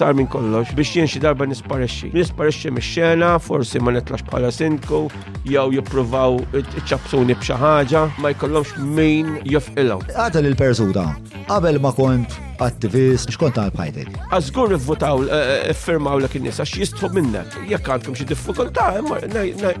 [0.00, 2.10] sar minn kollox biex jien xi darba nisparexxi.
[2.16, 5.02] Nisparexxi mix-xena, forsi ma netlax bħala sindku,
[5.54, 10.06] jew jippruvaw iċċabsuni b'xi ħaġa, ma jkollhomx min jofqilhom.
[10.16, 11.06] Għadha lil persuda
[11.52, 14.18] qabel ma kont attivist, xkont għal bħajdek?
[14.36, 18.86] Għazgur rivvotaw eh, eh, firmaw l in nis għax jistħu minnek, jekk għandkom xi diffikultà,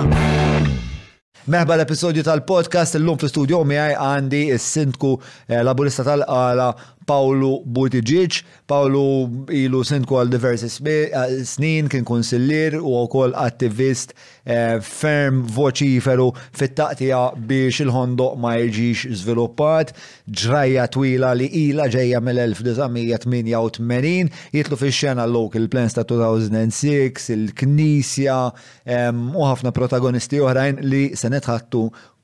[1.51, 5.09] Meħba l-episodju tal-podcast l-lum fl-studio miħaj għandi s-sindku
[5.51, 6.67] eh, laburista tal-għala
[7.11, 8.33] Paolo Buttigieg,
[8.71, 9.03] Paolo
[9.51, 14.13] ilu sintku għal diversi snin, kien konsillir u kol attivist
[14.47, 19.91] eh, ferm voċiferu fit-taqtija biex il ħondo ma jġiġ zviluppat,
[20.43, 28.37] ġrajja twila li ila ġejja mill-1988, jitlu fi xena l-local plans ta' 2006, il-knisja
[29.11, 31.27] u ħafna protagonisti oħrajn li se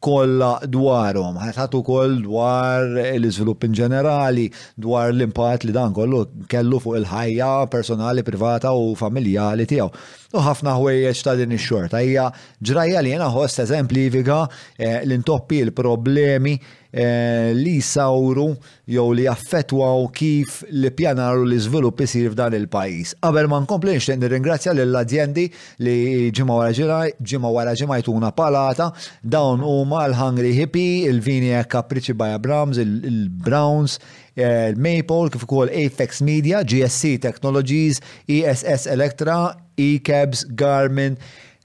[0.03, 4.45] kolla dwarom, ħatħatu koll dwar l-izvilupp in ġenerali,
[4.77, 9.89] dwar l-impat li dan kollu kellu fuq il-ħajja personali, privata u familjali tiegħu
[10.35, 12.01] u ħafna ħwejjeġ ta' din ix-xorta.
[12.03, 12.25] Hija
[12.69, 16.57] ġrajja li jiena ħost eżempli l-intoppi eh, l-problemi
[16.97, 18.47] li eh, sawru
[18.87, 23.15] jew li jaffetwaw kif li pjanaru li żvilupp isir f'dan il-pajjiż.
[23.23, 25.47] Qabel ma nkompli nixtieq nirringrazzja lill aziendi
[25.85, 25.97] li
[26.35, 28.91] ġimgħa wara ġimgħa wara ġimgħa jtuna palata
[29.23, 36.19] dawn huma l-Hungry Hippie, il-Vini kapriċi by Abrams, il-Browns, il Eh, Maple, kif ukoll Apex
[36.21, 37.99] Media, GSC Technologies,
[38.29, 41.17] ESS Electra, eCabs, Garmin,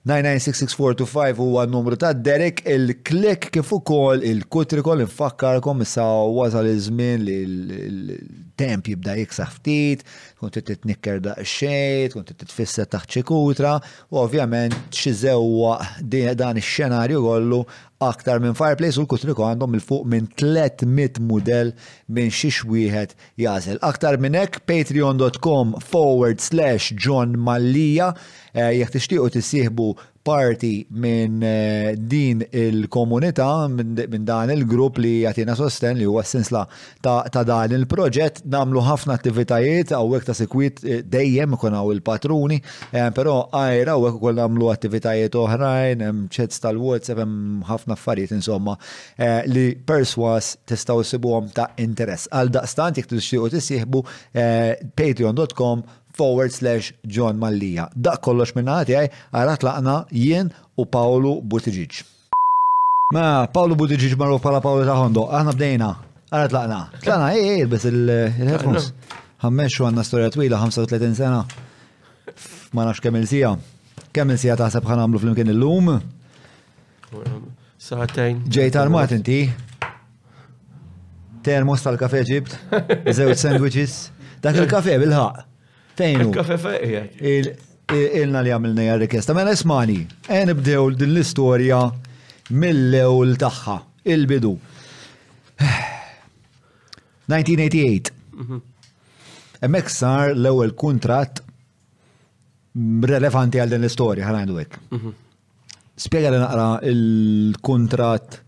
[0.09, 6.03] 9966425 huwa n-numru ta' Derek il-klik kif ukoll il-kutrikol infakkarkom issa
[6.35, 10.03] wasal iż-żmien li l-temp jibda jiksa ftit,
[10.43, 13.77] kont titnikker daqsxejn, kont titfisser taħt xi kutra,
[14.11, 15.77] u ovvjament xi żewwa
[16.37, 17.63] dan ix-xenarju kollu
[18.03, 21.71] aktar minn Fireplace u l kutri għandhom il-fuq minn 300 mudell
[22.11, 23.15] minn xi wieħed
[23.45, 23.79] jażel.
[23.87, 29.87] Aktar minn hekk patreon.com forward slash John Mallija eh, jekk tixtiequ tisieħbu
[30.23, 36.63] parti minn eh, din il-komunità, minn dan il-grupp li jatina sosten li huwa sinsla
[37.03, 42.61] ta' dan il-proġett, namlu ħafna attivitajiet, għawek ta' sekwit eh, dejjem kun għaw il-patruni,
[42.95, 47.27] eh, pero għajra għawek kol namlu attivitajiet oħrajn, ċets tal-WhatsApp,
[47.69, 48.77] ħafna affarijiet insomma,
[49.53, 52.29] li perswas testaw sibuħom ta' interess.
[52.33, 54.03] Għal daqstant jek t-sieħbu
[54.95, 55.83] patreon.com
[56.17, 57.89] forward slash John Mallija.
[57.97, 62.03] Da kollox minna għati għaj għarat laqna jien u Paolo Buttigieg.
[63.13, 65.91] Ma, Paolo Buttigieg marru pala Paolo ta' Hondo, aħna bdejna,
[66.33, 66.81] għarat laqna.
[67.05, 68.91] Tlaqna, ej, ej, bis il-headphones.
[69.43, 71.43] Għammex u għanna storja twila, 35 sena.
[72.77, 73.53] Ma nafx kemm il-sija.
[74.15, 75.91] Kemm il-sija ta' ħan għamlu fl-imkien il-lum?
[77.83, 78.45] Saħtajn.
[78.53, 79.41] Ġej tal-mat inti?
[81.43, 82.53] Termos tal-kafe ġibt?
[83.17, 83.97] Zewċ sandwiches?
[84.43, 85.49] Dak il-kafe bil-ħaq.
[85.99, 86.21] Fejn?
[86.27, 87.13] Il-kafe fejn.
[87.93, 89.35] Ilna li għamilna hija rikesta.
[89.37, 90.01] Mela ismani,
[90.33, 91.83] għen ibdew din l-istorja
[92.57, 93.75] mill-ewl tagħha,
[94.15, 94.53] il-bidu.
[97.29, 98.13] 1988.
[98.33, 98.63] Mhm.
[99.63, 101.43] Emmek sar l-ewwel kuntratt
[103.13, 104.81] relevanti għal din l-istorja, għal għandu hekk.
[104.97, 105.13] Mhm.
[106.03, 108.39] Spjega li naqra il-kuntratt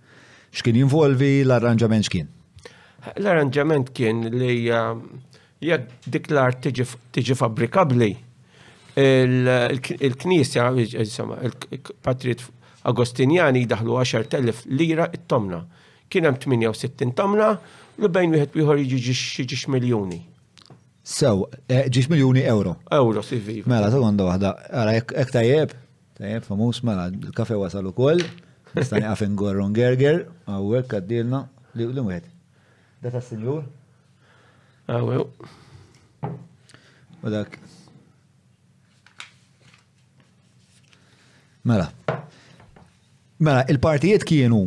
[0.54, 2.28] x'kien jinvolvi l-arranġament x'kien.
[3.18, 5.02] L-arranġament kien li um,
[5.68, 6.60] jekk dik l-art
[7.14, 8.12] tiġi fabrikabli
[9.00, 12.44] il-knisja, il-patrit
[12.86, 15.62] Agostinjani daħlu 10.000 lira it-tomna.
[16.12, 17.46] Kien hemm 68 tomna
[18.02, 20.18] li bejn wieħed ieħor jiġi miljuni.
[21.04, 22.74] Sew, eh, ġiex miljuni euro.
[22.98, 23.58] Euro, sivi.
[23.68, 25.72] Mela, ta sekonda waħda, għara, ek tajjeb,
[26.16, 28.20] tajjeb, famus, mela, il-kafe wasal ukoll,
[28.76, 31.40] nistani għafin gorron gerger, għawek għaddilna,
[31.80, 32.28] li l-mwed.
[33.04, 33.64] Data s-senjur?
[34.84, 35.24] Għawew.
[36.24, 36.32] Ah,
[37.24, 37.54] u dak.
[41.64, 41.86] Mela.
[43.40, 44.66] Mela, il-partijiet kienu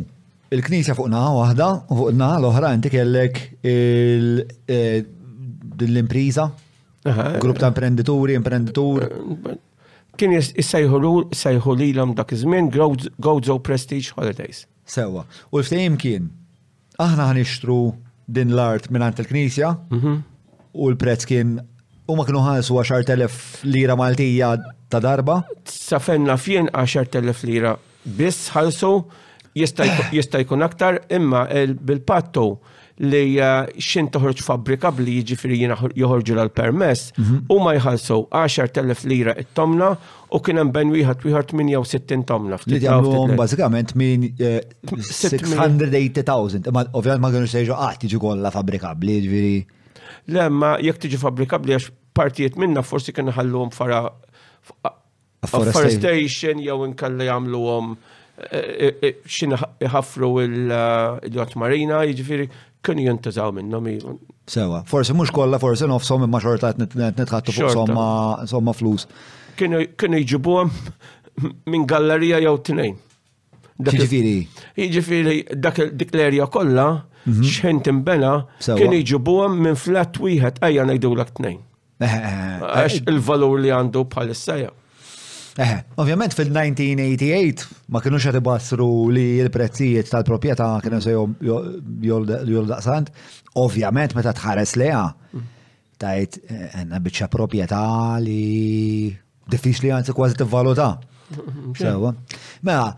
[0.54, 5.04] il-knisja fuq naħa waħda u fuq naħa l-oħra inti kellek eh,
[5.86, 6.48] l-impriża,
[7.38, 9.06] grupp ta' imprenditori, imprenditur.
[10.18, 14.64] Kien jissajħu lilhom dak iż-żmien Gozo Prestige Holidays.
[14.88, 15.22] Sewa.
[15.54, 16.26] U l-ftehim kien
[16.98, 17.82] aħna ħanixtru
[18.30, 20.20] din l-art minant il-knisja mhm.
[20.76, 21.54] u l-prezz kien
[22.08, 24.52] u ma kienu ħalsu 10.000 lira Maltija
[24.92, 25.40] ta' darba?
[25.68, 27.72] Safenna fien 10.000 lira
[28.16, 28.90] biss ħalsu
[29.56, 31.46] jista' jkun aktar imma
[31.80, 32.48] bil pattu
[33.02, 37.36] li uh, xin toħroġ fabrika bli jiġifieri joħorġu l-permess mhm.
[37.52, 39.92] u ma jħalsu 10,000 lira it-tomna
[40.34, 42.74] u kien hemm ben wieħed wieħed 68 tomna ftit.
[42.80, 48.94] Li jagħmluhom bazzikament minn 680,000, ma ovvijament ma kienux seġu qatt ah, tiġi kollha fabrika
[48.98, 49.64] bli Le,
[50.34, 51.44] Lemma, jekk tiġi bli
[51.78, 54.02] għax partijiet minna forsi kien ħalluhom fara
[55.46, 58.00] afforestation jew inkalli jagħmluhom eh,
[58.52, 62.48] eh, eh, xin ħafru il-jot marina, jiġifieri
[62.82, 63.86] kienu jintużaw minnom.
[64.50, 67.74] Sewa, forsi mux kolla, forsi nofsom imma xorta nitħattu fuq
[68.50, 69.08] somma flus.
[69.58, 70.70] Kienu jġibuhom
[71.70, 72.96] minn gallerija jew tnejn.
[73.78, 74.36] Ġifiri.
[74.94, 76.84] Ġifiri, dik l-erja kolla,
[77.28, 77.42] mhm.
[77.46, 78.32] xħen timbena,
[78.64, 81.60] kienu jġibuhom minn flat wieħed, ejja ngħidu l-tnejn.
[82.08, 84.74] Għax il-valur li għandu bħal jew.
[85.58, 91.14] Eh, ovvjament fil-1988 ma kienu xa ibassru li l-prezzijiet tal-propieta kienu se
[92.06, 93.10] jol-daqsant,
[93.58, 95.00] ovvjament meta tħares leja,
[95.98, 97.80] tajt enna eh, bieċa propieta
[98.22, 99.10] li
[99.50, 100.92] diffiċ li għanzi kważi t-valuta.
[102.62, 102.94] Mela,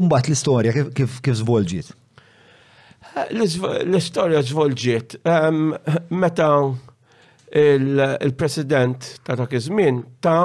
[0.00, 1.92] umbat l-istoria kif zvolġiet?
[3.36, 5.20] L-istoria zvolġiet.
[6.08, 6.48] Meta
[7.60, 10.44] il-president ta' dak iż-żmien ta'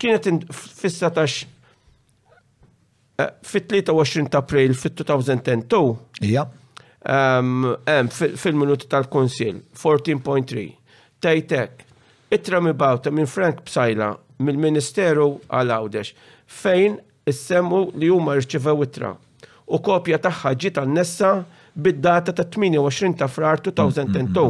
[0.00, 1.38] kienet fis-satax
[3.22, 5.82] eh, fit-23 ta' April fit-2002.
[6.26, 6.48] Ija.
[8.42, 10.68] Fil-minuti tal-Konsil, 14.3.
[11.22, 11.80] Tajtek,
[12.32, 16.14] Ittra mi bawta minn Frank Psajla mill-Ministeru għal Għawdex
[16.60, 16.94] fejn
[17.28, 19.10] issemmu li huma rċivew ittra
[19.76, 21.34] u kopja tagħha ġiet tan-nessa
[21.76, 24.46] bid-data ta' 28 ta' frar 2002.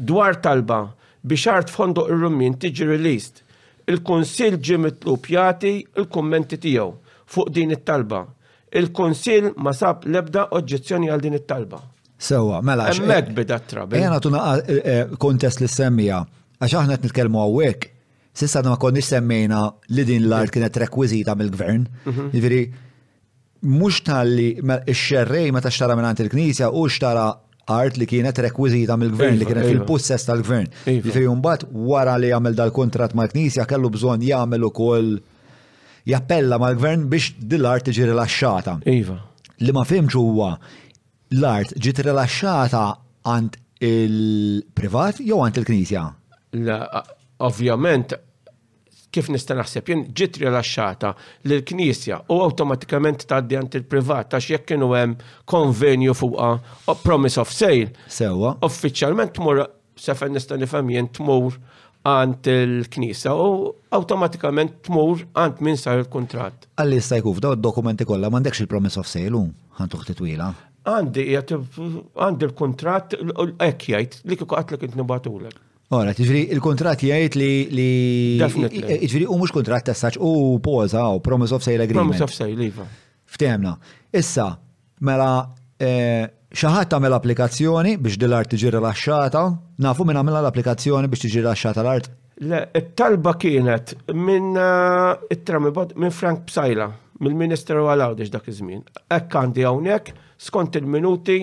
[0.00, 0.80] Dwar talba
[1.20, 3.44] biex art fondo ir-rummin tiġi released.
[3.90, 6.90] il konsil ġi mitlub jagħti il-kummenti tiegħu
[7.34, 8.24] fuq din it-talba.
[8.80, 11.82] il konsil ma sab lebda oġġezzjoni għal din it-talba.
[12.20, 12.88] Sewa, mela.
[12.92, 13.96] Emmek bida trabi.
[13.96, 16.18] Ejna eh, eh, tuna eh, kontest li semmija,
[16.60, 17.86] għax aħna qed nitkellmu hawnhekk,
[18.36, 19.60] sissa ma konniex semmejna
[19.96, 21.86] li din l-art kienet rekwiżita mill-gvern.
[22.04, 22.26] Mhm.
[22.34, 22.58] Jiġifieri
[23.72, 27.24] mhux talli x-xerrej meta xtara minn il-Knisja u xtara
[27.72, 30.34] art li kienet rekwizita mill-gvern li iva, kienet fil-possess iva.
[30.34, 30.68] tal-gvern.
[30.68, 30.98] Iva.
[30.98, 35.14] Jiġifieri mbagħad wara li jagħmel dal kuntratt mal-Knisja kellu bżonn jagħmel ukoll
[36.12, 38.76] jappella mal-gvern biex dil-art tiġi rilaxxata.
[38.92, 39.16] Iva.
[39.64, 40.52] Li ma fimx huwa
[41.38, 42.80] l-art ġiet rilaxxata
[43.28, 46.02] għand il-privat jew għand il-Knisja?
[46.66, 46.78] La,
[47.46, 48.16] ovvjament,
[49.14, 51.12] kif nista' naħseb jien ġiet rilaxxata
[51.50, 55.14] lill knisja u awtomatikament tgħaddi għand il-privat għax jekk kienu hemm
[55.50, 57.90] konvenju fuqha promise of sale.
[58.10, 58.56] Sewwa.
[58.66, 59.62] Uffiċjalment mur,
[59.96, 61.60] sefen nista' nifhem jien tmur
[62.10, 66.66] għant il-knisa u automatikament tmur għant min sar il-kontrat.
[66.74, 69.44] Għalli jista' jkun id-dokumenti kollha mandekx il-promise of sale u
[69.78, 70.50] ħantuħ titwila
[70.94, 75.58] għandi għandi l-kontrat hekk jgħid li kieku qatlek int nibatulek.
[75.96, 77.92] Ora, tiġri il-kontrat jgħid li li
[78.40, 80.32] tiġri u mhux kontrat ta' saċ u
[80.64, 82.12] poza u promise of sale agreement.
[82.14, 82.86] Promise of sale, iva.
[83.30, 83.74] Ftehmna.
[84.16, 84.48] Issa,
[85.06, 85.30] mela
[85.80, 89.44] eh, xaħat tagħmel applikazzjoni biex dil-art tiġi rilaxxata,
[89.86, 92.10] nafu minna għamilha l-applikazzjoni biex tiġi rilaxxata l-art.
[92.50, 96.90] Le, it-talba kienet minn eh, it tramibot minn Frank Psajla
[97.24, 98.80] mill-Ministeru għal-Għawdex dak iż-żmien.
[99.12, 101.38] Ekk għandi hawnhekk skont il-minuti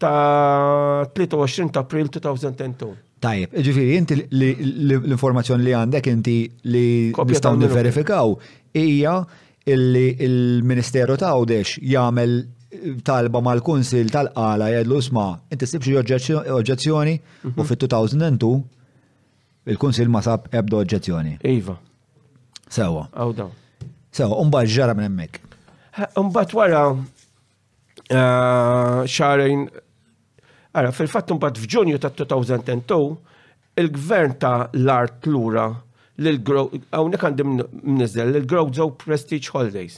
[0.00, 2.94] ta' 23 ta' April 2022.
[3.24, 6.34] Tajib, ġifiri, inti l-informazzjoni li għandek inti
[6.72, 8.26] li nistaw verifikaw
[8.76, 9.14] hija
[9.74, 12.30] illi il-Ministeru ta' Għawdex jagħmel
[13.06, 16.50] talba mal-Kunsil tal-qala jgħidlu sma, inti sibxi oġġezzjoni
[17.48, 17.68] u mhm.
[17.70, 18.50] fit-2002
[19.72, 21.34] il-Kunsil ma sab ebda oġġezzjoni.
[21.54, 21.76] Iva.
[22.74, 23.04] Sewa.
[23.14, 23.50] Għawdaw.
[24.14, 25.40] So, umbat ġara minn emmek.
[26.20, 29.64] Umbat wara eh, xarajn,
[30.70, 32.94] għara, fil-fatt umbat f'ġunju ta' 2010
[33.82, 35.64] il-gvern ta' l-art lura
[36.20, 39.96] għawnek għandim n-nizzel, l-Growth Zow Prestige Holidays.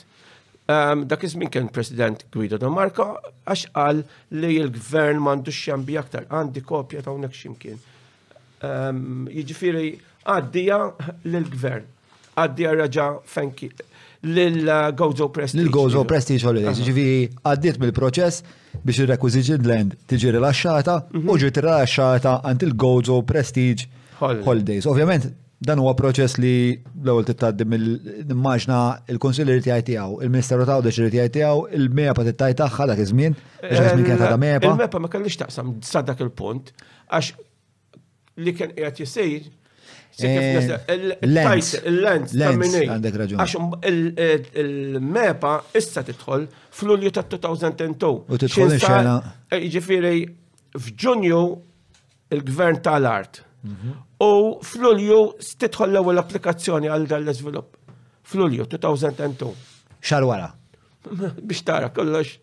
[0.67, 3.07] Dak iż-żmien kien President Guido da Marco
[3.45, 3.99] għax qal
[4.41, 7.79] li l-gvern m'għandux xambi aktar, għandi kopja ta' hawnhekk x'imkien.
[8.65, 9.89] Jiġifieri
[10.25, 10.79] għaddija
[11.29, 11.85] lill-gvern,
[12.41, 13.69] għaddija raġa' fenki
[14.27, 15.61] l-Gozo Prestige.
[15.67, 17.07] L-Gozo Prestige Holidays, ġivi
[17.47, 18.43] għaddit mill-proċess
[18.83, 21.39] biex il-requisition land tiġi rilasċata u mhm.
[21.43, 23.87] ġiet rilasċata għant il-Gozo Prestige
[24.21, 24.87] Holidays.
[24.89, 25.29] Ovvjament,
[25.67, 28.81] dan huwa proċess li l-ewwel tittaddi mill-immaġna
[29.15, 34.23] il-Konsiljer tiegħi tiegħu, il-Ministeru taw deċiri tiegħi tiegħu, il-MEPA tittaj tagħha dak iż-żmien, biex kien
[34.25, 34.73] ta' MEPA.
[34.73, 36.73] Il-MEPA ma kellix taqsam sa dak il-punt
[37.07, 37.37] għax
[38.45, 39.53] li kien qed jisejr
[40.25, 40.71] Eh,
[41.21, 43.41] Il-lens, għandek raġun.
[43.43, 48.05] Għax um, il-mepa issa titħol fl-ulju ta' 2010.
[48.33, 49.17] U titħol xena.
[49.53, 50.23] Eh, Ġifiri,
[50.81, 51.41] f'ġunju
[52.33, 53.43] il-gvern tal-art.
[53.67, 53.93] Mhm.
[54.25, 54.31] U
[54.65, 55.21] fl-ulju
[55.61, 57.77] titħol l-ewwel applikazzjoni għal dan l-iżvilupp.
[58.27, 59.53] Fl-ulju 2010.
[60.01, 60.49] Xar wara.
[61.13, 62.39] Biex tara kollox.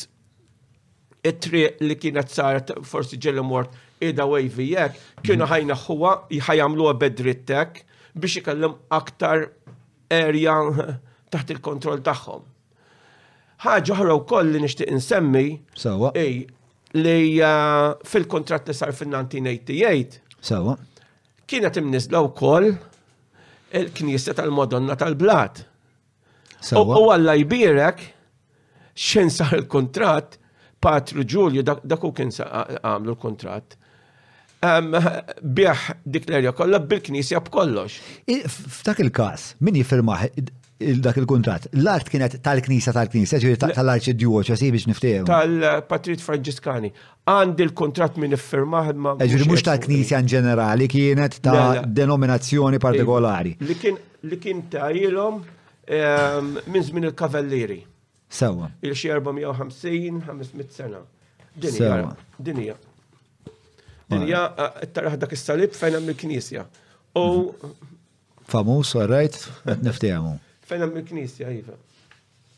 [1.27, 5.51] it-triq li kienet saret forsi ġellum mort ida wavy jekk kienu mm.
[5.53, 7.83] ħajna huwa jħajamlu bedrittek
[8.15, 9.47] biex ikellem aktar
[10.11, 10.55] area
[11.33, 12.41] taħt il-kontroll tagħhom.
[13.63, 15.43] Ħaġa oħra wkoll li nixtieq insemmi.
[16.19, 16.47] Ej,
[16.97, 20.17] li uh, fil kontrat li sar fin-1988.
[20.41, 20.75] sawa,
[21.47, 22.71] Kienet u wkoll
[23.79, 25.63] il-Knisja tal-Madonna tal-Blat.
[26.75, 26.83] U
[27.15, 28.03] għalla jbirek
[28.99, 30.37] xen sar il-kontrat
[30.83, 33.77] Patru Ġulju dak u kien għamlu l-kontrat
[34.61, 37.95] bieħ diklerja kollha bil-knisja b'kollox.
[38.47, 40.25] F'dak il-każ, min jifirmaħ
[40.81, 45.27] dak il-kontrat, l-art kienet tal-knisja tal-knisja, ġiri tal-arċidjuċesi biex niftehom.
[45.29, 46.89] Tal-Patrit Franġiskani.
[47.29, 49.15] Għandi l-kontrat minn iffirmaħ ma.
[49.21, 53.55] E, ġiri mhux tal-knisja in ġenerali kienet ta' denominazzjoni e, partikolari.
[53.61, 55.41] Li kien jilom
[56.65, 57.83] minn zmin il-kavalleri.
[58.31, 58.69] Sawa.
[58.83, 61.01] il xie 450-500 sena.
[61.61, 62.13] Dinija.
[62.39, 62.77] Dinija.
[64.11, 64.51] Dinja
[64.95, 66.65] tarraħ dak is-salib fejn hemm il-Knisja.
[67.19, 67.95] U mhm.
[68.51, 69.37] famus, all right,
[69.69, 70.33] qed niftiehmu.
[70.67, 71.77] Fejn hemm il-Knisja iva.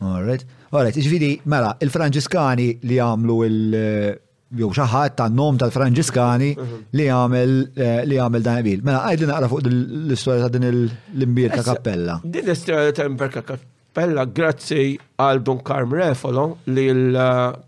[0.02, 0.42] All right.
[0.73, 1.11] All right,
[1.47, 4.18] mela, il-Franġiskani li għamlu il- eh,
[4.52, 6.80] jew xaħat ta' nom tal-Franġiskani mhm.
[6.99, 10.66] li għamel eh, li għamel dan il Mela, għajd li naqra fuq l-istoria ta' din
[10.68, 12.18] l-imbir ta' kappella.
[12.25, 16.85] Din l-istoria ta' imbir ta' kappella grazzi għal Don Karm Refolo li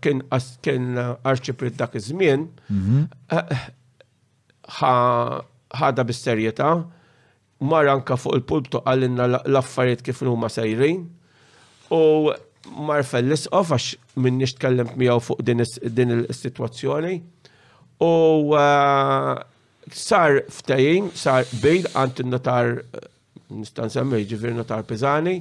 [0.03, 0.21] kien
[0.61, 0.93] kien
[1.79, 3.01] dak iż-żmien mhm.
[3.33, 3.69] eh,
[4.69, 6.69] ħada bisterjeta,
[7.69, 11.05] mar anka fuq il pulpto għallinna l-affarijiet kif huma sejrin
[11.95, 12.01] u
[12.87, 17.13] mar fell-isqof għax minn nixtkellem miegħu fuq din il-sitwazzjoni
[18.05, 18.09] u
[18.51, 19.35] uh,
[19.93, 22.73] sar ftajin, sar bejl għant il-notar
[23.55, 25.37] nistan semmi ġivir notar Pizani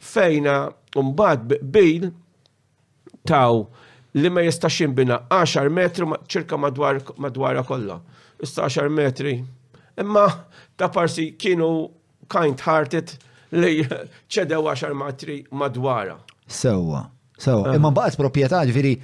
[0.00, 2.08] fejna uh, mbagħad bejl
[3.28, 3.66] taw
[4.16, 8.00] li ma jistax jinbina 10 metru ċirka madwar madwara kollha.
[8.42, 9.44] 16 metri.
[10.00, 10.32] Imma
[10.76, 11.90] ta' parsi kienu
[12.28, 13.12] kind-hearted
[13.60, 13.80] li
[14.34, 16.16] ċedew 10 matri madwara.
[16.46, 17.04] Sewa,
[17.38, 17.70] sewa.
[17.74, 17.78] Eh.
[17.78, 18.94] Imma baqat proprjetà ġviri.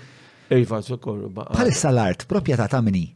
[0.55, 3.07] Iva, sukkur Palissa l-art, proprjetà ta' mini.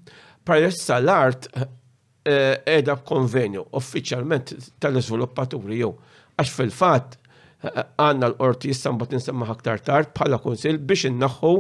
[0.45, 5.93] Palissa l-art eh, edha konvenju uffiċjalment tal-iżviluppaturi jew
[6.41, 11.55] għax fil-fatt eh, għanna l-qorti jissan bat nsemma ħaktar tard bħala konsil biex innaħħu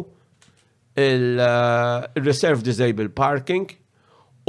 [1.00, 3.68] il-Reserve Disabled Parking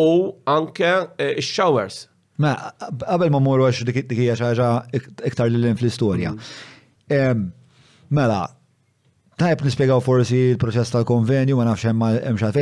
[0.03, 2.05] u anke e, showers.
[2.41, 2.55] Ma,
[3.03, 4.70] qabel ma morru għax dik hija ħaġa
[5.29, 6.31] iktar lil fl-istorja.
[7.12, 7.51] Mm.
[8.15, 8.46] Mela,
[9.41, 12.01] tajb nispiegaw forsi il-proċess tal-konvenju, ma nafx hemm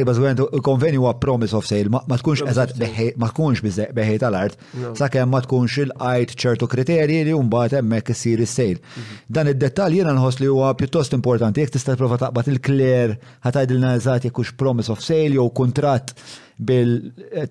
[0.05, 2.75] bazz baż il-konvenju huwa promise of sale, ma tkunx eżatt
[3.21, 3.63] ma tkunx
[3.95, 4.57] beħej tal-art,
[4.99, 9.17] sakemm ma tkunx il għajt ċertu kriterji li mbagħad hemmhekk isir is sale mhm.
[9.27, 13.15] Dan id-dettalj jena nħoss li huwa pjuttost importanti, jekk tista' prova taqbad il-kler
[13.47, 16.15] ħatajdilna eżatt jekk hux promise of sale jew kuntratt
[16.67, 16.93] bil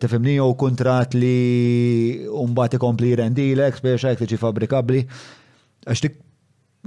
[0.01, 5.03] tifimni u kontrat li umbat ikompli rendilek, biex għek tiġi fabrikabli.
[5.89, 6.05] Għax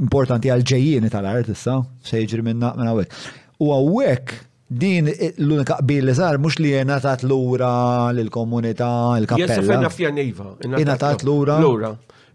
[0.06, 3.18] importanti għal-ġejjini tal-art issa, sejġri minna minna għek.
[3.62, 4.36] U għawek
[4.82, 7.74] din l-unika qbil li sar mux li jena tat l-ura
[8.13, 10.54] l-komunità, l kapella Jena fenna fija nejva.
[10.78, 11.58] Jena tat l-ura.
[11.60, 11.92] L-ura.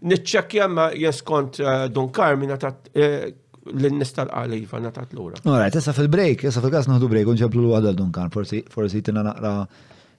[0.07, 3.31] Nitċekja ma jeskont eh, Don Carmina tat eh,
[3.75, 5.39] l-nistal għalli iva, fanna ta' t-lura.
[5.43, 9.53] Għara, tessa fil-break, tessa fil-kas naħdu break, unġablu l għadal dunkan, forsi tina naqra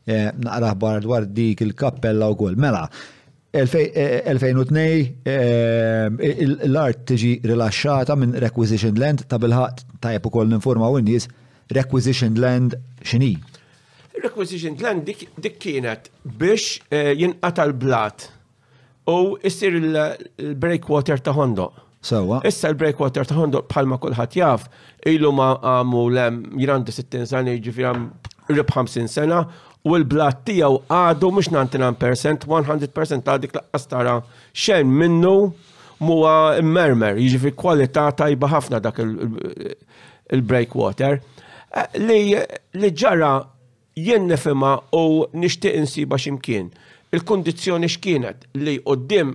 [0.06, 2.58] eh, naqra ħbar dwar dik il-kappella u kol.
[2.60, 2.86] Mela,
[3.56, 10.90] 2002 eh, eh, l-art tiġi rilasċata minn Requisition Land ta' bil-ħat ta' jepu kol n-informa
[10.92, 11.26] u n-nis
[11.72, 13.32] Requisition Land xini.
[14.18, 18.26] Requisition Land dik kienet biex jinqata l-blat
[19.08, 21.70] u issir il-breakwater ta' Hondo.
[22.00, 24.68] Sawa, Issa l-breakwater ta' għandu palma kulħadd jaf,
[25.10, 28.04] ilu ma għamu lem jirandu 60 sani jiġifieri għam
[28.54, 29.40] rib 50 sena
[29.82, 34.14] u l-blat tiegħu għadu mhux 99%, 100% għadik laqqas tara
[34.54, 35.32] xejn minnu
[36.06, 41.18] muwa mermer, jiġifieri kwalità tajba ħafna dak il-breakwater.
[41.18, 41.78] Eh,
[42.78, 43.32] li ġara
[43.98, 46.70] jien nifhimha u nixtieq insiba x'imkien.
[47.08, 49.30] il kondizjoni x'kienet li għoddim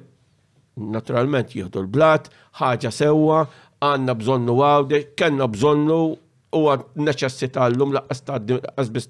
[0.76, 2.30] naturalment jieħdu l-blat,
[2.62, 3.42] ħaġa sewwa,
[3.84, 5.98] għanna bżonnu għawde, kena bżonnu
[6.60, 8.22] u għad neċessita l-lum laqqas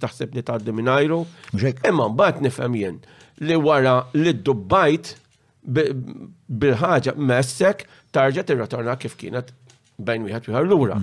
[0.03, 1.21] taħseb li taħdi minajru.
[1.57, 2.99] Imma mbagħad nifhem jien
[3.43, 5.15] li wara li dubbajt
[5.63, 9.53] bil-ħaġa messek tarġa tirratorna kif kienet
[9.97, 10.97] bejn wieħed wieħed lura.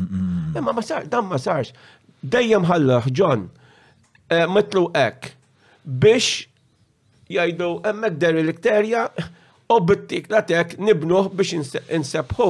[0.57, 1.73] Imma ma sar, dan ma sarx.
[2.21, 3.49] Dejjem ħallah eh, ġon
[4.53, 5.33] mitlu hekk
[5.87, 6.45] biex
[7.31, 9.09] jgħidu hemmhekk deri l ikterja
[9.77, 11.53] u bittik latek nibnuh biex
[12.01, 12.49] insebħu.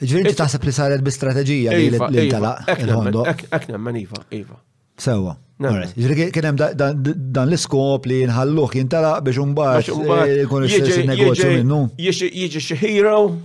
[0.00, 4.56] Ġvini inti taħseb li saret bi strategija li l intala Eknem, man Iva, Iva.
[5.00, 5.34] Sewa.
[5.60, 11.80] kien kienem dan l-iskop li nħalluħ jintala biex unbaħt kun il-negozju minnu.
[12.06, 13.36] Jieġi xeħira u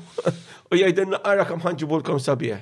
[0.80, 2.60] jgħidin naqra kam ħanġibu l-kom sabieħ.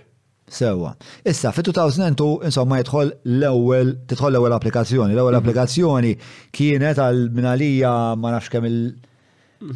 [0.54, 0.92] Sewa.
[1.26, 5.16] Issa, fi 2002, insomma, jidħol l-ewel, tidħol l-ewel applikazzjoni.
[5.16, 5.42] L-ewel mhm.
[5.42, 6.14] applikazzjoni
[6.54, 8.92] kienet għal minalija ma nafx kemm il-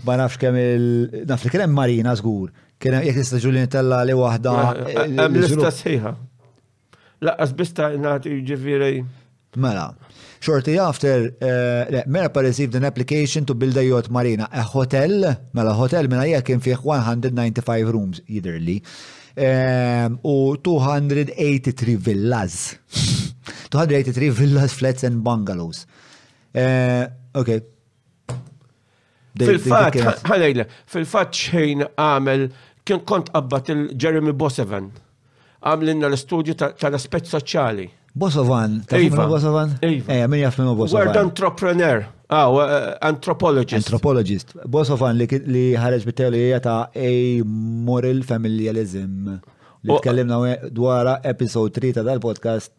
[0.06, 0.88] ma nafx kemm il.
[1.28, 2.52] Naf li kien hemm Marina żgur.
[2.80, 4.56] Kien hemm jekk tista' Ġulinitella li waħda.
[4.60, 6.14] Hemm eh, eh, lista sħiħa.
[7.28, 9.00] Laqqas bista nagħti ġifieri.
[9.64, 9.88] Mela.
[10.40, 11.50] Shortly after, uh,
[11.98, 16.22] eh, mela received an application to build a yacht marina, a hotel, mela hotel minna
[16.22, 22.78] mela hija kien fih 195 rooms, jiderli, um, ehm, u 283 villas.
[23.72, 25.88] 283 villas, flats and bungalows.
[26.54, 27.60] Uh, okay,
[29.44, 29.98] Fil-fat,
[30.28, 32.46] ħalajla, fil-fat xejn għamel,
[32.88, 34.90] kien kont qabbat il-Jeremy Bosevan,
[35.68, 37.88] għamlinna l-studju tal-aspet soċali.
[38.18, 39.28] Bosovan, Iva.
[39.30, 39.76] Bosovan?
[39.86, 41.06] Eja, eh, min jaffminu Bosovan.
[41.12, 42.00] Word entrepreneur,
[42.34, 43.78] għaw, ah, eh, anthropologist.
[43.84, 44.56] Anthropologist.
[44.74, 46.80] Bosovan li ħareġ bit-teolija ta'
[47.46, 49.36] Moral familialism.
[49.86, 52.74] Li tkellimna dwara episode 3 ta' dal-podcast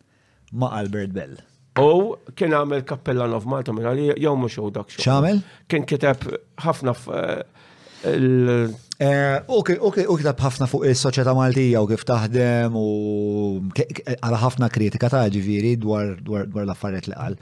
[0.54, 1.38] ma' Albert Bell.
[1.82, 5.40] U kien għamel kappella nof Malta minn għalli jew mhux u dak ċamil?
[5.70, 6.24] Kien kiteb
[6.64, 7.40] ħafna eh,
[8.08, 12.86] eh, U kitab ħafna fuq is-soċjetà Maltija u kif taħdem u
[13.68, 17.38] għal ħafna kritika ta' ġiviri dwar l-affarijiet li qal.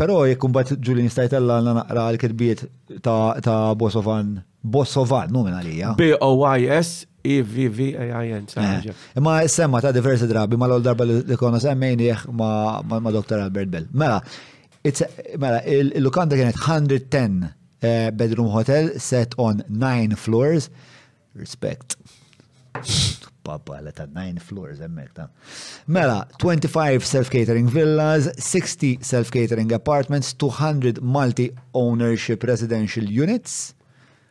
[0.00, 2.64] Però jekk ġulin stajtella nistajtella naqra l-kitbiet
[3.06, 5.94] ta' Bosovan Bosovan, nomin għalija.
[5.96, 8.46] B-O-Y-S E V V A I N.
[8.56, 8.82] Eh.
[9.20, 13.38] Ma semma ta' diversi drabi, ma l-ol darba li konna semmejni ma' Dr.
[13.40, 13.86] Albert Bell.
[13.92, 14.22] Mela,
[15.38, 20.70] mela, il-lukanda kienet 110 eh, bedroom hotel set on 9 floors.
[21.34, 21.96] Respect.
[23.42, 25.28] Papa, le ta' 9 floors emmek ta'
[25.86, 33.74] Mela, 25 self-catering villas, 60 self-catering apartments, 200 multi-ownership residential units,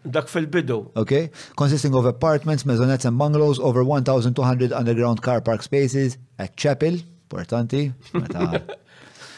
[0.08, 0.92] Dak fil-bidu.
[0.96, 1.30] Okay.
[1.58, 6.98] Consisting of apartments, mezzanets and bungalows, over 1,200 underground car park spaces a Chapel,
[7.30, 8.64] importanti, meta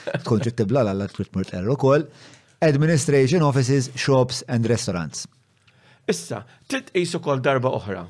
[0.24, 2.04] tkun trid tibla l trid mort kol,
[2.62, 5.28] administration offices, shops and restaurants.
[6.08, 8.06] Issa, trid qisu kol darba oħra.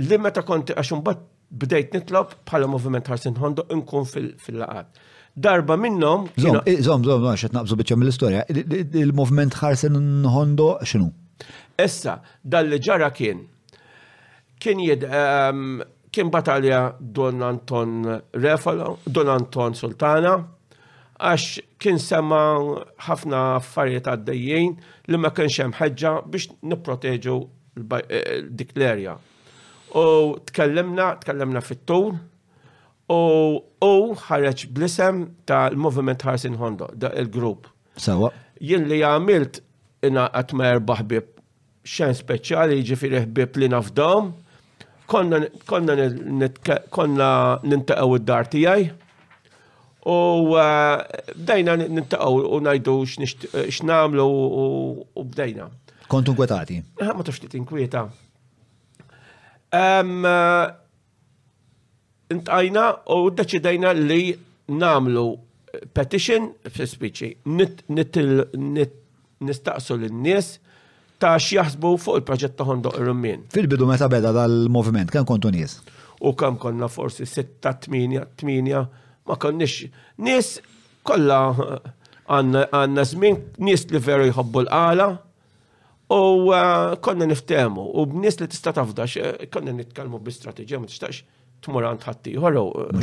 [0.00, 4.98] Li meta konti għax imbagħad bdejt nitlob bħala Movement ħarsin Hondo nkun fil-laqat.
[5.36, 6.28] Darba minnom.
[6.40, 8.44] Zom, zom, zom, xet naqbżu bieċa mill-istoria.
[8.48, 9.98] Il-Movement ħarsin
[10.30, 11.10] Hondo xinu?
[11.84, 13.42] Issa, dalli ġara kien,
[14.60, 16.80] kien jid, um, ehm, kien batalja
[17.14, 17.92] Don Anton
[18.34, 20.32] Refalo, Don Anton Sultana,
[21.20, 21.44] għax
[21.80, 22.40] kien sema
[23.06, 24.72] ħafna affarijiet għaddejjien
[25.12, 27.36] li ma kienx hemm ħeġġa biex nipproteġu
[27.76, 29.14] eh, dik l-erja.
[30.00, 30.02] U
[30.50, 32.14] tkellimna, tkellimna fit-tul,
[33.10, 33.92] u
[34.26, 37.68] ħareġ blisem tal-Movement Harsin Hondo, da il-grupp.
[37.98, 38.32] Sawa.
[38.62, 39.60] Jien li għamilt
[40.06, 41.36] inaqat ma erbaħ bib
[41.84, 44.32] xen speċjali ġifiri ħbib li nafdom,
[45.08, 45.96] konna
[47.62, 48.82] nintaqaw id-dar tijaj,
[50.00, 50.12] u
[50.56, 50.98] eh,
[51.36, 55.66] bdejna nintaqaw u najdu x'namlu u bdejna.
[56.10, 56.76] Kontu nkwetati?
[57.04, 58.00] Ma tafx li tinkweta.
[59.72, 60.02] Eh,
[62.30, 64.36] Intajna u deċidejna li
[64.70, 65.32] namlu
[65.96, 70.46] petition fi speċi nistaqsu l-nies
[71.20, 73.40] ta' xjaħsbu fuq il-proġett ta' Hondo Irummin.
[73.52, 75.78] Fil-bidu meta beda dal-moviment, kan kontu nies?
[76.24, 78.88] U kam konna forsi 6-8,
[79.28, 79.82] ma konniex.
[80.24, 80.54] Nies
[81.06, 81.38] kolla
[82.26, 85.08] għanna zmin, nies li veru jħobbu l-għala,
[86.10, 86.52] u uh,
[87.04, 89.02] konna niftemu, u b'nis li tista' tafda,
[89.54, 91.14] konna nitkalmu bi strategija, ma tistax
[91.62, 92.30] t-murant ħatti.
[92.40, 93.00] Mhux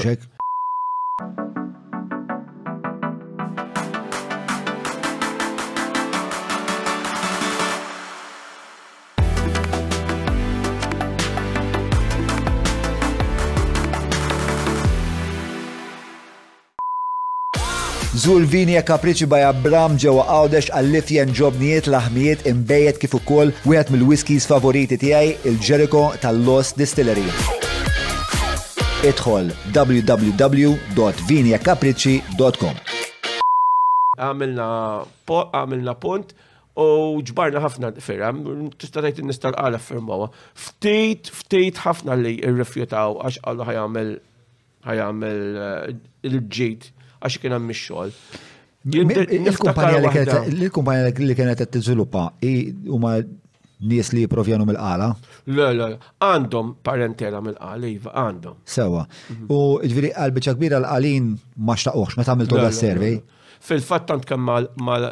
[18.26, 23.90] vini Vinja e Kapriċi by Abram ġewa għawdex għall-lifjen ġobnijiet laħmijiet imbejet kif ukoll wieħed
[23.94, 27.28] mill-whiskies favoriti tiegħi il-Jericho tal-Los Distillery.
[29.06, 29.46] Idħol
[29.78, 32.76] www.vinjakapriċi.com
[33.38, 33.40] e
[34.26, 34.68] Għamilna
[35.28, 36.30] għamilna punt
[36.82, 38.34] u ġbarna ħafna firra,
[38.82, 40.32] tista' tgħid in qala firmawa.
[40.58, 44.16] Ftit, ftit ħafna li rrifjutaw għax qalu ħajamil
[44.90, 45.94] ħajamel eh,
[46.32, 48.14] il-ġid għax kien hemm ix-xogħol.
[50.54, 52.28] Il-kumpanija li kienet qed tiżviluppa
[52.94, 53.16] huma
[53.88, 55.10] nies li jiprovjanu mill-qala?
[55.54, 55.88] Le, le,
[56.24, 58.62] għandhom parentela mill-qala, iva, għandhom.
[58.66, 59.04] Sewa.
[59.34, 59.50] Mhm.
[59.54, 61.34] U ġviri għalbiċa kbira l-qalin
[61.68, 63.20] ma xtaqoħx, meta għamiltu da servej?
[63.68, 64.54] Fil-fat tant kemm
[64.92, 65.10] mal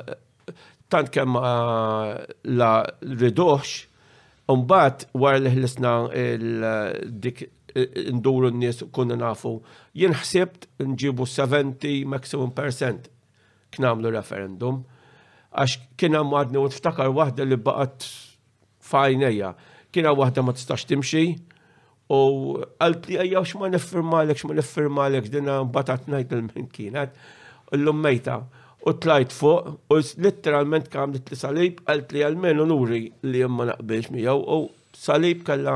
[0.94, 1.38] tant kemm
[2.60, 2.72] la
[3.04, 3.92] ridoħx,
[4.54, 5.92] Umbat war li ħlisna
[7.18, 7.40] dik
[8.12, 9.54] nduru n-nies kunna nafu.
[9.98, 13.10] Jien ħsibt nġibu 70 maximum percent
[13.76, 14.84] knamlu referendum,
[15.56, 18.08] għax kiena mwadni u t-ftakar wahda li baqat
[18.86, 19.54] fajnija,
[19.92, 21.26] kiena wahda ma stax timxi,
[22.12, 22.20] u
[22.80, 27.16] għalt li għajja xma nifirmalek, xma nifirmalek, dina batat najt l-min kienet,
[27.76, 28.40] l-lummejta
[28.88, 34.12] u tlajt fuq, u literalment kam li t-lisalib, għalt li għal-menu nuri li jemma naqbilx
[34.14, 34.64] miegħu u
[34.98, 35.74] salib kella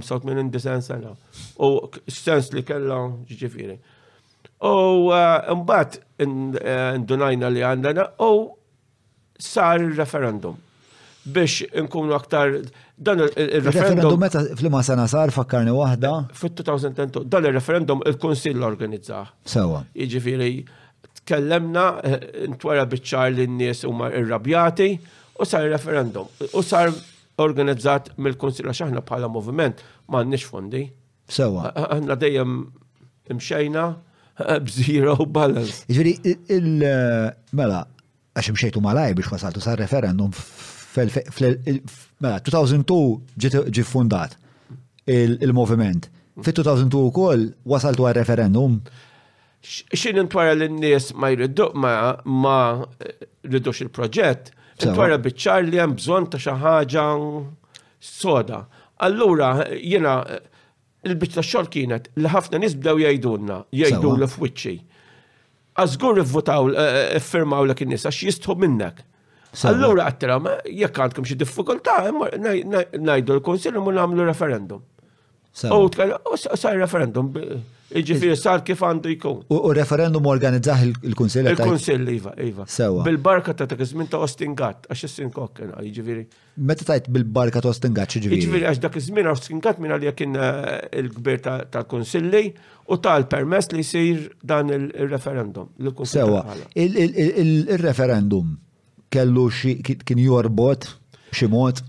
[0.00, 1.12] 85 disen sena.
[1.58, 1.70] U
[2.10, 3.78] sens li kalla ġifiri.
[4.62, 5.16] U uh,
[5.58, 8.34] mbat uh, indunajna li għandana u
[9.42, 10.60] sar referendum
[11.24, 12.56] biex nkunu aktar
[12.98, 14.16] dan il-referendum.
[14.20, 16.24] meta fl-ma sena sar fakkarni wahda?
[16.34, 18.18] Fit-2010 dan il-referendum il
[18.58, 19.30] l-organizzaħ.
[19.46, 19.84] Sewa.
[19.94, 20.64] Jiġifieri
[21.22, 24.96] tkellemna eh, ntwara biċċar l-nies huma irrabjati
[25.38, 26.26] u sar referendum.
[26.58, 26.90] U sar
[27.44, 30.82] organizzat mill-Kunsil għax aħna bħala moviment m'għandniex fondi.
[31.32, 31.70] Sewa.
[31.74, 32.56] Aħna dejjem
[33.32, 33.86] imxejna
[34.66, 35.82] b'zero balance.
[35.90, 36.14] Ġifieri
[36.56, 38.04] il-mela eh,
[38.38, 40.32] għax imxejtu malaj biex wasaltu sa referendum
[42.20, 44.34] mela 2002 ġi fundat
[45.08, 46.10] il-moviment.
[46.44, 48.78] Fi 2002 ukoll wasaltu għal referendum
[49.62, 51.92] xin intwara l-nies ma jriddu ma
[52.26, 52.56] ma
[53.46, 57.04] il-proġett Twara bitċar li hemm bżonn ta' xi ħaġa
[58.00, 58.62] soda.
[59.04, 60.16] Allura jiena
[61.02, 64.76] il ta' xogħol kienet li ħafna nies bdew jgħidulna, jgħidu l f'wiċċi.
[65.82, 69.04] Għażgur ivvutaw eh, eh, iffirmaw lek in-nies għax jistħu minnek.
[69.68, 70.38] Allura għattira,
[70.72, 74.82] jekk għandkom xi diffikultà, ngħidu l-Kunsill u nagħmlu referendum.
[75.68, 75.80] U
[76.80, 77.32] referendum
[77.98, 79.42] Iġifir, sar kif għandu jkun.
[79.52, 81.50] U referendum organizzaħ il-Kunsill.
[81.52, 82.66] Il-Kunsill, iva, iva.
[82.70, 83.04] Sewa.
[83.06, 86.24] Bil-barka ta' ta' iż-żmien ta' Ostingat, għax jessin kokken, iġifiri.
[86.70, 88.38] Meta tajt bil-barka ta' Ostingat, ġifiri?
[88.40, 92.44] Iġifiri għax dak iż-żmien Ostingat minna li kien eh, il-gber tal-Kunsilli
[92.96, 95.70] u tal-permess li jsir dan il-referendum.
[96.08, 96.44] Sewa,
[96.78, 98.56] il-referendum
[99.12, 99.48] kellu
[99.92, 100.88] kien jorbot
[101.32, 101.84] b'xi mod?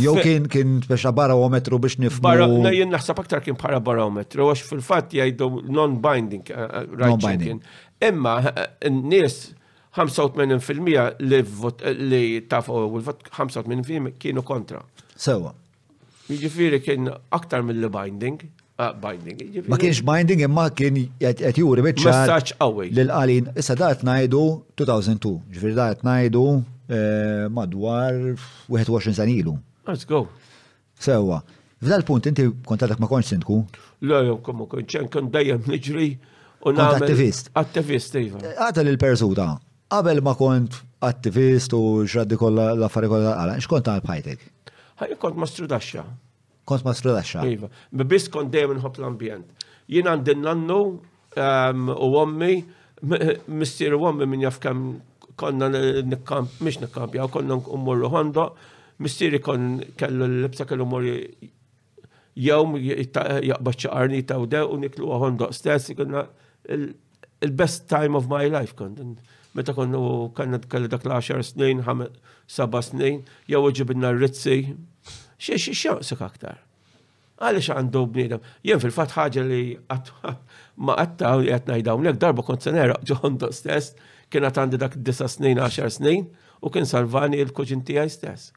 [0.00, 2.24] Jow kien kien biex barometru biex nifmu.
[2.24, 8.36] Barra, jien naħseb aktar kien bħala barometru, għax fil-fatt jgħidu non-binding eh, eh, right Imma
[8.48, 9.36] eh, n-nies
[9.98, 14.80] 85% li tafu u l-vot 85% kienu kontra.
[15.14, 15.52] Sewa.
[16.30, 18.38] Jiġifieri kien aktar mill-li binding,
[18.80, 19.42] binding.
[19.44, 22.14] Jiġifieri- Ma kienx binding imma kien qed juri biċċa.
[22.16, 22.88] Messaġġ qawwi.
[22.96, 24.40] Lil qalin issa dat ngħidu
[24.80, 26.46] 2002, ġifieri dat ngħidu
[27.54, 28.18] madwar
[28.72, 29.58] 21 sanilu.
[29.86, 30.26] Let's go.
[30.98, 31.42] Sewa.
[31.84, 33.58] F'dal punt inti kontatak ma konċ sindku?
[34.08, 36.08] Le, jo, komu konċen, kon dajem nġri.
[36.64, 37.50] Kont attivist.
[37.60, 38.40] Attivist, iva.
[38.54, 39.46] Għata li l-persuta.
[39.92, 44.46] Għabel ma kont attivist u ġraddi kolla l-affari kolla għala, xkont għal bħajtek?
[45.02, 46.06] Ħaj, kont ma strudaxa.
[46.64, 47.44] Kont ma strudaxa.
[47.52, 47.68] Iva.
[47.92, 49.66] Bibbis kont dajem nħob l-ambjent.
[49.92, 50.80] Jien għandin l-annu
[51.36, 52.62] u għommi,
[53.60, 56.80] mistiru għommi minn jaf konna nikkamp, mish
[57.12, 58.48] jaw konna ummurru għandu,
[59.00, 61.16] mistiri kon kellu l-libsa kellu mori
[62.36, 66.26] jawm jaqbad ċaqarni ta' dew u niklu għahondoq stess, konna
[67.44, 69.16] il-best time of my life kon.
[69.54, 71.82] Meta konnu kanna kellu dak l-10 snin,
[72.46, 74.74] sabba snin, jew ġibinna r ritzi
[75.38, 76.58] xie xie xie xie aktar.
[77.42, 78.42] Għalix għandu bnidem.
[78.62, 79.62] Jien fil-fat ħagġa li
[80.78, 83.94] ma għatta u għatna jdawnek, darba kont senera ġoħondoq stess,
[84.30, 86.28] kien għandi dak 10 snin, 10 snin,
[86.62, 88.52] u kien salvani il-kuġin tijaj stess.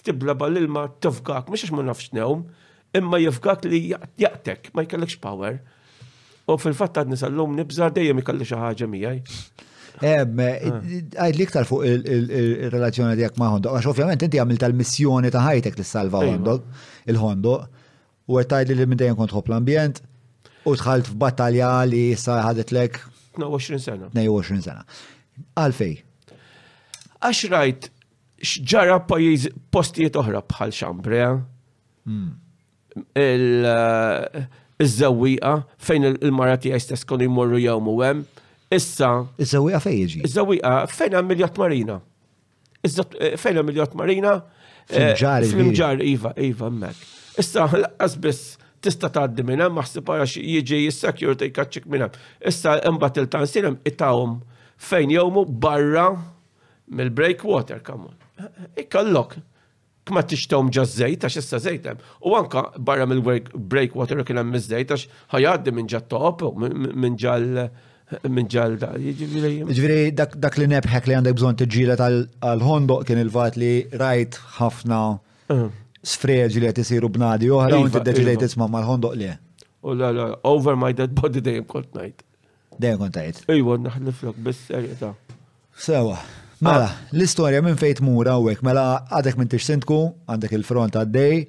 [0.02, 2.46] ktibla balilma ilma tifgak, mux ma nafx newm,
[2.98, 3.84] imma jufgak li
[4.20, 5.60] jaqtek, ma jkellekx power.
[6.50, 9.20] U fil-fatt għad nisallum nibżar dejjem ikalli xaħġa miħaj.
[10.08, 15.78] Eh, li ktar fuq il-relazzjoni tijak ma' Hondo, għax ovvjament inti għamil tal-missjoni ta' ħajtek
[15.78, 16.58] li salva Hondo,
[17.14, 17.56] il-Hondo,
[18.26, 20.02] u għettajd li minn dejjem kont l-ambjent,
[20.66, 22.98] u tħalt f'battalja li sa' ħadet lek
[23.38, 24.10] 22 sena.
[24.16, 24.84] 22 sena.
[25.58, 25.94] Għalfej?
[27.22, 27.90] Għax rajt
[28.42, 31.30] xġara pajiz postijiet oħra bħal xambrea,
[32.08, 33.02] hmm.
[34.82, 38.24] il-żawiqa eh, fejn il-marati għajstess kon jmorru jew għem,
[38.78, 39.12] issa.
[39.38, 40.24] Iż-żawiqa fejn jiġi?
[40.30, 42.00] Iż-żawiqa fejn għam miljot marina.
[42.84, 44.36] Eh, fejn għam miljot marina.
[44.92, 46.02] Flimġar.
[46.02, 47.06] Eh, iva, iva, mek.
[47.40, 47.70] Issa,
[48.02, 48.44] għazbis
[48.82, 52.26] tista tgħaddi minn hemm maħsib għax jiġi jissecurity jkaċċik minn hemm.
[52.52, 54.38] Issa imbagħad il-tansirem itawhom
[54.90, 56.08] fejn jomu barra
[56.92, 58.16] mill-breakwater kamon.
[58.82, 59.38] Ikkallok
[60.10, 62.02] kma t-ixtawum żejt għax issa zejtem.
[62.26, 67.66] U anka barra mill-breakwater kien hemm miż-żejt għax ħajgħaddi minn ġat top minn ġal
[68.28, 69.06] minn da, ġviri.
[69.06, 74.98] Jiġifieri- jiġifieri dak li nebħek li għandek bżon t-ġila tal-ħondoq kien il-vat li rajt ħafna
[75.54, 75.70] ehm
[76.02, 78.38] sfreġi li qed isiru b'nadi oħra u li iva, iva.
[78.44, 79.30] tisma' mal-ħondoq li.
[79.86, 82.26] U la la, over my dead body dejjem kont ngħid.
[82.82, 83.44] Dejem kont ngħid.
[83.54, 85.12] Ejwa flok, biss serjetà.
[85.78, 86.18] Sewa.
[86.62, 86.98] Mela, ah.
[87.14, 88.86] l-istorja minn fejt mura hekk, mela
[89.18, 89.98] għadek minn tixsintku,
[90.30, 91.40] għandek il-front għaddej,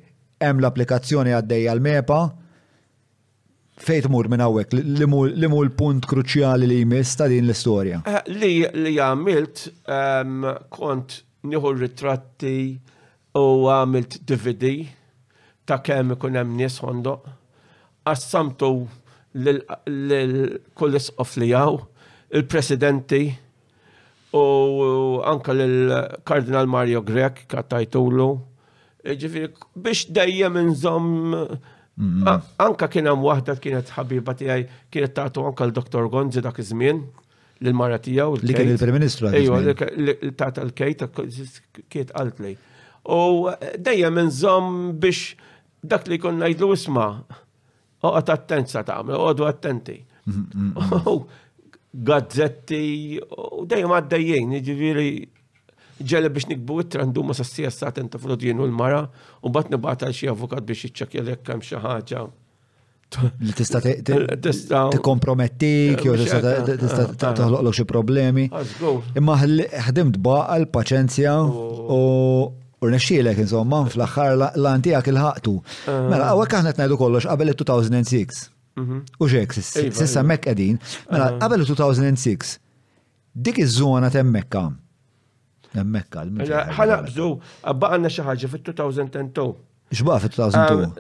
[0.43, 2.21] hemm l-applikazzjoni għaddej għal-mepa,
[3.83, 5.05] fejt mur minn għawek, li
[5.53, 8.01] mu l-punt kruċjali li jmiss ta' din l-istorja?
[8.09, 10.47] Eh, li li għamilt ehm,
[10.81, 12.57] kont nieħu ritratti
[13.39, 14.71] u għamilt DVD
[15.69, 17.29] ta' kemm ikun hemm nies ħondoq,
[18.05, 18.69] qassamtu
[19.33, 21.79] l-kullis offlijaw,
[22.37, 23.23] il-presidenti
[24.37, 24.43] u
[25.29, 28.31] anka l-kardinal Mario Grek katajtulu,
[29.03, 29.49] Ġifiri,
[29.83, 32.43] biex dejjem nżom mm-hmm.
[32.63, 36.07] anka kien hemm waħda kienet ħabiba tiegħi kienet tagħtu anka l-Dr.
[36.13, 37.01] Gonzi dak iż-żmien
[37.67, 38.37] l-mara tiegħu.
[38.45, 39.33] Li kien il-Prim Ministru.
[39.35, 42.55] Ejwa, li tagħta l-kejt kienet qalt lej.
[43.05, 45.35] U eh, dejjem zom biex
[45.83, 47.09] dak li kun ngħidlu isma'
[48.07, 48.91] għat attenza u
[49.31, 49.97] għadu attenti.
[51.93, 55.09] Gazzetti u dejjem għaddejjin, ġiviri
[56.09, 59.03] ġele biex nikbu it-tranduma sa' sija sa' ta' flodjien u l-mara
[59.43, 62.23] u bat nibata għal xie avukat biex jitċakja li jekkam xaħġa.
[63.45, 66.39] Li tista t-kompromettik, jo tista
[67.13, 68.45] t-taħloq xie problemi.
[69.21, 72.01] Imma ħdimt baqa l-paċenzja u
[72.83, 75.53] u rnexxielek insomma fl-aħħar l-antijak il-ħaqtu.
[75.87, 76.01] Ah.
[76.11, 78.43] Mela, għawek aħna t-najdu kollox qabel 2006.
[78.81, 78.99] Mhm.
[79.23, 80.23] U xek, sissa iva, iva.
[80.33, 80.79] mek edin.
[81.13, 81.37] Mela, ah.
[81.45, 82.57] qabel 2006,
[83.49, 84.65] dik iż-żona ta' temmekka.
[85.73, 86.27] Temmekka.
[86.39, 87.31] Mela, Ħala, bżu,
[87.71, 89.47] għabba għanna xaħġa fit-2002.
[89.93, 90.93] Xba fit-2002?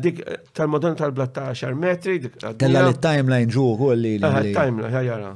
[0.00, 2.20] Dik eh, tal-modon tal-blatta 10 metri.
[2.54, 4.14] Tella li timeline ġu, kolli.
[4.22, 5.32] Ah, timeline, ħajara.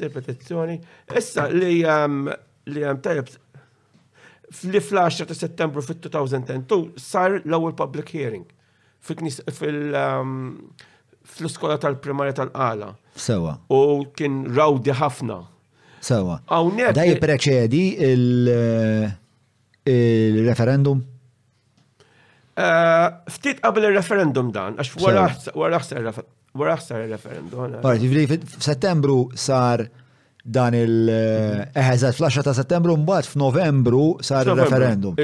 [0.00, 0.78] Repetizzjoni.
[1.20, 2.30] Issa li ehm,
[2.74, 3.26] li għem tajab
[4.56, 8.44] fli flash ta' settembru fit-2002 sar l-ewwel public hearing
[9.06, 10.56] fil-skola um,
[11.82, 12.88] tal-primarja tal-qala.
[13.18, 13.52] Sewa.
[13.70, 13.74] U
[14.18, 15.38] kien rawdi ħafna.
[16.02, 16.36] Sewa.
[16.50, 16.94] Hawnhekk.
[16.96, 20.98] Da jippreċedi il-referendum?
[20.98, 21.02] Eh,
[22.64, 24.90] eh, ftit qabel il referendum dan, għax
[25.54, 27.60] wara ħsar il-referendum.
[27.84, 28.06] Parti,
[28.56, 29.78] f'settembru sar
[30.46, 35.16] dan il-eħezat eh, eh, fl-10 ta' settembru mbagħad f'Novembru sar il-referendum.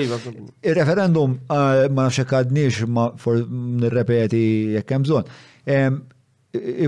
[0.63, 4.43] Il-referendum iva, eh, ma nafxekadniex ma for nirrepeti
[4.75, 5.31] jekk hemm bżonn.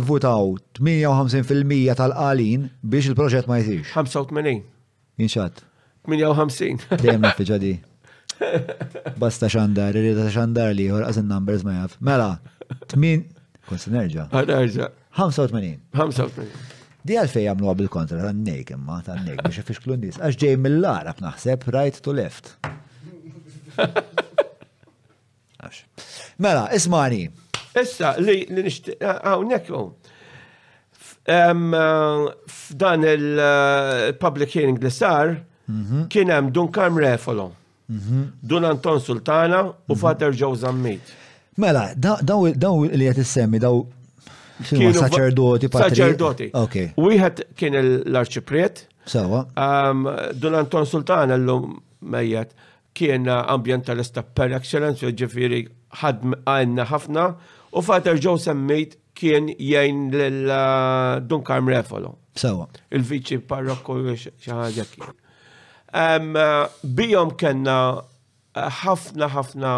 [0.00, 3.94] Ivvutaw 58% tal-qalin biex il-proġett ma jsirx.
[3.94, 4.58] 85.
[5.22, 5.62] Inxat.
[6.10, 6.88] 58.
[6.98, 7.76] Dejjem fiġa di.
[9.22, 11.94] Basta xandar, irrida xandar li jħor għazin numbers ma jaf.
[12.04, 12.32] Mela,
[12.90, 12.98] 8.
[13.70, 14.26] Konsi nerġa.
[14.34, 14.90] Nerġa.
[15.22, 15.82] 85.
[15.94, 16.72] 85.
[17.04, 21.12] Di għalfej għamlu bil-kontra, ta' nejk imma, ta' nnejk biex għafix n Għax ġej mill-lara
[21.18, 22.54] b'naħseb right to left.
[26.40, 27.26] Mela, ismani.
[27.82, 29.80] Issa, li għaw, u.
[29.80, 29.90] Oh.
[31.26, 35.34] F'dan il-public hearing li sar,
[35.68, 36.06] mhm.
[36.08, 37.50] kien hemm Duncan Refolo,
[37.92, 38.24] mhm.
[38.40, 40.00] Dun Anton Sultana u mhm.
[40.00, 41.12] Fader Joe Zammit.
[41.60, 42.48] Mela, daw
[42.88, 43.84] li qed issemmi daw
[44.68, 46.46] Kienu saċerdoti, saċerdoti.
[46.56, 46.76] Ok.
[46.96, 48.84] wieħed kien l-arċipriet.
[49.06, 49.42] Sawa.
[50.40, 51.74] Dun Anton Sultan l-lum
[52.08, 52.54] mejjet
[52.96, 55.64] kien ambientalista per excellence, ġifiri
[56.00, 57.24] ħadm għajna ħafna,
[57.74, 62.14] u Father Joe semmejt kien jgħin l-Dunkar uh, Mrefolo.
[62.38, 62.68] Sawa.
[62.94, 65.10] Il-viċi parrokku xaħġa kien.
[65.94, 68.04] Uh, Bijom kena uh,
[68.82, 69.74] ħafna ħafna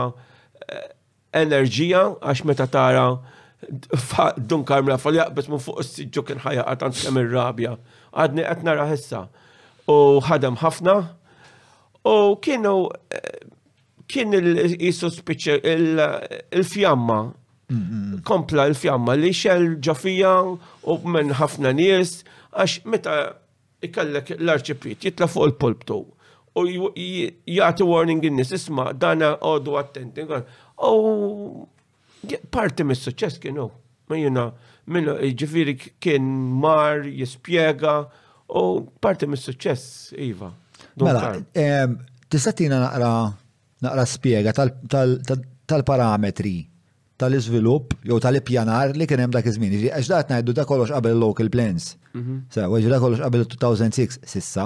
[1.37, 3.09] enerġija għax meta tara
[4.49, 7.75] dun kamra falja bes mu fuq s sidġu kien ħajja għatan kemm ir-rabja.
[8.13, 8.89] Għadni qed nara
[9.89, 9.97] U
[10.29, 10.95] ħadem ħafna.
[12.05, 13.45] U kienu eh,
[14.11, 18.23] kien il-sospiċa il-fjamma mm-hmm.
[18.27, 23.15] kompla il-fjamma li xel ġafija u minn ħafna nies għax meta
[23.83, 26.01] ikallek l-arċipit jitla fuq il-polptu
[26.57, 30.27] u jgħati warning in-nies isma' dana għodu attenti.
[30.83, 31.67] U
[32.51, 33.67] Parti mis-suċċess kienu.
[34.07, 34.45] Ma jena,
[35.35, 36.25] ġifiri kien
[36.63, 37.95] mar, jispiega,
[38.47, 38.59] u
[39.03, 39.85] parti mis-suċċess,
[40.27, 40.51] Iva.
[41.03, 41.21] Mela,
[42.31, 43.11] tistatina naqra
[43.85, 46.55] naqra spiega tal-parametri
[47.21, 49.73] tal iżvilupp jew tal-ippjanar li kien hemm dak iż-żmien.
[49.93, 51.85] Għax dat ngħidu da kollox qabel local plans.
[52.17, 52.33] Mhm.
[52.53, 54.65] Sa, jiġri da kollox qabel 2006 sissa.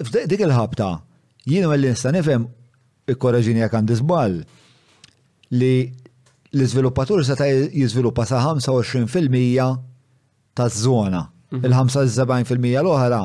[0.00, 0.90] Dik il-ħabta,
[1.50, 2.42] jienu li nista' nifhem
[3.14, 4.34] ikkoraġini jekk għandi żball
[5.50, 5.92] li
[6.52, 9.76] l-izviluppatur seta' jizviluppa sa' 25%
[10.54, 11.30] ta' zona.
[11.50, 11.64] Mhm.
[11.64, 13.18] Il-75% l-oħra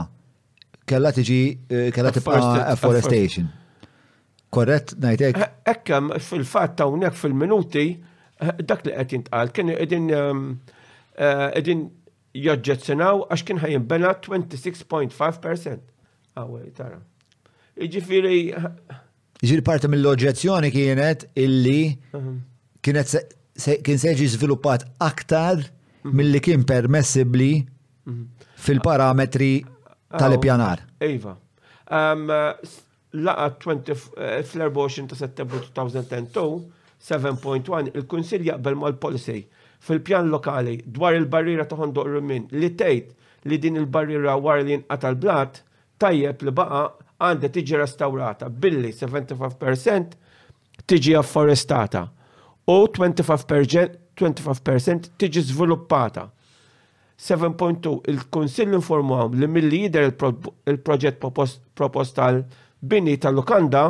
[0.87, 3.47] kella tiġi eh, kella tibqa' afforestation.
[4.53, 5.39] Korrett najtek?
[5.39, 10.43] Eh, Ekkem fil-fatt hawnhekk fil-minuti eh, dak li qed jintqal kien qegħdin ehm,
[11.15, 11.87] qegħdin
[12.83, 15.79] senaw, għax kien ħajinbena 26.5%.
[16.43, 16.97] Awej, tara.
[17.79, 18.39] Jiġifieri
[19.43, 21.81] Ġir parti mill-oġġezzjoni kienet illi
[22.85, 23.09] kienet
[23.83, 25.65] kien seġi sviluppat aktar
[26.07, 27.49] mill-li kien permessibli
[28.07, 28.21] mhm.
[28.55, 29.49] fil-parametri
[30.15, 30.85] tal-pjanar.
[31.03, 31.33] Iva.
[33.25, 36.55] Laqa 20 eh, fl-24 ta' settembru 2010
[37.11, 39.41] 7.1 il-Kunsil jaqbel mal-policy
[39.83, 45.11] fil-pjan lokali dwar il-barriera ta' ħondoq rumin li tgħid li din il-barriera war li nqata
[45.17, 45.59] l-blat
[46.01, 50.15] tajjeb li baqa' għandha tiġi restaurata billi 75%
[50.89, 52.05] tiġi afforestata
[52.69, 56.25] u 25% tiġi sviluppata.
[57.23, 63.83] 7.2 il-Kunsill informawhom li milli jidher il-proġett proposta tal-bini tal-Lukanda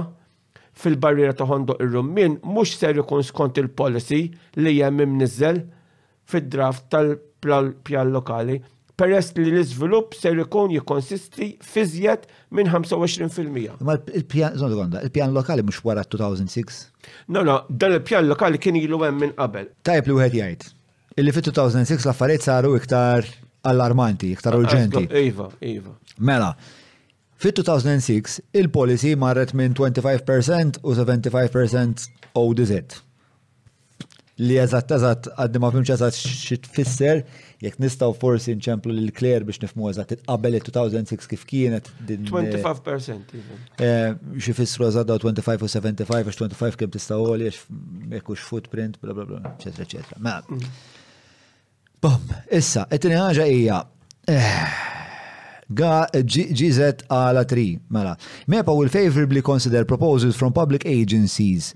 [0.77, 4.19] fil-barriera ta' ħondoq ir-rummin mhux ser ikun skont il-policy
[4.63, 5.57] li hemm imniżżel
[6.33, 8.55] fid-draft tal-pjan lokali
[8.99, 13.79] peress li l izvilup ser ikun jikonsisti fizjet minn 25%.
[13.85, 14.57] Ma il-pjan,
[15.03, 16.83] il-pjan lokali mux wara 2006?
[17.33, 19.71] No, no, dan il-pjan lokali kien ilu hemm minn qabel.
[19.87, 20.67] Tajb li wieħed jgħid.
[21.21, 23.27] Illi fit 2006 l-affarijiet saru iktar
[23.69, 25.03] allarmanti, iktar ah, urġenti.
[25.09, 25.19] Iva,
[25.61, 25.95] iva, iva.
[26.29, 26.51] Mela,
[27.41, 32.11] fit 2006 il-policy marret minn 25% u 75%
[32.43, 32.75] ODZ.
[34.41, 37.19] Li eżatt eżatt għaddi ma ċazat eżatt xitfisser
[37.63, 42.25] jekk nistaw forsi nċemplu l Claire biex nifmu eżat qabel 2006 kif kienet din.
[42.27, 43.61] 25% eh, even.
[43.77, 47.61] Eh, Xifissru eżat 25 u 75, għax 25 kem tistaw għoli, għax
[48.19, 50.19] jekux footprint, bla bla bla, eccetera, eccetera.
[50.23, 50.37] Ma.
[52.03, 53.81] Bom, issa, etni tini ija.
[54.27, 54.59] Eh,
[55.73, 57.63] ga GZ għala 3,
[57.95, 58.17] mela.
[58.47, 61.73] MEPA will favorably consider proposals from public agencies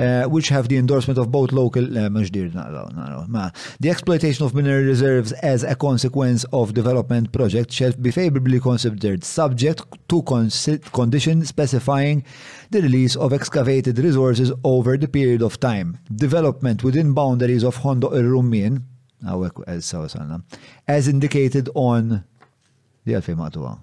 [0.00, 5.62] uh, which have the endorsement of both local uh, the exploitation of mineral reserves as
[5.62, 10.22] a consequence of development projects shall be favorably considered subject to
[10.92, 12.24] conditions specifying
[12.70, 18.10] the release of excavated resources over the period of time development within boundaries of Hondo
[18.10, 18.84] Rumin
[19.26, 19.48] uh,
[20.86, 22.24] as indicated on
[23.06, 23.74] the għalfej maqtuwa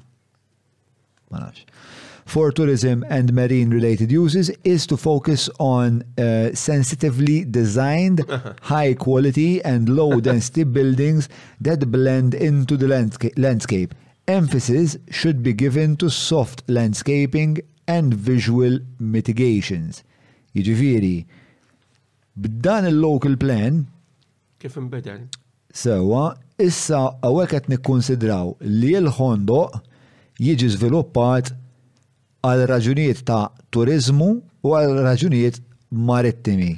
[2.28, 8.20] for tourism and marine related uses is to focus on uh, sensitively designed,
[8.62, 11.30] high quality, and low density buildings
[11.62, 13.96] that blend into the landsca landscape.
[14.28, 17.58] Emphasis should be given to soft landscaping
[17.88, 20.04] and visual mitigations.
[20.54, 21.26] Jiġifieri,
[22.36, 23.88] b'dan il-local plan.
[24.60, 25.16] Kif imbeda?
[25.78, 26.26] Sewa,
[26.60, 29.80] issa għawek qed nikkonsidraw li l-ħondoq
[30.44, 30.74] jiġi
[32.46, 34.28] għal raġunijiet ta' turizmu
[34.66, 36.76] u għal raġunijiet marittimi.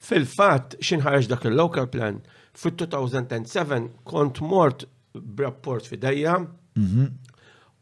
[0.00, 2.18] Fil-fat, xinħarġ dak il-local plan,
[2.58, 7.10] fit-2007 kont mort b'rapport fidejja mhm.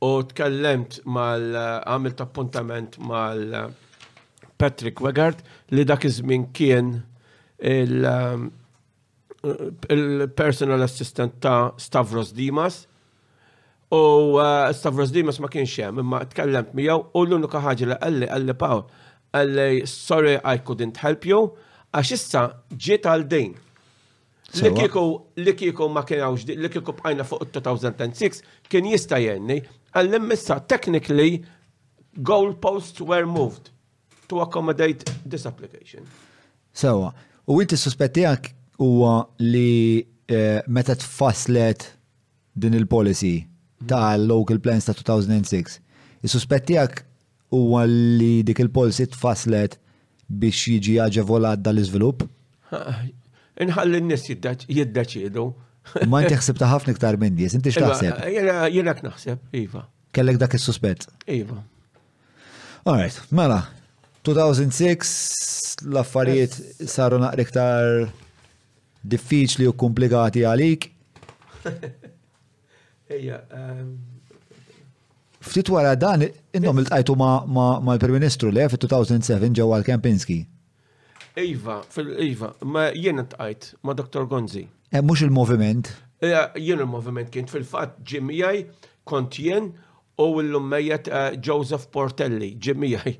[0.04, 3.70] u tkellemt mal għamilt appuntament mal
[4.58, 5.42] Patrick Wegard
[5.72, 6.92] li dak iż-żmien kien
[7.62, 8.48] um,
[9.94, 12.82] il-personal assistant ta' Stavros Dimas
[13.90, 18.26] U uh, Stavros Dimas ma kienx hemm, imma tkellemt miegħu u l-unika ħaġa li qalli
[18.28, 18.82] qalli Paul
[19.32, 21.38] qalli sorry I couldn't help you
[21.96, 22.42] għax issa
[22.76, 23.54] ġiet għal din.
[24.60, 25.04] Li kieku
[25.40, 29.62] li kieku ma kienawx li kieku bqajna fuq 2006 kien jista' jenni
[29.96, 31.38] għallim issa technically
[32.20, 33.70] goalposts were moved
[34.28, 36.04] to accommodate this application.
[36.76, 37.14] Sewa,
[37.48, 38.50] u inti suspettijak
[38.84, 41.94] huwa li eh, meta tfaslet
[42.52, 43.38] din il-policy
[43.86, 45.78] tal-local plans ta' 2006.
[46.22, 47.04] is għak
[47.54, 49.76] huwa li dik il-polsi tfaslet
[50.28, 52.24] biex jiġi aġevolat dal izvilup
[53.58, 54.22] Inħalli n-nis
[54.70, 55.42] jiddaċidu.
[56.06, 58.68] Ma inti ta' ħafna iktar minn dies, inti iva, x'taħseb?
[58.70, 59.82] Jiena naħseb, iva.
[60.14, 61.08] Kellek dak is-suspett?
[61.26, 61.56] Iva.
[62.86, 63.64] Alright, mela.
[64.28, 65.10] 2006
[65.90, 66.54] l-affarijiet
[66.92, 68.06] saru naqriktar
[69.02, 70.92] diffiċli u komplikati għalik.
[73.08, 73.40] Ejja.
[73.56, 73.96] Ehm,
[75.40, 76.82] Ftit wara dan, innom eh.
[76.82, 80.38] il-tajtu ma' il prim Ministru le fit-2007 ġewwa l-Kempinski.
[81.38, 84.26] Iva, fil-Iva, ma jien tqajt ma' Dr.
[84.28, 84.64] Gonzi.
[84.90, 85.86] E mhux il-moviment.
[86.20, 88.64] Eh, jien il-moviment kien fil-fatt ġimijaj
[89.08, 89.70] kont jien
[90.18, 91.08] u l-lummejjet
[91.42, 93.14] Joseph Portelli, ġimijaj.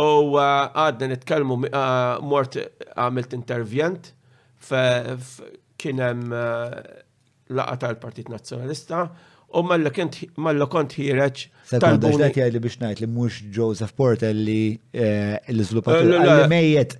[0.00, 1.60] U għadna nitkelmu
[2.30, 2.56] mort
[2.96, 4.12] għamilt intervjent
[4.70, 6.32] kien hemm
[7.50, 9.04] laqa tal-Partit Nazzjonalista
[9.56, 9.92] u malla
[10.70, 11.48] kont hireċ.
[11.84, 12.26] tal-buni.
[12.30, 16.94] Għet li biex najt li mux Joseph Portelli eh, l-izlupatur għal-mejjet.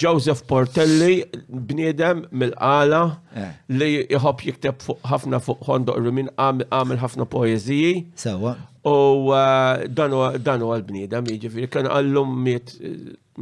[0.00, 1.16] Joseph Portelli
[1.50, 3.02] bniedem mill-qala
[3.34, 3.50] eh.
[3.82, 7.90] li jħob jikteb ħafna fuq Hondo Rumin għamil ħafna poeziji.
[8.24, 8.54] Sawa.
[8.82, 12.30] Uh, u dan u għal-bnidem, ġifiri, kan għallum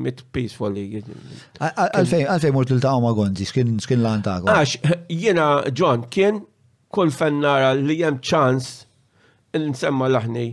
[0.03, 1.03] mit peacefully.
[1.63, 3.45] Għalfej, għalfej mort l ta ma għonzi,
[3.85, 6.41] skin lan ta' Għax, jena, John, kien
[6.91, 8.71] kull fennara li jem ċans
[9.55, 10.49] l semma laħni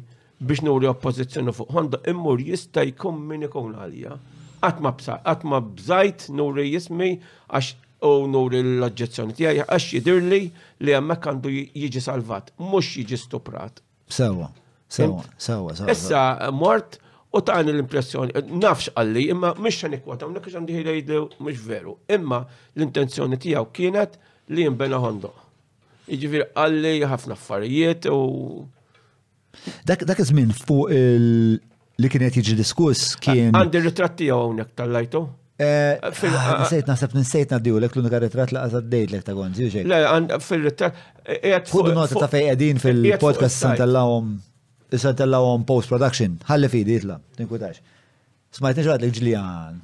[0.45, 4.17] biex nuri oppozizjoni fuq Honda immur jista jkun min ikun għalija.
[4.61, 7.09] Għatma għatma bżajt nuri jismi
[7.49, 7.71] għax
[8.05, 13.81] u nuri l-oġġezzjoni tijaj għax jidirli li jemmek għandu jiġi salvat, mux jiġi stuprat.
[14.13, 14.51] Sewa.
[14.89, 15.91] Sawa, sewa sawa.
[15.91, 16.99] Issa mort
[17.33, 18.31] u tani l-impressjoni,
[18.63, 22.43] nafx għalli, imma mux xan ikwatam, l għandi ħilejdu mux veru, imma
[22.77, 24.17] l-intenzjoni tijaw kienet
[24.49, 25.33] li jimbena Hondo.
[26.07, 28.19] Iġifir għalli ħafna affarijiet u.
[29.89, 31.57] Dak iż-żmien fuq il
[32.03, 33.57] li kienet jiġi diskuss kien.
[33.57, 35.25] Għandi ritratt tiegħu hawnhekk tal-lajtu.
[35.55, 39.69] Eh, eh, ah, nsejt naħseb nsejt nadiju l-ek l-unika ritrat laqas għaddejt l-ek ta' gonzi,
[39.89, 40.01] Le,
[40.43, 40.97] fil-ritrat.
[41.71, 44.33] Kudu eh, nota ta' fej għedin fil-podcast santal-lawom
[44.95, 47.79] issa tella għom post-production, ħalli fidi jitla, tinkutax.
[48.55, 49.75] Smajt ġrat li ġlijan.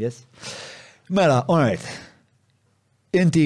[0.00, 0.22] Yes?
[1.12, 1.82] Mela, onert.
[3.22, 3.42] Inti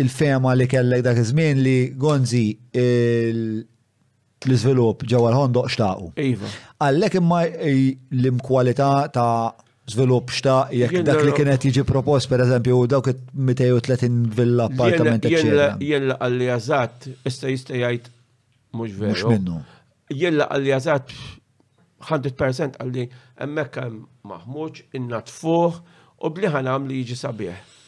[0.00, 2.44] il-fema li kellek dak iż-żmien li gonzi
[2.80, 6.06] l-izvilup ġewwa l-ħondoq xtaqu.
[6.28, 6.48] Iva.
[6.80, 9.52] Għallek imma l-imkwalità ta'
[9.90, 13.20] żvilupp xtaq jekk dak li kienet jiġi propost pereżempju dawk dawk
[13.50, 15.22] 230 villa appartament.
[15.26, 15.66] Jella
[16.16, 18.04] għalli eżatt, issa jista' jgħid
[18.78, 19.28] mhux veru.
[19.34, 19.78] Mhux
[20.10, 21.12] jella għalli għazat
[22.08, 23.06] 100% għalli
[23.44, 25.78] emmek kem maħmuċ, innat fuħ,
[26.26, 27.78] u bliħan għam li jiġi sabieħ.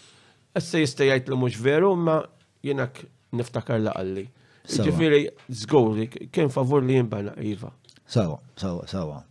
[0.56, 2.18] Essa jistajajt li mux veru, ma
[2.64, 3.02] jenak
[3.32, 4.26] niftakar la għalli.
[4.72, 5.22] Ġifiri,
[5.62, 7.72] zgurri, kien favur li jimbana, Iva.
[8.12, 9.22] Sawa, sawa, sawa.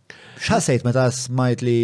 [0.42, 1.78] ċasajt meta smajt li.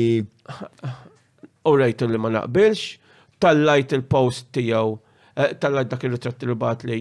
[1.69, 2.97] U rajtu li ma naqbilx,
[3.43, 4.97] tal-lajt il-post tijaw
[5.39, 6.97] Eh, tal dak il ritratt li bat li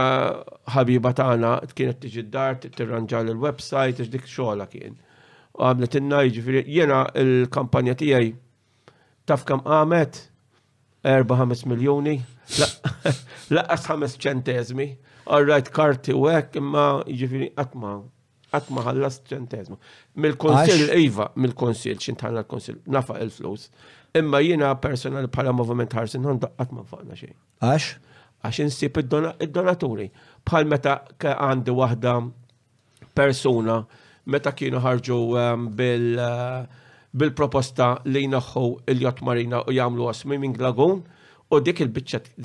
[0.73, 4.97] ħabiba tana kienet tiġi d-dar, t-tirranġal il-websajt, dik xoħla kien.
[5.53, 8.31] U Għamlet inna ġviri, jena il-kampanja tijaj
[9.29, 10.23] taf kam għamet
[11.05, 12.17] 4-5 miljoni,
[12.57, 14.95] laqqas 5 ċentezmi
[15.29, 15.45] all
[15.77, 17.93] karti u hekk imma ġifiri, qatt ma
[18.51, 19.77] qatt ma ħallas ċentezmu.
[20.15, 23.69] mil konsil iva, mill-konsil ċintana l-konsil nafa il-flus.
[24.15, 27.35] Imma jiena personal bħala movement ħarsin għandu qatt ma nfaqna xejn.
[27.61, 27.93] Għax?
[28.47, 30.09] Għax insib id-donaturi.
[30.47, 32.15] Bħal meta għandi waħda
[33.17, 33.81] persona,
[34.25, 36.65] meta kienu ħarġu ehm, bil- eh,
[37.17, 40.99] bil-proposta li jnaħħu il-jott marina u jamlu minn glagun
[41.49, 41.91] u dik il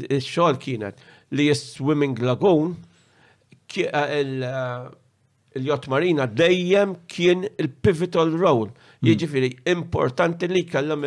[0.09, 0.97] il xol kienet
[1.33, 2.77] li swimming lagoon
[3.75, 4.21] eh,
[5.57, 8.69] il-Jot eh, Marina dejjem kien il-pivotal role.
[9.03, 9.09] Hmm.
[9.11, 11.07] Jiġifieri importanti li kellhom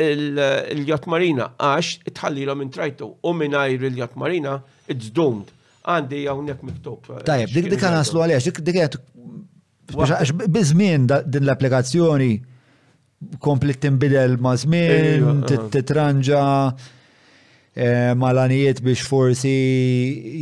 [0.00, 4.58] il-Jot eh, Marina għax itħallilhom intrajtu u mingħajr il-Jot Marina
[4.90, 5.52] it's doomed.
[5.84, 7.06] Għandi hawnhekk miktub.
[7.28, 12.30] Tajjeb, dik dik naslu għalja, dik dik bizmien din l-applikazzjoni
[13.44, 16.44] komplet tinbidel ma' żmien, titranġa'
[17.76, 19.50] Eh, malanijiet biex forsi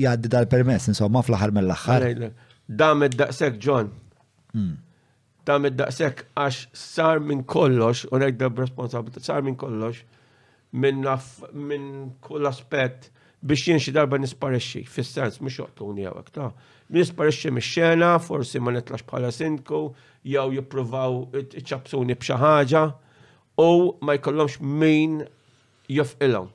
[0.04, 2.28] jaddi dal-permess, insomma, fl-ħar mill ħar
[2.68, 3.88] Dam id-daqsek, John.
[4.52, 4.74] Hmm.
[5.46, 10.02] Dam id-daqsek għax sar minn kollox, u da responsabilta, sar minn kollox,
[10.72, 13.08] minn kull aspett
[13.42, 16.52] biex jien xi darba nisparixxi, fis-sens mux joqtuni hawnhekk ta'
[16.94, 21.18] nisparixxi mix-xena, forsi ma netlax bħala sinku, jew jippruvaw
[21.48, 22.86] iċabsuni b'xi ħaġa
[23.64, 23.70] u
[24.04, 25.22] ma jkollomx min
[25.88, 26.52] jofqilhom.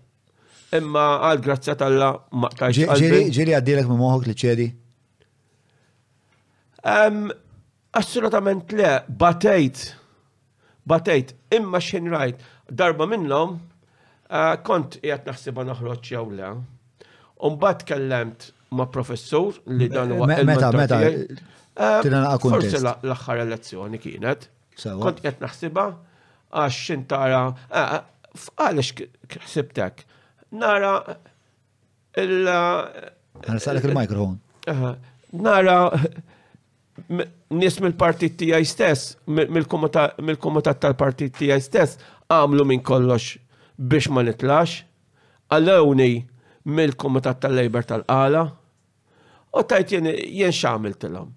[0.76, 2.10] Imma għal grazzja tal-la
[2.44, 2.80] maqtax.
[3.36, 4.66] Ġiri għaddilek minn moħok li ċedi?
[7.98, 9.86] Assolutament le, batejt,
[10.92, 12.44] batejt, imma xin rajt,
[12.80, 13.56] darba minnom,
[14.30, 16.52] eh, kont jgħat naħsiba noħroċ jew le.
[17.48, 20.28] Umbat kellemt ma' professur li dan huwa.
[20.44, 22.12] Meta, meta, eh,
[22.44, 24.50] Forse l-axħar elezzjoni kienet.
[24.84, 25.88] Kont jgħat naħsiba,
[26.52, 27.42] għax xintara,
[27.72, 28.00] eh,
[28.68, 30.06] għalix ksibtek
[30.50, 31.20] nara
[32.18, 34.40] il- eh, eh, eh, Nara il-mikrofon.
[35.32, 35.92] Nara
[37.50, 41.98] nismi mill-partit tijaj stess, mill-komitat tal-partit tijaj stess,
[42.30, 43.38] għamlu minn kollox
[43.78, 44.84] biex ma nitlax,
[45.52, 46.26] għallawni
[46.66, 48.44] mill-komitat tal-lejber tal-qala,
[49.58, 51.30] u tajt jen xamil tilom.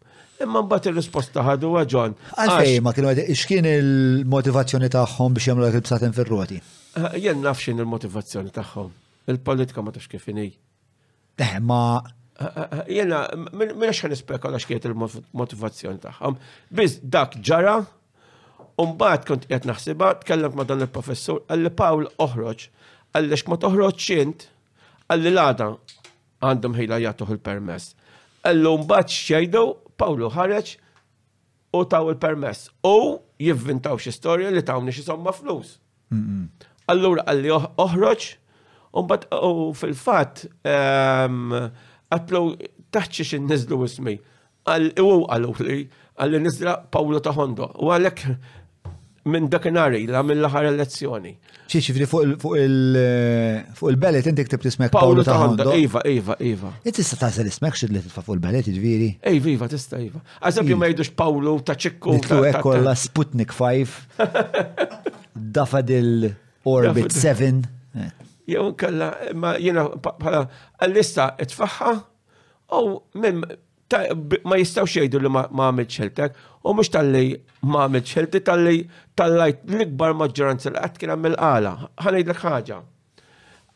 [0.42, 2.14] Imma mbagħad ir-risposta ħadu ġon.
[2.38, 6.62] Għalfej ma kienu x'kien il-motivazzjoni tagħhom biex jagħmlu dak il-bsatin fir-roti?
[7.24, 8.90] Jien naf x'in il-motivazzjoni tagħhom.
[9.28, 10.56] Il-politika ma tax kif inhi.
[11.62, 12.02] ma.
[12.38, 16.36] Eh, eh, eh, Jena, minn xħan nispekka għax kiet il-motivazzjoni tagħhom.
[16.72, 17.76] Biz dak ġara,
[18.80, 22.62] Umbat kont qed naħsiba tkellemt ma dan il-professur, għalli Paul oħroġ,
[23.12, 24.46] għallix ma toħroġ xint,
[25.12, 25.66] għalli l-għada
[26.48, 27.90] għandhom ħila jagħtuh il-permess.
[28.40, 29.64] Għallu mbagħad xejdu,
[30.00, 30.72] Pawlu ħareġ
[31.76, 32.70] u taw il-permess.
[32.88, 35.04] U jivvintaw xi storja li tawni xi
[35.42, 35.76] flus.
[36.88, 37.52] Allura għalli
[37.84, 38.30] oħroġ,
[38.94, 42.54] but u fil-fat, għatlow
[42.94, 44.16] taċċi xin nizlu ismi.
[44.66, 45.82] Għal-u għallu li,
[46.20, 47.70] għalli nizla Paolo Tahondo.
[47.82, 48.24] U għalek
[49.30, 51.34] minn dakinari, la minn laħar elezzjoni.
[51.70, 55.70] ċiċi, fuq il-bellet, inti ktib tismek Paolo Tahondo.
[55.76, 56.72] Iva, iva, iva.
[56.82, 59.12] Tista tasal ismek xid li fuq il-bellet, id-viri.
[59.14, 59.38] Jiġifieri?
[59.38, 60.22] Iva, iva, tista, iva.
[60.42, 60.88] Għazab ju iva.
[60.90, 62.18] għajdux Paolo ta' ċikku.
[62.52, 64.24] ekkolla Sputnik 5,
[65.60, 66.32] Dafadil
[66.66, 67.78] Orbit 7
[68.54, 70.44] jew kalla ma jiena bħala
[70.84, 71.92] għallista tfaħħa
[72.76, 73.44] u minn
[74.46, 77.24] ma jistaw xejdu li ma għamilx xeltek, u mux tal-li
[77.66, 78.76] ma għamilx xelti, tal-li
[79.18, 81.72] tal-lajt l-ikbar maġġoranza l għat kien mill għala.
[82.12, 82.80] l- ħagġa.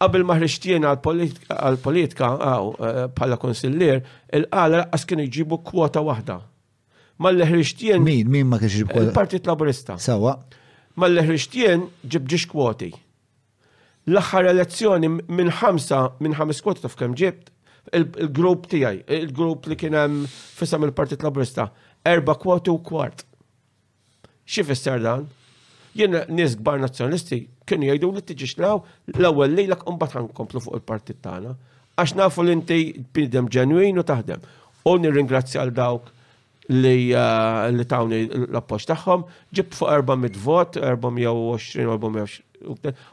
[0.04, 4.00] Qabel maħriċtien għal-politika, għaw, eh, bħala konsillir,
[4.38, 6.38] il-għala għas kienu jġibu kwota wahda.
[7.24, 8.02] Mal-leħriċtien.
[8.04, 9.06] Min, min ma kienx jġibu kwota?
[9.08, 9.96] Il-Partit Laburista.
[9.98, 10.34] Sawa.
[11.00, 12.90] Mal-leħriċtien ġibġiġ kwoti
[14.08, 17.50] l-axħar elezzjoni minn ħamsa, minn ħames kwota taf kem ġibt,
[17.96, 21.70] il-grupp tijaj, il-grupp li kien hemm fissam il-Partit Laburista,
[22.04, 23.24] erba kwoti u kwart.
[24.48, 25.26] Xifisser dan?
[25.94, 28.80] Jien nies gbar nazzjonalisti kienu jgħidu li tiġix naw
[29.14, 31.54] l-ewwel lejlek imbagħad komplu fuq il-partit tagħna.
[31.96, 32.80] Għax nafu li inti
[33.14, 34.40] bidem ġenwin u taħdem.
[34.90, 36.10] U nirringrazzja l dawk
[36.68, 39.24] eh, li tawni l-appoġġ tagħhom,
[39.54, 42.53] ġib fuq 400 vot, 420 420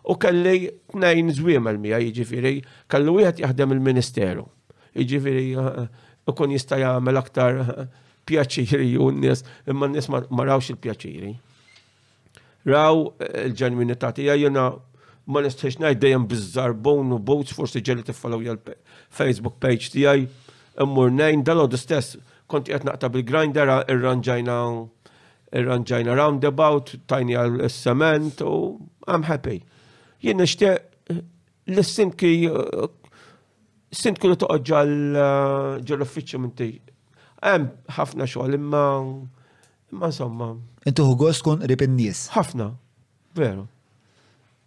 [0.04, 0.60] U kelli
[0.93, 2.54] knajn zwiem għal-mija, jiġifieri,
[2.91, 4.43] kellu wieħed jaħdem il-ministeru.
[4.95, 7.86] u jiġifieri, eh, eh, kun jista' jagħmel aktar eh,
[8.26, 11.34] pjaċiri u n-nies, imma n-nies ma rawx il-pjaċiri.
[12.68, 13.12] Raw
[13.45, 14.66] il-ġenwinità tiegħi jiena
[15.26, 18.76] ma nistħiex ngħid dejjem biżarbon u boots, forsi ġelli tiffalaw jgħal
[19.10, 20.28] facebook page tiegħi
[20.84, 22.18] immur nejn dal-għodu stess
[22.52, 24.58] konti qed naqta bil-grinder irranġajna
[25.52, 28.52] Irranġajna roundabout, tajni għal cement u
[29.08, 29.58] I'm happy.
[30.24, 30.80] Jien nishtiq
[31.76, 32.30] l sintki
[33.91, 34.72] sint kullu toqgħod
[35.89, 36.72] ġall-uffiċċju eh, minn tej.
[37.43, 38.84] Hemm ħafna xogħol imma
[39.91, 40.54] imma insomma.
[40.88, 42.30] Intu gost kun rib in-nies.
[42.38, 42.70] Ħafna,
[43.36, 43.68] veru.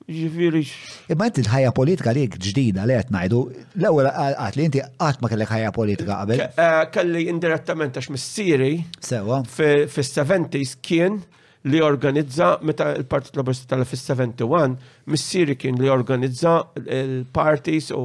[0.05, 0.61] Ġifiri.
[1.09, 3.39] Imma inti l-ħajja politika li ġdida li qed ngħidu,
[3.81, 6.43] l-ewwel għat li inti qatt ma kellek ħajja politika qabel.
[6.45, 8.75] Eh, kelli indirettament għax missieri.
[9.01, 9.39] Sewa.
[9.49, 11.23] Fis-70s kien
[11.73, 14.77] li organizza meta il-Partit Laburista tal fis-71
[15.09, 18.05] missieri kien li organizza il-parties u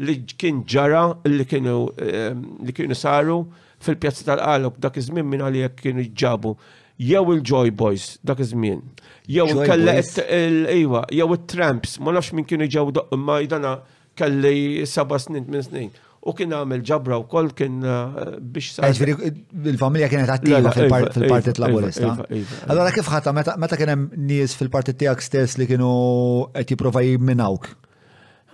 [0.00, 2.32] li kien ġara li kienu eh,
[2.64, 3.42] li kienu saru
[3.84, 6.54] fil-pjazza tal-qalb dak iż-żmien minn għalija kienu ġabu
[6.98, 8.80] jew il-Joy Boys dak iż-żmien,
[9.28, 13.76] jew kella il-ejwa, jew it-Tramps, ma nafx min kienu ġew ma jdana
[14.16, 15.90] kelli seba' snin minn snin.
[16.24, 18.88] U kien għamel ġabra wkoll kien eh, biex sa.
[18.88, 22.12] il-familja kienet attiva iva, iva, fil-Partit iva, Laburista.
[22.70, 25.90] Allora kif ħata meta kien hemm nies fil-partit tiegħek stess li kienu
[26.54, 27.68] qed jipprova jimminawk?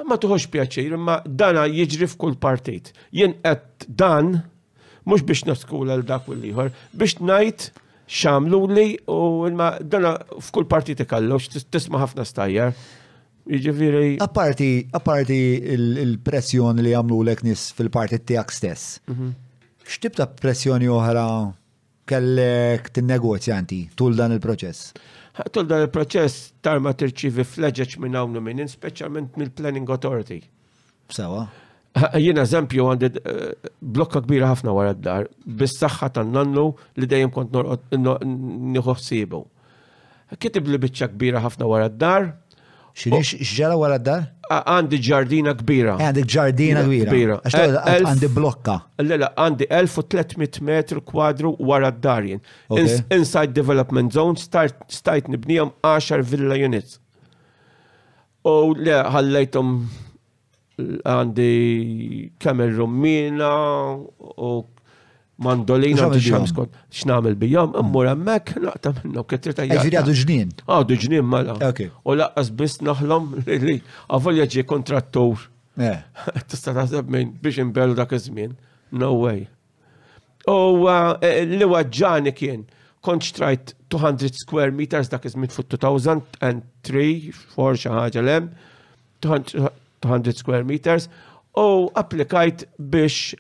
[0.09, 2.89] Ma tuħux pjaċir, imma dana jiġri f'kull partit.
[3.13, 4.41] Jien qed dan
[5.05, 7.71] mhux biex naskula l dak u l-ieħor, biex ngħid
[8.11, 9.47] xamlu li u
[9.85, 12.75] dana f'kull parti tikallox, tisma ħafna stajjar.
[13.51, 14.19] Iġifiri.
[14.23, 15.37] Apparti, apparti
[15.75, 18.99] il-pressjoni li għamlu l nis fil-parti tijak stess.
[19.11, 19.31] Mhm.
[19.87, 21.25] Xtib ta' pressjoni oħra
[22.07, 24.93] kellek t-negozjanti tul dan il-proċess?
[25.51, 30.43] Tul dan il-proċess tarma tirċivi fleġeċ minn għawnu minn, specialment mill-Planning Authority.
[31.09, 31.47] Sawa.
[32.17, 35.55] Jiena eżempju għandi eh, blokka kbira ħafna wara d-dar, mm.
[35.59, 36.69] bis-saħħa tan-nannu
[37.03, 37.57] li dejjem kont
[37.97, 39.41] nieħossibu.
[40.39, 42.29] Kitib li biċċa kbira ħafna wara d-dar.
[42.95, 44.29] X'ġara wara d-dar?
[44.55, 45.97] Għandi ġardina kbira.
[45.99, 47.41] Eh, għandi ġardina kbira.
[47.83, 48.77] Għandi blokka.
[49.03, 52.43] Lela, għandi 1300 metru kwadru wara d-dar jien.
[53.11, 57.01] Inside Development Zone stajt nibnijom 10 villa units.
[58.47, 59.75] U le ħallejtom
[61.05, 61.51] għandi
[62.43, 63.51] kamer rummina
[64.01, 64.51] u
[65.45, 66.75] mandolina u t-ġamskot.
[66.95, 67.81] X'namel bijom, mm.
[67.85, 69.93] immur emmek, naqta minnu, kettir ta' jgħu.
[70.01, 70.51] Għadu ġnien.
[70.67, 71.57] Għadu ġnien mela.
[72.05, 73.31] U laqqas bis naħlom
[73.69, 73.79] li
[74.09, 75.47] għavolja ġi kontrattur.
[75.81, 75.97] Eh.
[76.51, 78.53] Tista' taħseb minn biex imbellu dak iż-żmien.
[79.01, 79.47] No way.
[80.49, 82.65] U eh, eh, li waġġani kien,
[83.05, 88.51] kont xtrajt 200 square meters dak iż-żmien fu 2003, for xi lem.
[90.03, 91.09] 200 square meters
[91.57, 93.35] u applikajt biex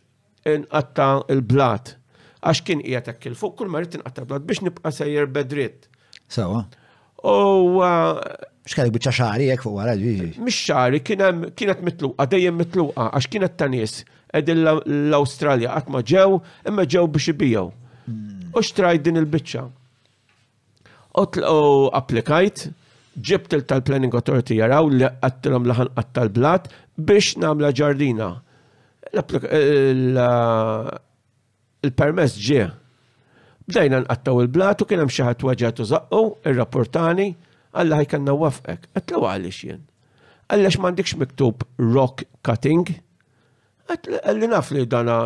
[0.47, 1.97] inqatta il-blat.
[2.41, 5.89] Għax kien qiegħed hekk il fuq kull marit inqatta blat biex nibqa' sejjer bedrit.
[6.33, 6.63] Sawa.
[7.25, 8.21] U uh,
[8.69, 13.99] x'kellek biċċa xari jekk fuq wara Mix xari kienet mitluqa, dejjem mitluqa għax kienet tanis
[14.03, 14.65] nies qegħdin
[15.11, 16.41] l-Awstralja qatt ma ġew
[16.71, 17.67] imma ġew biex ibijew.
[18.09, 18.49] Hmm.
[18.57, 19.67] U x'trajt din il-biċċa.
[21.19, 22.71] U applikajt
[23.19, 28.29] ġibt tal-Planning Authority jaraw li għattilom laħan għattal blat biex namla ġardina.
[31.81, 32.69] Il-permess ġie.
[33.71, 37.29] Bdejna nqattaw il-blat u kienem xaħat waġġat u zaqqu, il-rapportani,
[37.75, 38.81] għalla ħajkanna wafqek.
[38.99, 39.83] Għattlu għalli jien.
[40.51, 42.87] Għallax mandikx miktub rock cutting.
[43.91, 45.17] Għalli naf li dana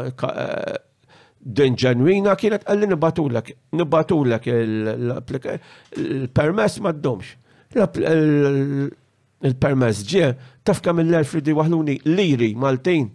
[1.44, 7.28] din ġenwina kienet għalli nibatulek, nibatulek il-permess ma d-domx
[7.74, 10.28] il-permess ġie,
[10.64, 13.10] taf mill il-1000 li waħluni liri Maltin.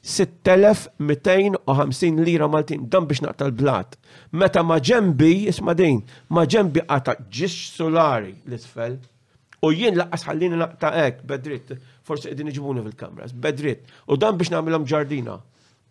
[0.00, 3.90] 6250 lira Maltin, dan biex naqta l-blat.
[4.32, 5.98] Meta ma ġembi, isma din,
[6.32, 8.94] ma ġembi għata ġiġ solari l-isfel.
[9.60, 11.68] U jien laqqas ħallini naqta ek, bedrit,
[12.08, 13.80] forse edin iġbuni fil-kamras, bedrit.
[14.08, 15.34] U dan biex namilom ġardina.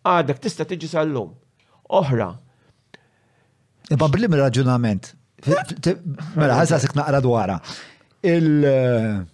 [0.06, 1.30] Għadak, tista tiġi sal-lum.
[1.94, 2.28] Oħra.
[3.94, 5.04] Ibabli mir-raġunament.
[5.46, 7.56] Mela, ħazza sekk naqra dwara
[8.22, 9.28] il- eh,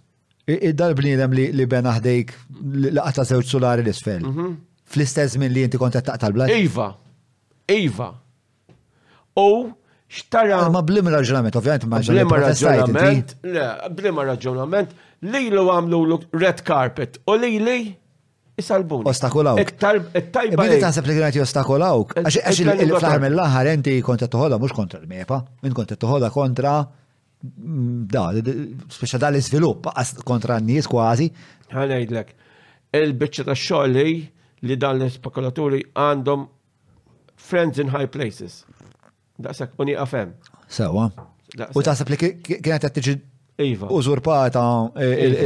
[0.70, 2.28] Id-dal-bniedem li bena ħdejk
[2.62, 4.20] li għata zewċ solari l-isfel.
[4.22, 4.57] Mhm.
[4.87, 6.51] Fl-istess minn li inti kontet taqta l-blad.
[6.51, 6.95] Iva,
[7.68, 8.14] Iva.
[9.37, 9.70] U
[10.09, 10.70] xtara.
[10.70, 13.34] Ma blim raġunament, ovvijament, ma blim raġunament.
[13.43, 14.89] Le, blim raġunament.
[15.22, 17.99] Li l għamlu red carpet u li li
[18.57, 19.03] isalbun.
[19.05, 19.59] Ostakolaw.
[19.59, 20.55] Iktar-tajba.
[20.62, 22.07] Bidi sepp li għanati ostakolaw.
[22.22, 26.87] Għaxi il-flaħar mill-laħar inti kontet toħola mux kontra l-mepa, minn kontet toħola kontra
[28.11, 29.91] da, speċa da l izvilup
[30.29, 31.29] kontra n-nies kważi.
[31.71, 32.33] Għanajdlek,
[32.97, 34.09] il-bicċa ta' xolli
[34.67, 36.45] li dan l-spekulaturi għandhom
[37.47, 38.65] friends in high places.
[39.39, 40.33] sekk, unni għafem.
[40.67, 41.09] Sewa.
[41.77, 43.17] U sepp li kienet qed tiġi
[43.57, 43.87] Iva.
[43.89, 44.63] Użurpata
[45.01, 45.45] eh, iva.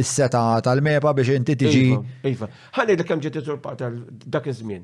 [0.00, 1.82] is-seta tal-mepa biex inti tiġi.
[1.84, 1.98] Iva.
[2.26, 2.48] iva.
[2.74, 3.90] Ħalli dak kemm ġiet użurpata
[4.34, 4.82] dak iż-żmien.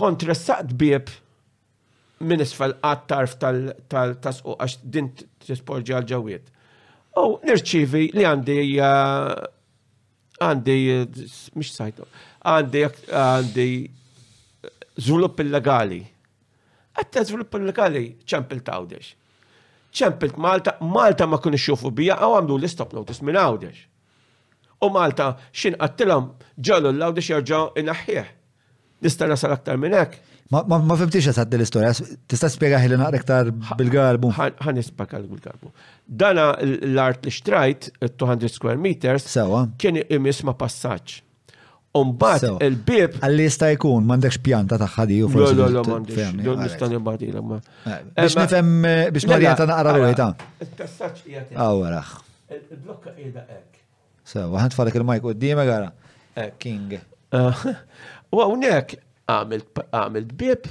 [0.00, 1.12] Kontressaqt bieb
[2.22, 6.50] minn isfel għat tarf tal-tasqu għax din t-sporġi għal-ġawiet.
[7.18, 9.32] U nirċivi li għandi uh,
[10.44, 10.78] għandi,
[11.58, 12.06] mish sajtu,
[12.46, 13.68] għandi għandi
[15.08, 16.02] zulup illegali.
[16.94, 19.12] Għatta zulup illegali ċempil għawdex.
[19.94, 23.84] ċempilt Malta, Malta ma kunu xufu bija għaw għamlu l-istop notice minn għawdex.
[24.82, 28.32] U Malta xin għattilom ġallu l-għawdex jarġaw inaħħieħ.
[29.04, 30.33] Nistana sal-aktar minn hekk.
[30.62, 31.90] Ma fimtix għasad dil-istoria,
[32.30, 34.30] tista' spiega ħilin naqrektar bil-garbu.
[34.38, 35.70] Għan nispak bil-garbu.
[36.20, 39.26] Dana l-art li xtrajt, 200 square meters,
[39.82, 41.18] kien imis ma passaċ.
[41.94, 43.20] Umbat il-bib.
[43.22, 45.58] Għalli jista' jkun, mandekx pjanta taħħa di u forsi.
[45.58, 46.40] Lo, lo, mandekx.
[46.42, 47.04] Don nistan eh,
[48.16, 50.28] Biex nifem, eh, biex marjata naqra l-għajta.
[50.66, 51.54] Il-tassaċ jgħati.
[51.58, 52.24] Għawarax.
[52.58, 53.80] Il-blokka jgħida ek.
[54.26, 55.90] Sewa, għan tfalek il-majk u d-dime għara.
[56.62, 56.96] King.
[56.98, 57.66] Eh,
[58.34, 58.96] u għawnek,
[59.30, 60.68] għamilt bib.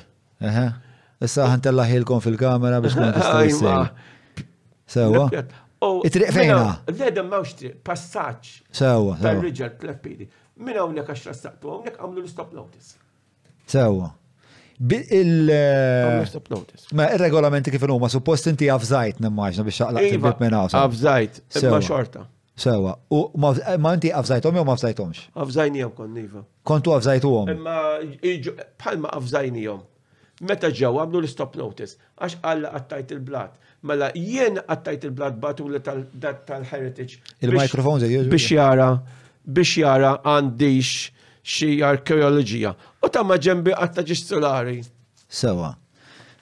[1.23, 3.85] Issa ħantella ħilkom fil-kamera biex ma tistaw
[4.93, 5.27] Sewa.
[5.83, 6.79] Oh, Itriq fejna?
[6.95, 8.51] Vedem mawx triq, passaċ.
[8.75, 9.15] Sewa.
[9.21, 10.27] Tal-riġel pleppidi.
[10.63, 12.99] Min għawnek għax rastaqtu, unnek għamlu l-stop notice.
[13.71, 14.11] Sewa.
[14.83, 16.37] Il- eh,
[16.97, 21.79] Ma il-regolamenti kif huma suppost inti għafżajt nimmaġna biex xaqlaq iva, il minn Għafżajt, imma
[21.85, 22.25] xorta.
[22.55, 26.43] Sewa, u ma inti għafżajtom jew Għafżajni jom kon Niva.
[26.63, 27.49] Kontu għom?
[27.49, 29.81] Imma bħalma jom.
[30.43, 33.57] Meta ġew għamlu l-stop notice, għax għalla għattajt il-blat.
[33.89, 37.19] Mela jien għattajt il-blat batu li tal-heritage.
[37.41, 38.89] Il-mikrofon zej Biex jara,
[39.45, 40.93] biex jara għandix
[41.41, 42.75] xi arkeologija.
[43.03, 44.77] U ta' ma ġembi għattaġi solari.
[45.27, 45.73] Sewa.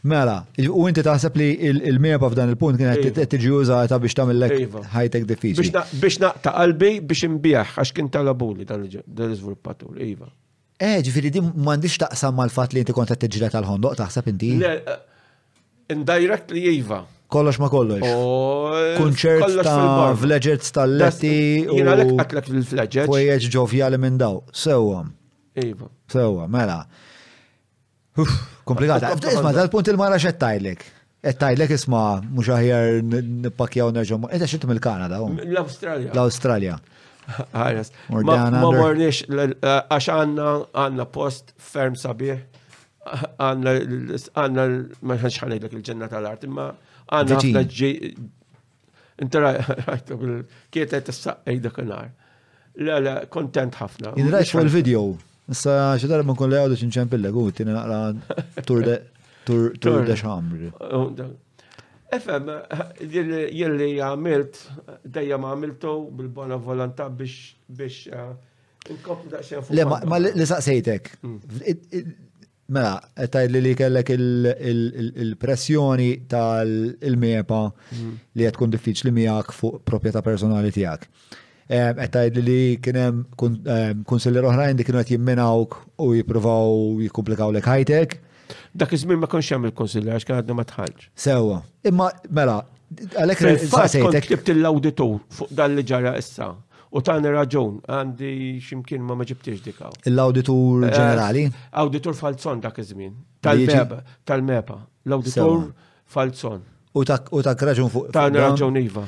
[0.01, 0.39] Mela,
[0.73, 1.47] u inti taħseb li
[1.85, 3.23] il-meba f'dan il-punt kienet iva.
[3.29, 5.29] tiġi użata biex tagħmellek ħajtek iva.
[5.29, 5.73] diffiċli.
[6.01, 10.29] Biex naqta' qalbi biex imbieħ għax kien talabuli tal l iva.
[10.81, 14.49] Eh, ġifieri din m'għandix taqsam mal-fatt li inti kont qed tiġri tal-ħondoq taħseb inti.
[14.57, 14.71] li
[15.87, 17.03] eh, iva.
[17.31, 18.97] Kollox ma kollox.
[18.97, 21.35] Kunċert ta' vleġets tal-letti.
[21.69, 23.05] Jina l-ek għatlek fil-vleġet.
[23.07, 24.41] Kwejjeġ ġovjali minn daw.
[24.51, 25.05] Sewwa.
[25.61, 25.87] Iva.
[26.11, 26.81] Sewwa, mela.
[28.63, 29.13] Komplikata.
[29.31, 30.83] Isma, dal-punt il-mara xettajlek.
[31.21, 32.99] Ettajlek isma, mux aħjar
[33.47, 34.25] nipakjaw nerġom.
[34.35, 35.19] Eta xittum il-Kanada.
[35.47, 36.09] L-Australia.
[36.13, 36.75] L-Australia.
[37.55, 37.91] Ħares.
[38.11, 39.21] Ma morniex,
[39.61, 40.49] għax għanna
[40.81, 42.47] għanna post ferm sabiħ.
[43.41, 43.71] Għanna,
[44.37, 44.63] għanna,
[45.09, 46.67] ma ħanxħanek il-ġenna tal-art, imma
[47.09, 47.91] għanna għanna ġi.
[49.25, 49.55] Intera,
[50.73, 52.11] kieta jtessaq ejda kanar.
[52.85, 54.13] La, la, kontent ħafna.
[54.21, 55.01] Inrajx fuq video
[55.51, 60.69] Issa xidar ma kun li għawdu xinċempilla għut, jina naqra tur de xamri.
[62.11, 62.47] Efem,
[63.11, 64.61] jilli għamilt,
[65.11, 68.33] ma' għamiltu bil-bona volontà biex biex eh,
[68.95, 69.75] inkoplu daqxen fuq.
[69.75, 71.11] Le, ma li saqsejtek.
[71.27, 72.27] Mm.
[72.71, 72.93] Mela,
[73.31, 76.69] taj li li kellek il-pressjoni tal
[77.19, 78.13] mepa mm.
[78.39, 81.07] li għed kun diffiċ li miegħek fuq proprjetà personali tiegħek.
[81.71, 87.61] Eh, għettajd li kienem konsiller eh, oħrajn li kienu għet jimminawk u jipruvaw jikomplikaw l
[87.63, 88.17] ħajtek.
[88.75, 91.07] Dak iż-żmien ma konx hemm il għax kien għadna ma tħallx.
[91.15, 91.61] Sewwa.
[91.87, 92.57] Imma mela,
[92.91, 94.27] għalhekk il-fasejtek.
[94.27, 96.51] Ktibt l-awditur fuq dan li ġara issa.
[96.91, 98.33] U tani raġun, għandi
[98.67, 99.95] ximkien ma ġibtiex dikaw.
[100.11, 101.45] L-auditur eh, ġenerali?
[101.79, 103.15] Auditur falzon dak iż-żmien.
[103.47, 104.81] Tal-mepa, tal-mepa.
[105.07, 105.69] L-auditur
[106.03, 106.67] falzon.
[106.99, 108.11] U tak raġun fuq.
[108.11, 109.07] Tani raġun iva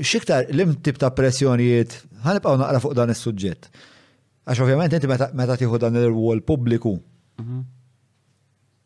[0.00, 3.68] xiktar lim tip ta' pressjonijiet ħanibqaw naqra fuq dan is-suġġett.
[4.46, 6.96] Għax ovvjament inti meta tieħu dan il wol pubbliku
[7.42, 7.62] mhm.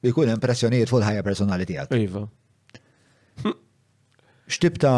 [0.07, 1.95] Ikun hemm pressjonijiet fuq l ħajja personali tiegħek.
[2.05, 2.21] Iva.
[4.47, 4.91] Xtibta,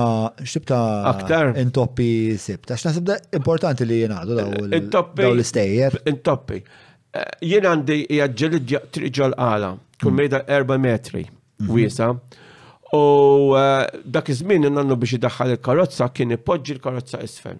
[0.44, 0.78] xtibta
[1.08, 5.96] aktar intoppi sibta, x'naħseb da importanti li jingħadu daw l-istejjer.
[6.12, 6.58] Intoppi.
[6.60, 9.72] Eh, jien għandi hija ġelid triġol għala,
[10.02, 11.72] kull mejda 4 metri mhm.
[11.72, 12.10] wiesa.
[12.12, 12.44] Mm -hmm.
[12.92, 17.58] U eh, dak iż-żmien nannu biex idaħħal il-karozza kien ipoġġi l-karozza isfel.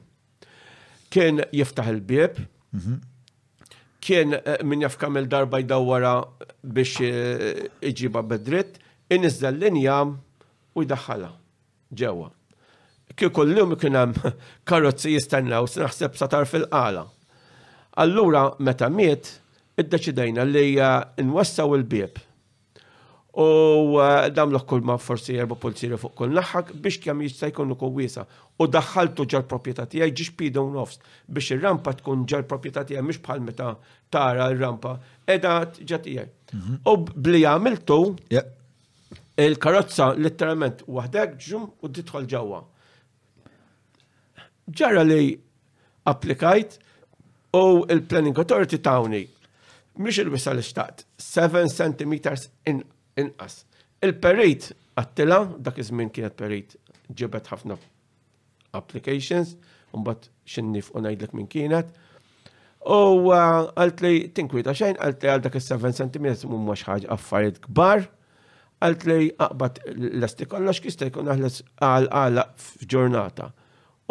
[1.13, 2.39] Kien jiftaħ il-bieb,
[2.73, 2.95] mhm.
[4.01, 6.15] kien eh, min jaf kamil darba jdawwara
[6.63, 8.79] biex eh, iġiba bedritt,
[9.13, 11.29] inizda l-linja u jdaħħala
[11.93, 12.31] ġewwa.
[13.19, 14.33] Kien kullum kien hemm
[14.69, 17.05] karozzi jistennew naħseb satar fil-qala.
[18.01, 19.29] Allura meta miet,
[19.79, 20.71] iddeċidejna li
[21.25, 22.17] nwassaw il-bieb
[23.39, 24.01] U
[24.35, 27.93] damlok eh, kull ma forsi erba polizija fuq kull naħħak biex kjam jista' jkun ukoll
[28.01, 28.25] wiesa.
[28.59, 30.99] U daħħaltu ġal proprjetà tiegħi ġiġ pidu nofs
[31.35, 33.69] biex ir-rampa tkun ġal proprjetà tiegħi mhix bħal meta
[34.11, 34.97] tara il rampa
[35.37, 36.59] edha ġa tiegħi.
[36.91, 37.99] U bli għamiltu
[39.39, 42.61] il-karozza letteralment waħdek ġum u ditħol ġewwa.
[44.67, 45.23] Ġara li
[46.11, 46.79] applikajt
[47.63, 49.23] u il-Planning Authority tawni.
[50.03, 52.23] Mhix il-wisa l-ixtaqt, 7 cm
[52.71, 52.83] in
[53.19, 53.55] inqas.
[54.05, 56.77] Il-perit għattila, dak iż-żmien kienet perit
[57.17, 57.77] ġibet ħafna
[58.79, 59.57] applications,
[59.97, 61.91] mbagħad xinnif u ngħidlek minn kienet.
[62.89, 67.59] U uh, għalt li tinkwita xejn, għalt li għal dak is-7 cm mhux ħaġa affarijiet
[67.67, 68.05] kbar,
[68.87, 73.51] għalt li għabat l-estik kollox kista jkun naħles għal għala f'ġurnata.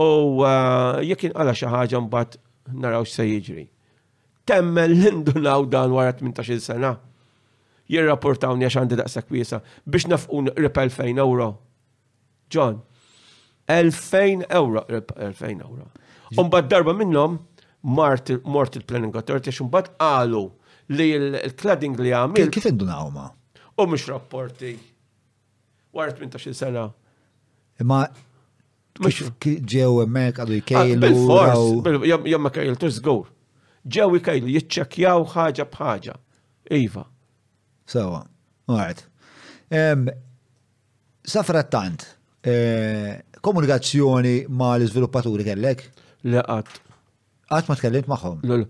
[0.03, 2.37] U uh, jekk inqala xi ħaġa mbagħad
[2.83, 3.69] naraw x'se jiġri.
[4.47, 6.95] Temmel l-indunaw dan wara 18 sena
[7.91, 11.49] jirrapportawni għax għandi daqsa kwisa biex nafqun rip 2000 euro.
[12.53, 12.81] John,
[13.71, 15.87] 2000 euro, rip 2000 euro.
[16.37, 17.37] Umbad darba minnom
[17.87, 20.45] Mortal Planning Authority xumbat għalu
[20.97, 22.51] li l-cladding li għamil.
[22.53, 23.27] Kif iddunaw ma?
[23.77, 24.75] U mux rapporti.
[25.95, 26.87] ta' xil sena.
[27.85, 28.05] Ma
[28.97, 31.01] ġew emmek għadu ah, jkejlu.
[31.05, 33.19] Bil-fors, jom ma
[33.87, 36.15] Ġew jkejlu, jitċekjaw ħaġa bħaġa.
[36.75, 37.05] Iva.
[37.87, 38.19] Sawa,
[38.67, 39.03] għart.
[41.71, 42.03] tant,
[43.47, 45.85] komunikazzjoni ma l-izviluppaturi kellek?
[46.27, 46.73] Le għat.
[47.47, 48.65] Għat ma tkellimt maħħom?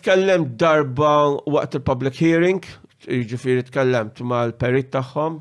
[0.00, 1.12] Tkellimt darba
[1.44, 2.64] waqt il-public hearing,
[3.04, 5.38] ġifiri tkellimt ma l-perit taħħom,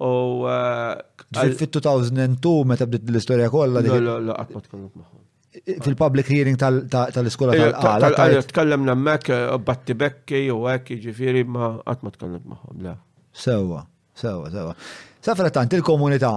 [0.00, 0.12] u.
[0.48, 3.84] Eh, Fit-2002 meta bdiet l-istoria kollha.
[3.84, 8.10] Le, le, għat ma tkellimt maħħom fil-public hearing tal-iskola tal-għala.
[8.18, 12.94] Għala, tkellem nammek, eh, batti bekki u għekki, ġifiri, ma għatma tkellem maħom, le.
[13.32, 13.82] Sewa,
[14.14, 14.74] sewa, sewa.
[15.22, 16.32] Safra tant il-komunità.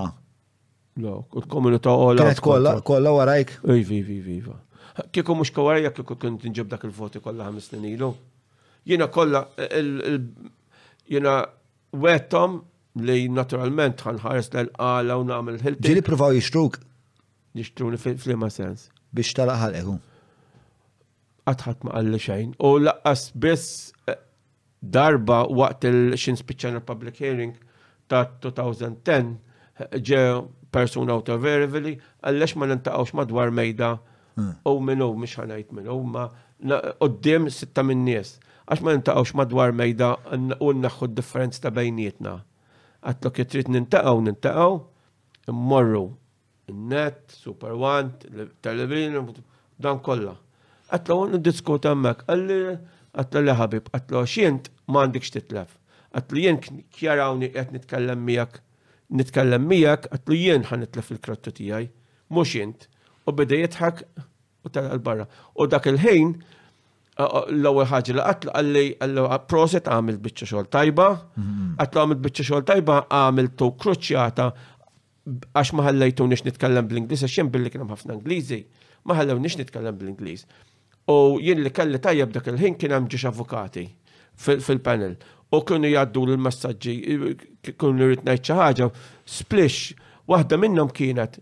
[1.03, 2.25] No, il-komunità għola.
[2.25, 3.57] Kienet kolla, kolla warajk?
[3.69, 4.39] vi, vi, ivi.
[5.09, 8.11] Kieku mux kawarja kieku kont nġib dak il-voti kolla ħames ilu.
[8.85, 10.19] Jina kolla, eh,
[11.09, 11.37] jina
[11.93, 12.59] wettom
[13.01, 15.81] li naturalment ħanħares l-għala u namil il-ħilti.
[15.89, 16.79] Ġili provaw jixtruk?
[17.53, 19.95] Jixtruni fil-ma sens biex talaħal eħu.
[21.51, 22.53] Għatħat ma għalli xejn.
[22.63, 24.17] U laqqas biss eh,
[24.81, 27.53] darba waqt il-xin spiċċan il-public hearing
[28.11, 30.21] ta' 2010 eh, ġe
[30.73, 31.95] persuna u ta' verivili
[32.25, 33.91] għallex ma nintaqawx madwar mejda
[34.37, 34.53] hmm.
[34.69, 36.25] u minnu mux ħanajt minnu ma
[36.63, 38.33] għoddim sitta minnies.
[38.33, 40.13] nies għax ma nintaqawx madwar mejda
[40.63, 42.39] u naħħu differenz ta' bejnietna.
[43.03, 44.77] Għatlu kietrit nintaqaw, nintaqaw,
[45.51, 46.05] mmorru
[46.71, 48.25] net, Super Want,
[48.61, 49.33] Television,
[49.79, 50.35] dan kolla.
[50.93, 52.57] Għatlu għon diskut għammek, għalli
[53.17, 55.73] għatlu li ħabib, għatlu xient mandik xtitlef.
[56.13, 56.59] Għatlu jien
[56.93, 58.61] kjarawni għet nitkellem miegħek,
[59.17, 61.87] nitkellem miegħek, għatlu jien ħan nitlef il-krattu tijaj,
[62.29, 62.87] mux jint.
[63.25, 64.03] U bida jitħak
[64.67, 65.25] u tal barra.
[65.57, 66.35] U dak il-ħin,
[67.17, 71.07] l-ewwel ħaġa li għatlu għalli għallu proset għamil biċċa xogħol tajba,
[71.37, 71.71] mhm.
[71.83, 74.51] għatlu għamil biċċa xogħol tajba għamil tu kruċjata
[75.27, 78.57] għax ma ħallajtu nix nitkellem bl-Inglis, għax jen billi kienem ħafna Ingliżi,
[79.07, 80.45] ma nix nitkellem bl-Inglis.
[81.13, 83.85] U jien li kelli tajjeb dak il-ħin hemm ġiex avukati
[84.35, 85.15] fil-panel.
[85.53, 86.97] U kienu jaddu l-massagġi,
[87.79, 88.87] kienu rritnajt ħaġa
[89.27, 89.93] splish,
[90.31, 91.39] wahda minnom kienet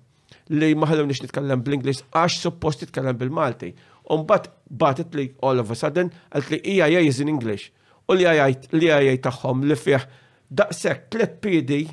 [0.51, 3.73] li ma nix nitkellem bl-Inglis għax suppost titkellem bil-Malti.
[4.11, 4.45] mbagħad
[4.79, 7.71] batet li all of a sudden għalt li e ija jajz in English.
[8.09, 10.07] U li għajajt e li għajajt e taħħom li fieħ
[10.51, 11.85] daqshekk tlet pidi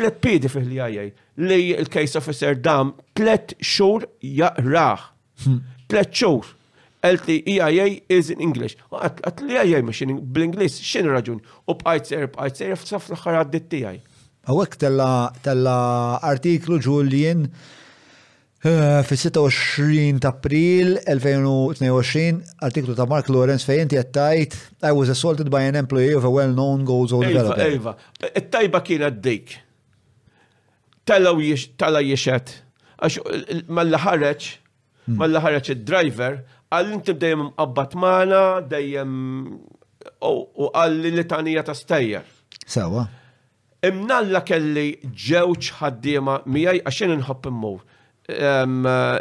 [0.00, 1.08] tlet pidi fi li għajaj
[1.46, 5.02] li il-case officer dam tlet xur jaqraħ.
[5.44, 5.58] Hmm.
[5.92, 6.48] Tlet xur.
[7.04, 8.78] Għalti EIA is in English.
[8.92, 11.38] Għat li EIA mux bl-Inglis, xin raġun.
[11.64, 14.00] U bħajt ser, bħajt ser, f'saf l-ħar għaddit tijaj.
[14.50, 15.76] Għawek tella
[16.28, 25.12] artiklu Julian eh, fi 26 april 2022, artiklu ta' Mark Lawrence fejn għattajt, I was
[25.12, 27.64] assaulted by an employee of a well-known goals zone developer.
[27.64, 28.28] Ejva, ejva.
[28.34, 29.56] E-, tajba kienet dik
[31.10, 31.40] tellaw
[31.80, 32.52] tala jiexet.
[33.00, 34.48] Għax malla ħareċ,
[35.18, 36.36] malla ħareċ id-driver,
[36.70, 38.40] għallin inti dejjem mqabbat maħna,
[38.70, 39.14] dejjem
[40.22, 42.26] u għallin li tanija ta' stejjer.
[42.74, 43.06] Sawa.
[43.88, 44.88] Imnalla kelli
[45.26, 47.80] ġewċ ħaddiema miħaj għaxin nħobb immur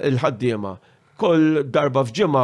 [0.09, 0.73] il-ħaddiema.
[1.19, 2.43] Kull darba fġima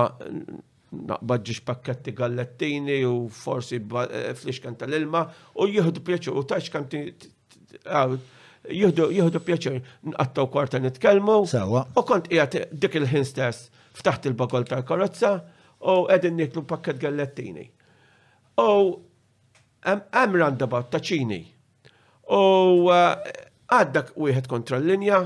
[0.95, 5.25] naqbadġiġ pakketti gallettini u forsi fliexkan l ilma
[5.59, 6.69] u jihdu pieċu u taċ
[8.71, 11.43] jihdu pjaċir, nqattaw kwarta nitkelmu.
[11.47, 11.85] Sawa.
[11.95, 13.67] U kont qiegħed dik il-ħin stess
[13.99, 15.31] ftaħt il-bagol tal-karozza
[15.85, 17.67] u qegħdin niklu pakket gallettini.
[18.59, 18.97] U
[19.85, 21.41] hemm randabat ta' ċini.
[22.33, 23.09] U eh,
[23.71, 25.19] għaddak wieħed kontra l-linja,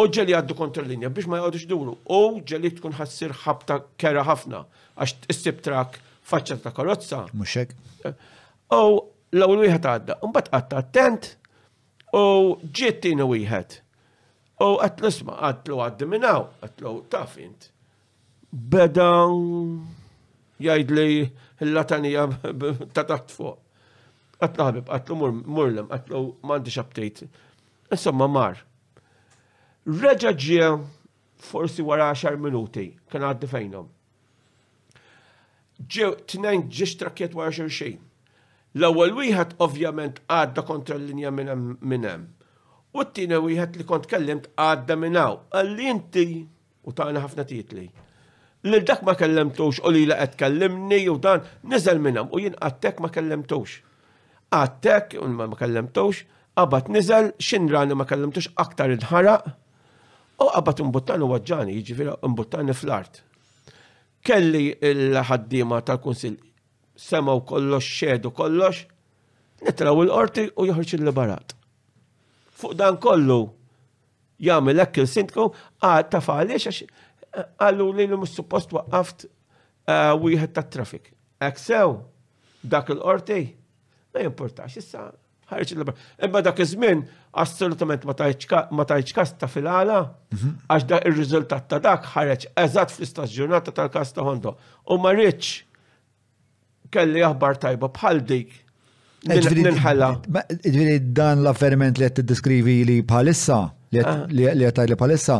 [0.00, 1.96] u ġeli għaddu kontra l-linja biex ma jgħodux duru.
[2.10, 4.64] U ġeli tkun ħassir ħabta kera ħafna
[5.00, 7.24] għax issib trak faċċa ta' karozza.
[7.34, 7.76] Muxek.
[8.70, 11.36] U l-ewwel wieħed għadda, mbagħad għatta attent
[12.16, 13.70] U u wieħed.
[14.60, 17.70] U għatlu għaddi minnaw, għatlu taf int.
[18.52, 19.06] Beda
[20.60, 21.30] jgħid li
[21.62, 22.24] l-latanija
[22.94, 23.56] ta' taħt fuq.
[24.40, 25.16] Għatlu għabib, għatlu
[25.58, 27.22] murlem, għatlu mandi xabtejt.
[27.92, 28.60] Insomma, mar.
[29.86, 30.70] Reġa ġie
[31.40, 33.86] forsi wara 10 minuti, kien għaddi fejnom.
[35.80, 38.00] Ġew, t-nejn ġiġ trakjet wara xurxin
[38.78, 42.26] L-ewwel wieħed ovvjament għadda kontra l-linja minn hemm.
[42.94, 45.40] U t-tieni wieħed li kont kellimt għadda minn hawn.
[45.54, 46.26] Għalli inti
[46.86, 47.88] u tagħna ħafna titli.
[48.70, 52.54] Lil dak ma kellemtux u li qed kellimni u dan niżel minn hemm u jien
[52.62, 53.80] għattek ma kellemtux.
[54.54, 56.22] Għattek u ma kellemtux,
[56.54, 59.48] qabad niżel xinrani ma kellemtux aktar inħaraq
[60.38, 63.24] u qabad imbuttan u waġġani, jiġifieri imbuttani fl-art.
[64.22, 66.38] Kelli l-ħaddiema tal-Kunsill
[67.06, 68.84] semaw kollox, xedu kollox,
[69.64, 71.54] nitraw il-qorti u joħroġ il libarat
[72.60, 73.38] Fuq dan kollu
[74.46, 75.46] jagħmel hekk il-sindku
[75.84, 81.08] għad ta' għaliex għax eh, għallu li mhux suppost waqqaft eh, wieħed tat-trafik.
[81.40, 81.96] Hekk sew
[82.62, 83.40] dak il-qorti
[84.12, 85.06] ma jimportax issa
[85.50, 85.94] ħarġ il-libra.
[86.28, 87.04] Imma dak iż-żmien
[87.44, 90.00] assolutament ma tajċ kas ta' għala
[90.36, 90.54] mhm.
[90.68, 94.56] għax da' ir-riżultat ta' dak ħareġ eżatt fl istazġurnata tal kasta ta' Hondo.
[94.84, 95.16] U ma
[96.94, 98.58] kelli aħbar tajba bħal dik.
[99.28, 100.06] Eh, Ninħalla.
[101.16, 103.58] dan l-afferment li għed t-deskrivi li bħalissa,
[103.92, 104.88] li għed ah.
[104.88, 105.36] li bħalissa,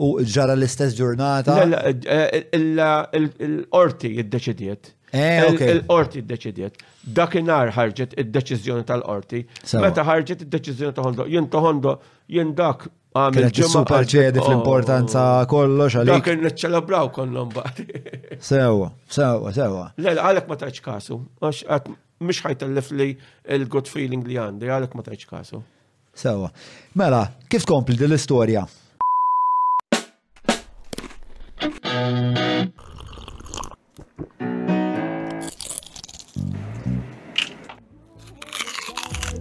[0.00, 1.58] u ġara l-istess ġurnata.
[1.92, 4.94] Eh, il-orti id-deċidiet.
[5.12, 5.44] Eh,
[5.74, 6.80] il-orti id-deċidiet.
[7.16, 9.42] Dakinar ħarġet id-deċizjoni tal-orti.
[9.82, 11.94] Meta ħarġet id-deċizjoni ta' Hondo, jien ta' Hondo,
[12.60, 12.88] dak
[13.18, 15.46] Ah, Għamil super ċedi fl-importanza oh.
[15.50, 16.28] kollox għalik.
[16.28, 17.86] Dak n-ċelebraw kollom baqti.
[18.50, 19.86] Sewa, sewa, sewa.
[20.02, 21.16] Le, għalek ma taċ kasu.
[21.42, 23.08] Mux ħajtellef li
[23.58, 25.62] il-good feeling li għandi, għalek ma taċ kasu.
[26.14, 26.46] Sewa.
[26.98, 28.68] Mela, kif kompli dil-istoria?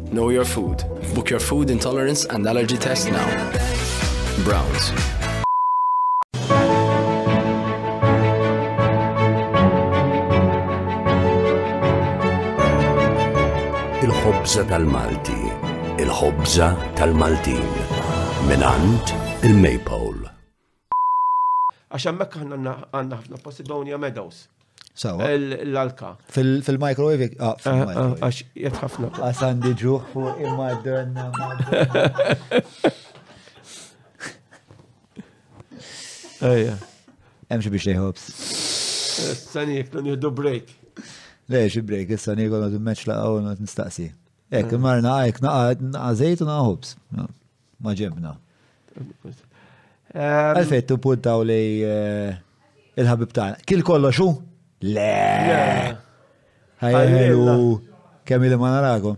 [0.10, 0.97] Know your food.
[1.18, 3.28] Book your food intolerance and allergy test now.
[4.45, 4.86] Browns.
[14.05, 15.39] Il-ħobza tal-Malti,
[16.05, 16.68] il-ħobza
[17.01, 17.65] tal-Maltin,
[18.51, 20.30] minant il-Maypole.
[21.89, 24.45] Għax hemmhekk għanna għanna għanna għanna Meadows.
[25.04, 26.06] L-alka.
[26.06, 26.16] Ah, ah, ah,
[26.66, 27.28] fil-microwave?
[27.38, 29.08] Għax jitħafna.
[29.28, 31.26] Għasan diġu fuq il-Madonna.
[36.50, 36.76] Ejja.
[37.50, 38.24] Emxie biex liħobs.
[39.43, 40.66] Sanijek, l-njudu break.
[41.50, 44.08] Le, xie break, sanijek għonna d-meċ la għawna t-nistaqsi.
[44.50, 44.78] Ek, eh.
[44.82, 46.89] marna għajk, naqazejt u naħobs.
[47.86, 48.34] Maġemna.
[50.18, 52.34] Għalfettu puntaw li eh,
[52.98, 53.62] il-ħabib taħna.
[53.62, 54.32] Kil kollo xu?
[54.80, 55.98] Le!
[56.78, 57.54] Ħajlu,
[58.30, 59.16] kemm il ma narakom.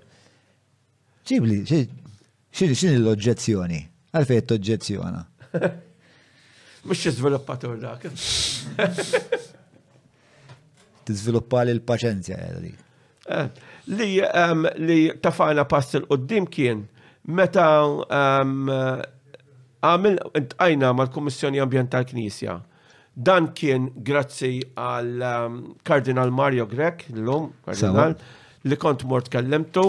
[1.28, 3.80] Ġibli, xini xini l-oġġezzjoni?
[4.16, 5.20] Għalfej t-oġġezzjona?
[6.88, 8.08] Mux sviluppatur dak.
[11.04, 12.72] T-sviluppa eh, eh, li l-paċenzja għedri.
[14.00, 14.10] Li
[14.88, 16.86] li tafana pass il-qoddim kien
[17.36, 17.68] meta
[19.84, 22.58] għamil intqajna mal-Kommissjoni Ambjent tal-Knisja
[23.20, 28.14] Dan kien grazzi għal um, Kardinal Mario Grek, l-lum, kardinal,
[28.64, 29.84] li kont mort kellemtu,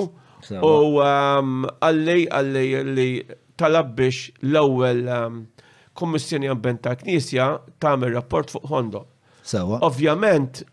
[0.59, 3.07] u għalli għalli li
[3.61, 5.37] talab biex l-ewel um,
[6.01, 7.47] kommissjoni ambjent ta' knisja
[7.85, 9.05] tagħmel rapport fuq Hondo.
[9.79, 10.65] Ovvjament,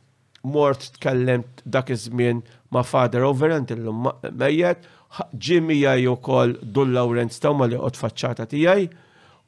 [0.49, 2.41] mort tkellemt dak iż-żmien
[2.74, 4.82] ma' Father Overent illum mejjed,
[5.38, 8.89] Jimmy jaj ukoll Dull Lawrence taw ma li qod faċċata tiegħi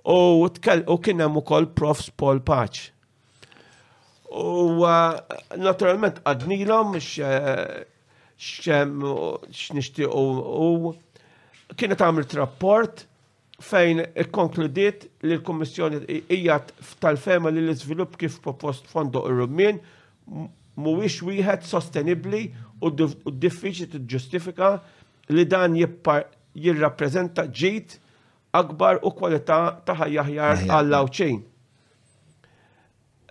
[0.10, 2.92] u kien hemm ukoll Profs Paul Patch
[4.30, 4.86] U
[5.58, 8.92] naturalment għadnilom xem
[9.50, 10.92] xnishti u
[11.78, 13.04] kienet għamilt rapport
[13.60, 16.60] fejn konkludiet li l-Kommissjoni hija
[17.02, 19.82] tal-fema li l-iżvilupp kif propost fondo Rumin
[20.78, 22.44] mhuwiex wieħed sostenibbli
[22.86, 24.72] u diffiċli tiġġustifika
[25.34, 27.98] li dan jirrappreżenta ġit
[28.62, 31.40] akbar u kwalità ta' ħajjaħjar għall-lawċejn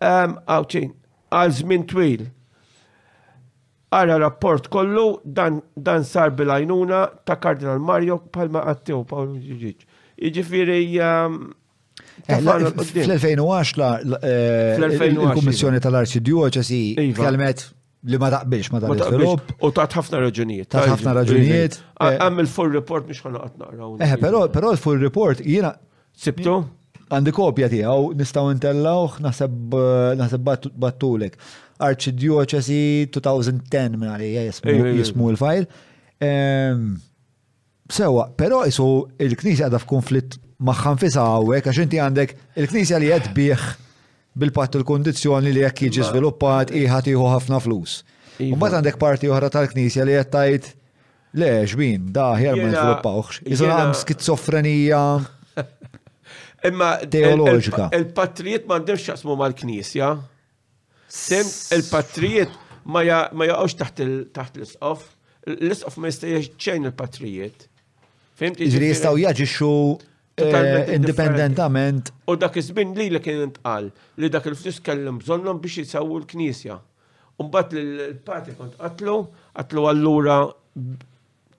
[0.05, 0.93] għawċin,
[1.33, 2.27] għal żmien twil.
[3.91, 9.87] Ara rapport kollu dan, dan sar bil-għajnuna ta' Kardinal Mario palma għattew Paolo Ġiġiġ.
[10.29, 11.33] Iġifiri eh,
[12.27, 13.43] eh, Fl-2010
[15.09, 17.23] il-Kummissjoni tal-Arċidjoċesi iva.
[17.23, 17.65] kalmet
[18.13, 20.69] li ma taqbilx ma tal U ta' ħafna raġunijiet.
[20.75, 21.17] Ta' ħafna iva.
[21.23, 21.81] raġunijiet.
[22.13, 23.93] Għam il-full report miex ħana għatna.
[24.05, 25.73] Eh, pero il-full report jina.
[26.19, 26.61] Sibtu?
[27.13, 30.51] għandi kopja tiegħu nistgħu intellawh naħseb eh, naħseb
[30.81, 31.39] battulek.
[31.89, 32.81] Arċidjoċesi
[33.15, 35.69] 2010 minn għalija jismu il-fajl.
[37.89, 38.87] Sewa, però isu
[39.17, 40.35] il-Knisja għadha f'konflitt
[40.67, 43.63] maħħan fisa għawek, għax inti għandek il-Knisja li qed bih
[44.39, 46.09] bil-patt il-kondizjoni li jekk jiġi iva.
[46.11, 48.03] żviluppat iħat iħu ħafna flus.
[48.43, 48.61] U iva.
[48.67, 50.69] bat għandek parti oħra tal-Knisja li qed tajt
[51.39, 53.41] le xbin, daħjar ma nżviluppawx.
[53.49, 55.03] Iżda għam skizofrenija.
[56.67, 57.87] Imma teoloġika.
[57.97, 60.09] Il-patrijiet għandhemx xaqsmu mal-Knisja.
[61.07, 61.47] Sem
[61.79, 62.55] il-patrijiet
[62.91, 63.77] ma jaqgħux
[64.35, 65.05] taħt l-isqof.
[65.55, 67.69] L-isqof ma jista' ċejn il-patrijiet.
[68.39, 68.69] Fimti?
[68.75, 69.71] Ġri jistgħu jaġixxu
[70.43, 72.11] eh, indipendentament.
[72.27, 73.91] U dak iż-żmien li li kien intqal
[74.23, 76.79] li dak il-flus kellhom bżonnhom biex jisawwu l-Knisja.
[77.39, 79.21] Umbat l-pati kont qatlu,
[79.55, 80.43] qatlu allura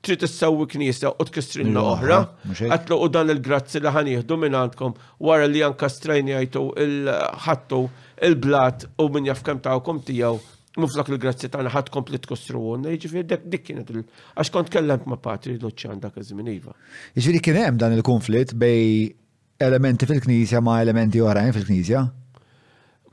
[0.01, 2.19] trid issawwi knisja u tkistrinna oħra,
[2.55, 4.95] għatlu u dan il-grazzi li ħanieħdu minn għandkom
[5.27, 7.81] wara li anka strajnijajtu il-ħattu
[8.29, 10.37] il-blat u minn jafkem tagħkom tijaw
[10.79, 15.07] muflak il-grazzi tagħna ħadd kompli tkostru għonna, jiġifieri dik dik kienet il għax kont kellemt
[15.09, 16.75] ma' Patri Luċan dak iż iva.
[17.17, 19.11] Jiġifieri kien hemm dan il-konflitt bej
[19.59, 22.05] elementi fil-Knisja ma' elementi oħrajn fil-Knisja?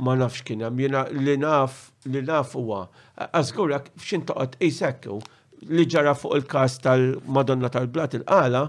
[0.07, 2.85] Ma nafx kien hemm jiena li naf li naf huwa.
[3.35, 5.19] Għażgurak f'xintoqgħod ejsekku
[5.71, 8.65] li ġara fuq il-kas tal-Madonna tal-Blat il-qala,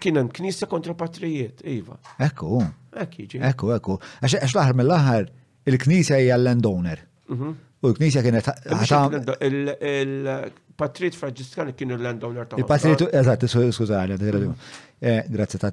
[0.00, 1.98] kien hemm knisja kontra patrijiet, iva.
[2.22, 2.62] Ekku.
[3.04, 3.98] Ekku, ekku.
[4.22, 5.28] Għax l mill-aħħar
[5.72, 7.02] il-knisja hija l-landowner.
[7.34, 8.48] U l-knisja kienet
[9.50, 14.20] Il-patrijiet fraġiskani kienu l-landowner ta' Il-patrijiet, eżatt, skużani,
[15.28, 15.72] Grazie ta'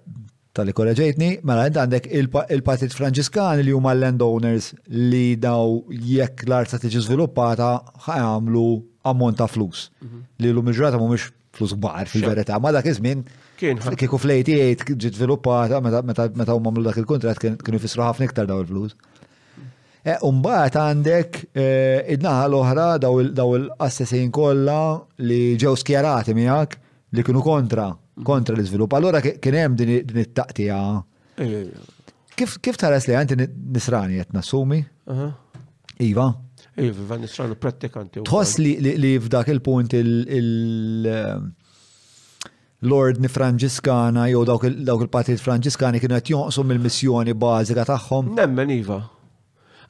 [0.57, 2.07] tal-li korreġejtni, mela jent għandek
[2.51, 7.69] il-Partit Franġiskan li huma l-land landowners li daw jekk l-art tiġi sviluppata
[8.07, 8.65] ħajamlu
[9.07, 9.87] ammont ta' flus.
[10.03, 10.25] Mhm.
[10.43, 13.23] Li l-lum il-ġurata mhumiex flus kbar fil-verità, ma dak iż-żmien
[13.59, 18.59] kieku fl-88 ġiet sviluppata meta huma mlu dak il kontrat kienu jfissru ħafna iktar daw
[18.63, 18.95] il-flus.
[20.03, 21.67] E, Umbaħt għandek e,
[22.15, 24.79] id-naħa l-oħra daw il-assessin kolla
[25.21, 26.77] li ġew skjerati miegħek
[27.19, 27.91] li kienu kontra
[28.23, 30.81] kontra l izvilup Allora kien hemm din it-taqtija.
[31.37, 32.19] Eh, eh, eh.
[32.37, 34.81] Kif kif taras li għandi nisrani qed nassumi?
[36.01, 36.27] Iva?
[36.81, 38.23] Iva, van nisrani prattikanti.
[38.27, 41.51] Tħoss li f'dak il-punt il- ehm,
[42.83, 48.33] Lord Franġiskana jew dawk il patit Franġiskani kienu qed jonqsu mill-missjoni bażika tagħhom.
[48.37, 49.03] Nemmen iva.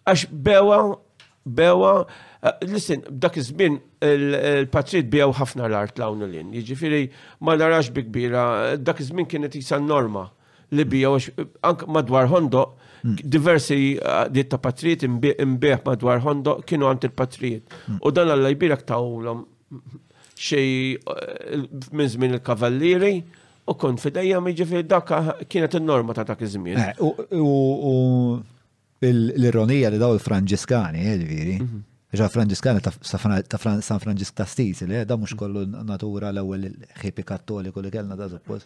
[0.07, 0.97] Għax bewa
[1.45, 2.05] bewa
[2.41, 6.47] Eh, listen, b'dak iż-żmien il-patrit bijaw ħafna l-art lawnu l-in.
[6.57, 7.01] Jiġifieri
[7.45, 8.45] ma narax bi kbira,
[8.81, 10.23] dak iż-żmien kienet jisa norma
[10.73, 12.63] li bijaw eh, anke madwar Hondo
[13.03, 13.19] hmm.
[13.35, 17.75] diversi eh, diet ta' patriet imbieħ madwar Hondo kienu għand il-patriet.
[17.85, 18.01] Hmm.
[18.01, 19.45] U dan għalla jbirak tawlhom
[20.33, 20.97] xej
[21.93, 23.13] minn żmien il-kavallieri
[23.69, 25.13] u kon fidejja jiġifieri dak
[25.45, 26.81] kienet in-norma ta' dak iż-żmien.
[27.37, 28.33] U
[29.13, 31.57] l-ironija li daw il-Franġiskani, ġifieri.
[31.61, 31.87] Mhm.
[32.19, 36.65] Ġa Franġiskan ta' San Franġisk ta' Stisi, li da' mux kollu natura l-ewel
[36.99, 38.65] ħipi kattoliku li kellna da' suppos.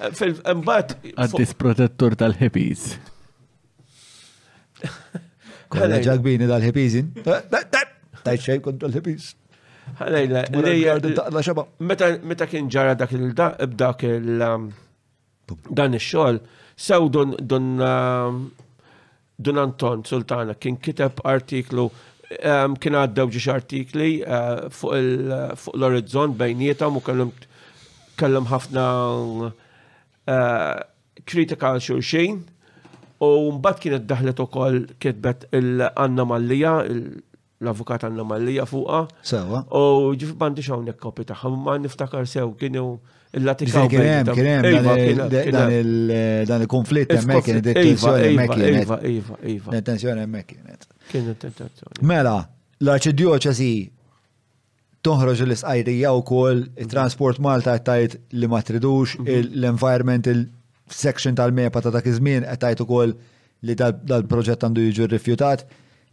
[0.00, 0.96] Eh, eh, Mbat.
[1.12, 2.86] Għaddis protettur tal-ħippies.
[5.70, 7.12] Kolla ġagbini tal-ħippiezin.
[7.22, 7.84] Eh,
[8.24, 9.36] ta' xej kontra l-ħippies.
[11.78, 14.66] meta kien ġara dak il-da, b'dak il- um,
[15.70, 16.42] dan il-xol,
[16.74, 18.58] sew dun.
[19.42, 21.88] Dun Anton Sultana kien kiteb artiklu
[22.44, 27.04] um, kien għaddew ġiex artikli uh, fuq l-orizzont bejnietom u
[28.20, 28.84] kellhom ħafna
[30.28, 30.80] eh,
[31.24, 32.42] kritika għal xulxin
[33.24, 36.74] u mbagħad kienet daħlet ukoll kitbet il-Anna Mallija,
[37.64, 39.00] l-avukat Anna Mallija fuqha.
[39.32, 39.62] Sewa.
[39.72, 42.84] U ġif bandi hawnhekk kopi tagħha, ma niftakar sew kienu
[43.32, 43.86] Il-Latika.
[43.86, 45.32] Kienem, kienem,
[46.50, 48.82] dan il-konflitt emmek kien id-tensjoni emmek kienet.
[48.84, 49.70] Iva, iva, iva.
[49.76, 50.86] Detenzjoni emmek kienet.
[51.12, 51.98] Kienet detenzjoni.
[52.10, 52.34] Mela,
[52.82, 53.70] l-arċidjoċesi
[55.06, 62.10] toħroġ l-isqajrija u kol, transport Malta għattajt li ma tridux, l-environment il-section tal-mepa ta' dak
[62.10, 63.14] iż-żmien għattajt u kol
[63.62, 65.62] li dal-proġett għandu jiġu rifjutat.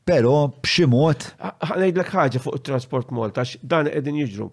[0.07, 1.31] Pero b'ximot.
[1.41, 4.51] Għanajdlek ħagġa fuq il transport Malta, dan edin jiġru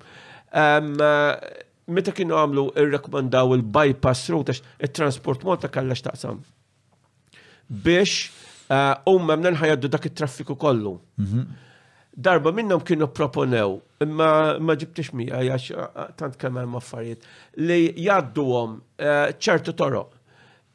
[1.88, 6.38] meta kienu għamlu ir-rekomandaw il-bypass route il-transport mota kallax taqsam.
[7.68, 8.30] Biex
[8.70, 10.94] eh, umma mnan ħajaddu dak il-traffiku kollu.
[11.20, 11.44] Mhm.
[12.16, 14.28] Darba minnom kienu proponew, imma
[14.62, 17.26] ma ġibtix mija, għax eh, eh, tant kemm hemm affarijiet,
[17.58, 18.76] li jaddu għom
[19.38, 20.06] ċertu toro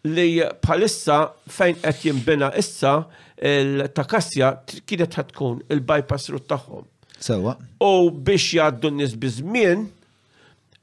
[0.07, 1.15] li palissa
[1.51, 2.91] fejn qed jinbina issa
[3.49, 4.51] il-takassja
[4.87, 6.85] kienet ħatkun il-bypass route tagħhom.
[7.19, 7.57] Sewa.
[7.83, 9.89] U biex jgħaddu n-nis bizmien,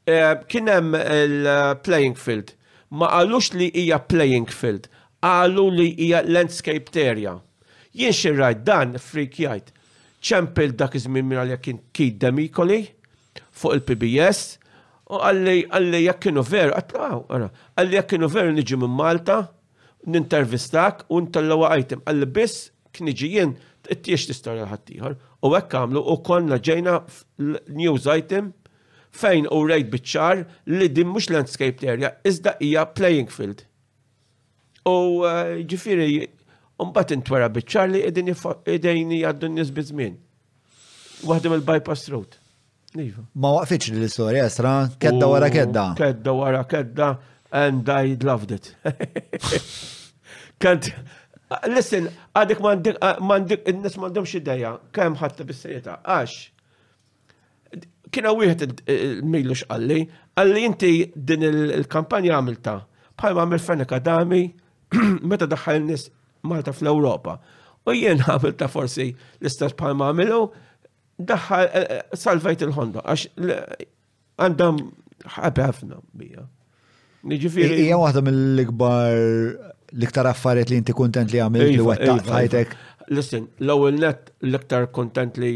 [0.07, 2.53] Eh, kien hemm il-playing eh, field.
[2.95, 4.85] Ma qalux li hija playing field,
[5.25, 7.33] qalu li hija landscape area.
[7.99, 9.73] Jien xi rajt dan frik jgħid.
[10.27, 12.79] ċempil dak iż minna li jakin kid demikoli
[13.55, 14.39] fuq il-PBS
[15.13, 17.21] u għalli għalli jekk kienu veru, għatlaw,
[17.79, 19.37] għalli jakinu kienu veru nġi minn Malta,
[20.07, 22.03] nintervistak u ntallawa item.
[22.09, 22.57] Għalli biss
[22.99, 23.55] kniġi jien
[23.87, 25.15] t-tiex t-istorja ħattijħor.
[25.47, 26.99] U għek għamlu u konna ġejna
[27.69, 28.51] news item
[29.19, 30.45] fejn u rejt bitċar
[30.79, 33.63] li din mux landscape area iżda hija playing field.
[34.87, 36.11] U eh, ġifiri,
[36.83, 40.17] umbat intwera bitċar li id-din jgħaddu n-nis bizmin.
[41.27, 42.37] Waħdem il-bypass road.
[42.97, 43.25] Iva.
[43.35, 45.87] Ma waqfitx li l-istoria esra, kedda wara kedda.
[45.99, 47.11] Kedda wara kedda,
[47.65, 48.71] and I loved it.
[50.63, 50.89] Kant,
[51.73, 56.39] listen, għadek mandik, eh, mandik, n-nis mandomx id-dajja, kem ħatta bis-sejta, għax,
[58.15, 60.01] kiena wieħed il-milu għalli,
[60.39, 60.91] għalli inti
[61.29, 62.77] din il-kampanja għamilta
[63.19, 64.43] bħalma għamil Fenika Dami
[65.33, 66.11] meta daħħal nis
[66.47, 67.39] Malta fl-Ewropa.
[67.91, 69.09] U jien għamilta forsi
[69.41, 70.43] l-istess bħalma għamilu
[71.31, 73.27] daħħal eh, eh, salvajt il-Honda għax
[74.37, 74.83] għandam
[75.39, 76.45] ħabi ħafna bija.
[77.27, 77.81] Niġifieri.
[77.87, 79.17] Ija waħda mill-ikbar
[79.97, 82.29] l-iktar affarijiet li inti kuntent li għamilt li għattaqt iva, iva, iva.
[82.31, 82.77] fħajtek.
[83.15, 85.55] Listen, l-ewwel net l-iktar kuntent li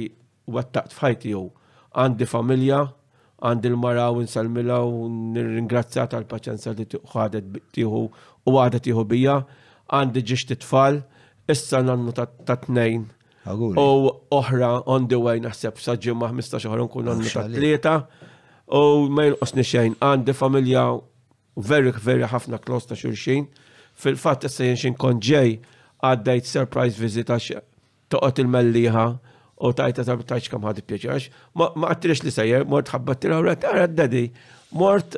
[0.51, 1.35] għattaqt f'ħajti
[1.95, 2.81] għandi familja,
[3.43, 8.03] għandi l-mara u nsalmila u nirringrazzja tal-paċenza li ħadet tiħu
[8.47, 9.39] u għadet tiħu bija,
[9.91, 11.01] għandi ġiġ tfal,
[11.51, 13.07] issa nannu ta' tnejn.
[13.51, 17.95] U oħra on the way naħseb sa' maħ 15 oħra nkun nannu ta' tlieta
[18.81, 20.85] u ma jinqosni xejn, għandi familja
[21.57, 23.49] very, veri ħafna klos ta' xurxin.
[24.01, 25.59] Fil-fat issa jinxin konġej
[26.05, 27.59] għaddejt surprise visit għax
[28.11, 29.09] toqot il-melliħa
[29.61, 31.29] u tajta ta' taċ kam ħadi pjaċax,
[31.59, 34.23] ma għattirix li sajjer, mort ħabbattirha u rajt, għara d-dadi,
[34.81, 35.17] mort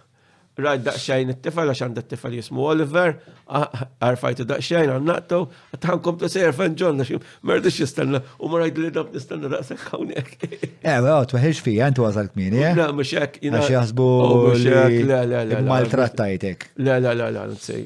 [0.66, 3.14] rajt daqxajn it-tifel, għax għanda t-tifel jismu Oliver,
[3.46, 5.40] għarfajtu daqxajn, għannaqtu,
[5.76, 7.06] għatħan kom t-sejjer fan ġonna,
[7.46, 10.34] merdux jistanna, u ma rajt li dab nistanna daqsak għawnek.
[10.86, 12.74] Eh, ma għot, maħiġ fija, għantu għazalt mini, eh?
[12.78, 13.58] Na, muxek, jina.
[13.62, 16.66] Għax jazbu oh, maltrattajtek.
[16.86, 17.82] La, la, la, la, nsej.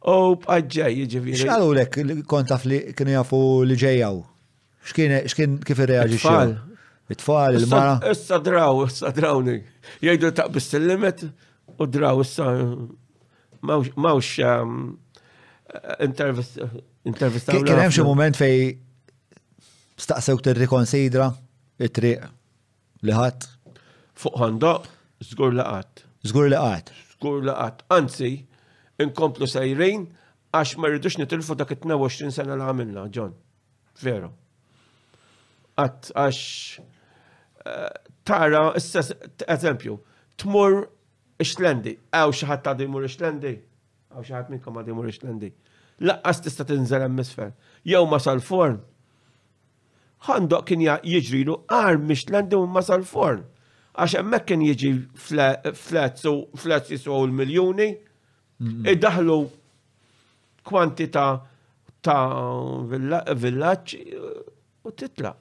[0.00, 1.44] U oh, bħadġaj, jġiviri.
[1.44, 4.18] Xħalu l-ek, kontaf li kienu jafu li ġejaw?
[4.86, 6.56] Xkien x'kien kif irreagġi xal?
[7.10, 7.96] It-tfal, il-mara.
[8.12, 9.58] Issa draw, issa drawni.
[10.04, 11.24] Jgħidu ta' il-limit
[11.78, 12.48] u draw issa
[13.66, 14.76] mawx um,
[16.06, 16.68] intervista.
[17.10, 18.76] Kien hemm xi mument fej
[20.00, 21.30] staqsew tirrikonsidra
[21.82, 22.30] it-triq
[23.08, 23.48] li ħadd.
[24.20, 24.88] Fuq ħandoq,
[25.32, 26.06] żgur li qatt.
[26.30, 26.92] Żgur li qatt.
[27.16, 27.84] Żgur li qatt.
[27.96, 28.32] Anzi,
[29.00, 30.06] inkomplu sejrin
[30.56, 33.34] għax ma rridux nitilfu dak it-22 sena li għamilna, John.
[34.00, 34.32] Veru
[35.80, 36.80] għat għax
[37.66, 37.88] eh,
[38.28, 39.96] tara, eżempju,
[40.40, 40.80] tmur
[41.40, 43.54] ixlendi, għaw xaħat ta' dimur ixlendi,
[44.12, 45.50] għaw xaħat minnkom ma' dimur ixlendi.
[46.08, 47.52] Laqqas tista' tinżel emmisfer.
[47.84, 48.78] Jew ma sal-forn.
[50.26, 53.44] Għandok kien jiġrilu għar mixlendi u ma sal-forn.
[53.96, 57.88] Għax emmek kien jiġi flats u flats jiswaw l-miljoni,
[58.92, 59.38] id-daħlu
[60.68, 61.24] kwantita
[62.04, 63.94] ta' villaċ
[64.88, 65.40] u titlaq.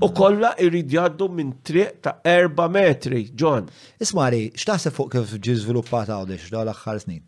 [0.00, 3.68] U kolla irrid jaddu minn triq ta' erba metri, John.
[4.00, 7.20] Ismari, x'taħseb fuq kif ġi għawdex dawn l-aħħar snin?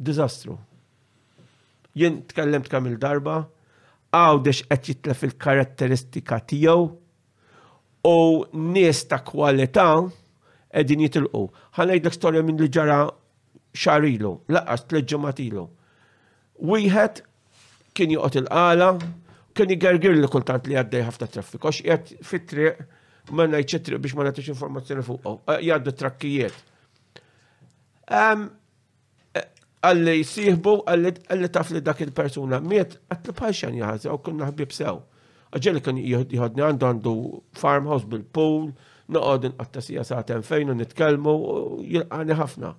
[0.00, 0.56] Diżastru.
[1.98, 3.34] Jien tkellemt kemm il-darba,
[4.16, 6.88] għawdex qed jitlef il-karatteristika tiegħu
[8.14, 8.16] u
[8.72, 11.42] nies ta' kwalità qegħdin jitilqu.
[11.76, 13.02] Ħanejdlek storja minn li ġara
[13.76, 15.68] xarilu, laqas tliġġematilu.
[16.64, 17.24] Wieħed
[17.92, 18.92] kien joqgħod il-qala,
[19.58, 22.86] kien jgergir li kultant li għaddej ħafna traffiku, għax jgħad fit-triq,
[23.36, 26.60] ma najċ triq biex ma natix informazzjoni fuq, oh, eh, jgħaddu trakkijiet.
[28.20, 28.34] Eh,
[29.88, 35.00] għalli jisihbu, għalli taf li dak il-persuna, miet, għatli paċan jgħazi, u kunna ħbib sew.
[35.52, 37.14] Għagġeli kien jgħadni għandu għandu
[37.58, 38.70] farmhouse bil-pool,
[39.08, 41.34] noqodin għatta sija saqten fejn u nitkelmu,
[41.88, 42.74] jilqani ħafna.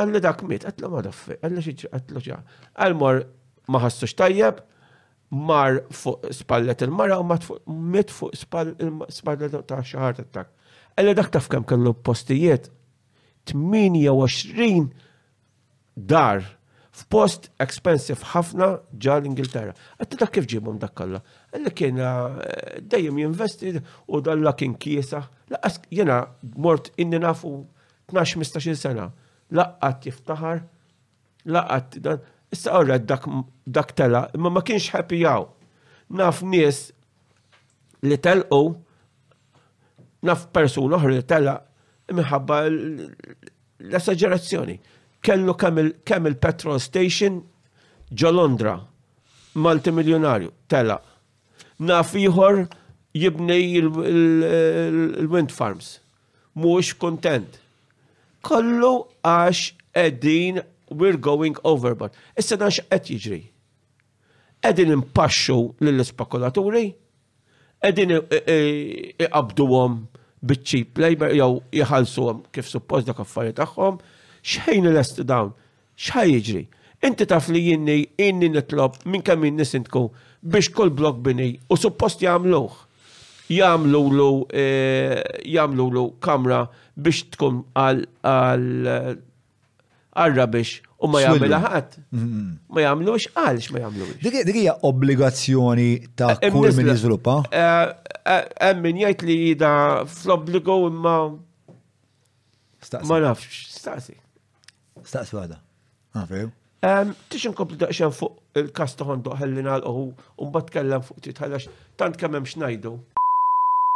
[0.00, 2.58] Għalli dak miet, għatli ma daffi, għalli xieċ, għatli xieċ.
[2.86, 3.22] Għalmor
[3.74, 4.60] maħassu xtajjeb,
[5.30, 7.24] mar fuq spallet il-mara u
[7.72, 10.50] mit fuq spallet ta' xaħar attak.
[10.98, 12.68] Ella dak taf kem kellu postijiet
[13.52, 14.90] 28
[15.96, 16.42] dar
[16.90, 19.72] f'post expensive ħafna ġal Ingilterra.
[20.02, 21.22] Għatti dak kif ġibhom dak kollha.
[21.54, 23.76] Ella kien eh, dejjem jinvesti
[24.08, 25.22] u dalla kien kiesa.
[25.50, 26.24] Laqqas jena
[26.56, 27.54] mort inni nafu
[28.12, 29.06] 12-15 sena.
[29.54, 30.64] Laqqat jiftaħar,
[31.46, 32.26] laqqat dan.
[32.50, 33.26] Issa għorret dak,
[33.70, 35.44] dak tela, imma ma kienx ħapijaw.
[36.18, 36.80] Naf nies
[38.02, 38.58] li telqu,
[40.26, 41.54] naf persuna oħra li tela,
[42.10, 44.80] minħabba l-esagerazzjoni.
[45.22, 47.38] Kellu kemm il-petrol station
[48.10, 48.74] ġolondra
[49.60, 50.98] multimiljonarju, tela.
[51.80, 52.64] Naf ieħor
[53.14, 56.00] jibni il-wind farms.
[56.58, 57.60] Mux kontent.
[58.42, 59.70] Kollu għax
[60.02, 62.12] edin we're going overboard.
[62.38, 63.40] Issa dan qed jiġri.
[64.60, 65.56] Qegħdin impaxxu
[65.86, 66.82] lill-ispekulaturi,
[67.80, 68.16] qegħdin
[69.26, 70.02] iqabduhom
[70.50, 71.48] biċ-cheap labor jew
[71.82, 74.00] jħallsuhom kif suppost dak affarijiet tagħhom,
[74.44, 75.54] x'ħejn lest dawn,
[75.96, 76.66] x'ħaj jiġri.
[77.08, 80.02] Inti taf li jinni inni nitlob minn kemm jinni nisintku
[80.42, 82.86] biex kull blok bini u suppost jagħmluh.
[83.50, 85.16] Jagħmlu lu eh,
[85.50, 86.64] jagħmlu lu kamra
[87.00, 88.04] biex tkun għal
[90.16, 91.94] għarra biex u ma jgħamil ħadd.
[92.12, 92.52] Mm-hmm.
[92.74, 94.16] Ma jagħmlux għalx ma jagħmlux.
[94.24, 95.88] Dik hija obbligazzjoni
[96.18, 97.36] ta' eh, kull min jiżviluppa?
[97.48, 97.92] Eh,
[98.34, 99.72] eh, Emmin min jgħid li da
[100.04, 101.14] fl-obbligo imma
[103.10, 104.16] ma nafx, staqsi.
[105.04, 105.60] Staqsi għada.
[106.16, 110.10] Ah, tix nkompli daqxen fuq il-kas toħon doħellin għal u
[110.48, 111.70] mbagħad kellem fuq titħallax
[112.00, 112.94] tant kemm hemm xnajdu.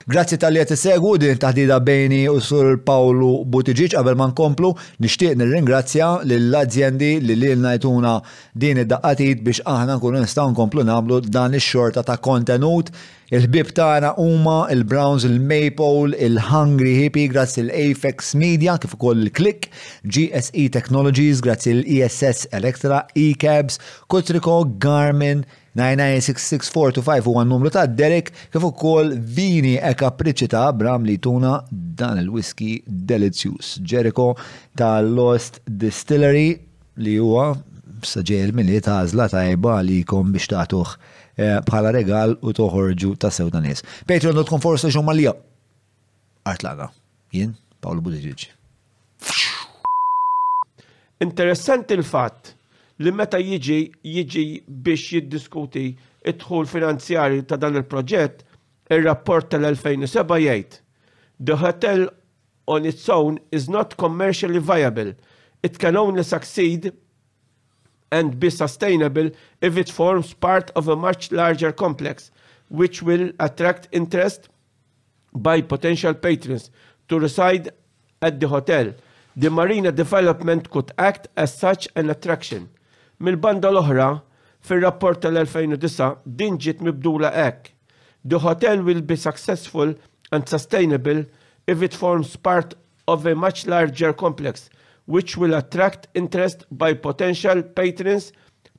[0.05, 5.32] Grazzi tal-li għet segwu din taħdida bejni u sur Paolo Butiġiċ qabel man komplu nishtiq
[5.40, 8.10] nir-ringrazzja l-azjendi li li l-najtuna
[8.60, 12.93] din id-daqqatit biex aħna nkunu nistaw nkomplu namlu dan ix-xorta ta' kontenut
[13.32, 19.70] il-bib tagħna huma il-Browns, il-Maple, il-Hungry Hippie, grazzi l-Apex Media, kif ukoll il-Click,
[20.05, 23.81] GSE Technologies, grazzi l-ESS Electra, E-Cabs,
[24.12, 25.40] Kutriko, Garmin,
[25.77, 32.21] 9966425 u n-numru ta' Derek kif ukoll vini e kapriċi ta' Abram li tuna dan
[32.23, 33.75] il-whisky delizjus.
[33.83, 34.35] Jericho
[34.79, 36.55] ta' Lost Distillery
[37.03, 37.49] li huwa
[38.07, 40.95] saġel milli ta' ta' tajba li kom biex tagħtuh
[41.43, 43.83] eh, bħala regal u toħorġu ta' sew dan nies.
[44.07, 45.35] Patreon.com forsa malija.
[46.47, 46.91] Artlaga.
[47.35, 48.53] Jien, Paolo Budiġiġi.
[51.25, 52.53] Interessanti il-fatt
[53.03, 54.45] li meta jiġi jiġi
[54.87, 55.87] biex jiddiskuti
[56.31, 58.43] id-dħul finanzjari ta' dan il-proġett,
[58.95, 60.79] il-rapport tal-2007 jgħid.
[61.41, 62.07] The hotel
[62.71, 65.15] on its own is not commercially viable.
[65.62, 66.93] It can only succeed
[68.12, 69.31] and be sustainable
[69.61, 72.31] if it forms part of a much larger complex,
[72.69, 74.49] which will attract interest
[75.35, 76.71] by potential patrons
[77.09, 77.73] to reside
[78.23, 78.95] at the hotel.
[79.37, 82.69] The marina development could act as such an attraction
[83.23, 84.09] mill banda l-oħra,
[84.65, 87.73] fil-rapport tal-2009, din ġiet mibdula hekk.
[88.24, 89.93] The hotel will be successful
[90.32, 91.24] and sustainable
[91.66, 92.74] if it forms part
[93.07, 94.70] of a much larger complex,
[95.07, 98.32] which will attract interest by potential patrons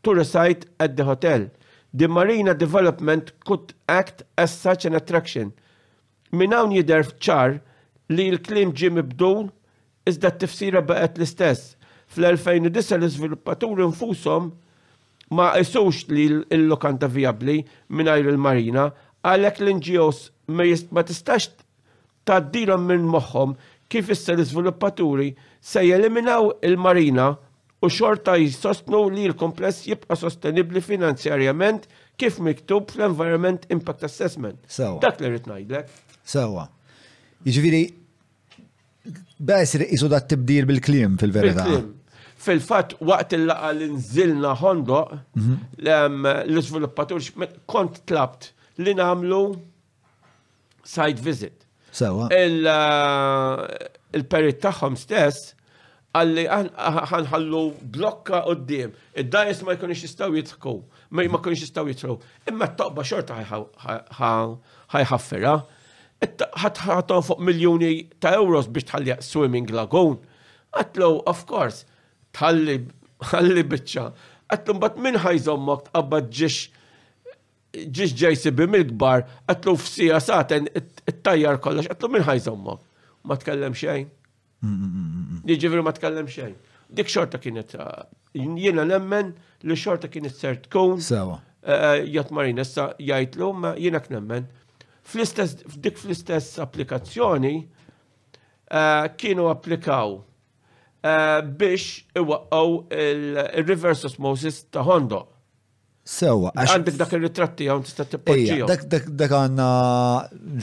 [0.03, 1.47] to reside at the hotel.
[1.93, 5.53] The marina development could act as such an attraction.
[6.31, 7.59] Min hawn jidher ċar
[8.11, 9.45] li l-klim ġie mibdul
[10.09, 11.74] iżda t-tifsira baqgħet l-istess
[12.15, 14.49] fl-2009 l-izviluppaturi nfushom
[15.35, 16.27] ma jisux li
[16.57, 18.89] l-lokanta viabli mingħajr il-marina
[19.25, 20.23] għalhekk l-NGOs
[20.93, 21.49] ma tistax
[22.29, 23.55] taddilom minn moħħhom
[23.91, 25.31] kif issa l-izviluppaturi
[25.65, 27.31] se jeliminaw il-marina
[27.85, 31.89] u xorta jisostnu li l kompress jibqa sostenibli finanzjarjament
[32.21, 34.57] kif miktub fl-Environment Impact Assessment.
[34.71, 35.01] Sawa.
[35.03, 35.89] Dak li rrit ngħidlek.
[36.25, 36.63] Sawa.
[37.45, 37.81] Jiġifieri,
[39.35, 41.67] besri isu dat tibdir bil-klim fil-verità
[42.45, 45.01] fil-fat waqt il-laqa l-inżilna Hondo,
[45.39, 45.55] mhm.
[46.51, 47.19] l-izviluppatur
[47.71, 48.41] kont tlabt
[48.83, 49.39] li namlu
[50.95, 51.57] side visit.
[51.95, 52.23] Sawa.
[52.35, 52.69] Eh,
[54.19, 55.37] il-perit taħħom stess,
[56.15, 56.43] għalli
[57.11, 57.61] ħanħallu
[57.95, 58.89] blokka għoddim.
[59.23, 60.73] Id-dajs ma jkunix jistaw jitħku,
[61.15, 62.13] ma jkunix jistaw jitħu.
[62.51, 65.55] Imma t-toqba xorta ħajħaffira.
[66.61, 67.91] ħatħatom fuq miljoni
[68.23, 70.17] ta' euros biex tħalli swimming lagoon.
[70.75, 71.79] Għatlu, of course,
[72.35, 72.77] tħalli
[73.31, 74.05] ħalli biċċa.
[74.53, 76.83] Għatlu mbatt minn ħajżommok tqabba ġiex
[77.75, 82.83] ġiex ġejsibi mill-gbar, għatlu f'sija saten it-tajjar kollox, għatlu minn ħajżommok.
[83.27, 84.11] Ma tkellem xejn.
[85.49, 86.53] Jiġifieri ma tkellem xejn.
[86.95, 88.05] Dik xorta kienet uh,
[88.37, 89.31] jiena nemmen
[89.65, 91.01] li xorta kienet ser tkun.
[91.03, 91.39] Sewa.
[91.65, 94.47] Uh, Jatmarin issa jgħidlu ma jiena knemmen.
[95.05, 97.51] fl dik fl-istess applikazzjoni
[98.73, 100.15] uh, kienu applikaw
[101.05, 101.83] Eh, biex
[102.17, 102.69] iwaqqaw
[102.99, 105.19] il-reverse osmosis ta' Hondo.
[106.05, 106.51] Sewa.
[106.53, 106.71] għax.
[106.73, 108.65] Għandek dak il-ritratti għan tista' tippoġġija.
[109.19, 109.67] Dak għanna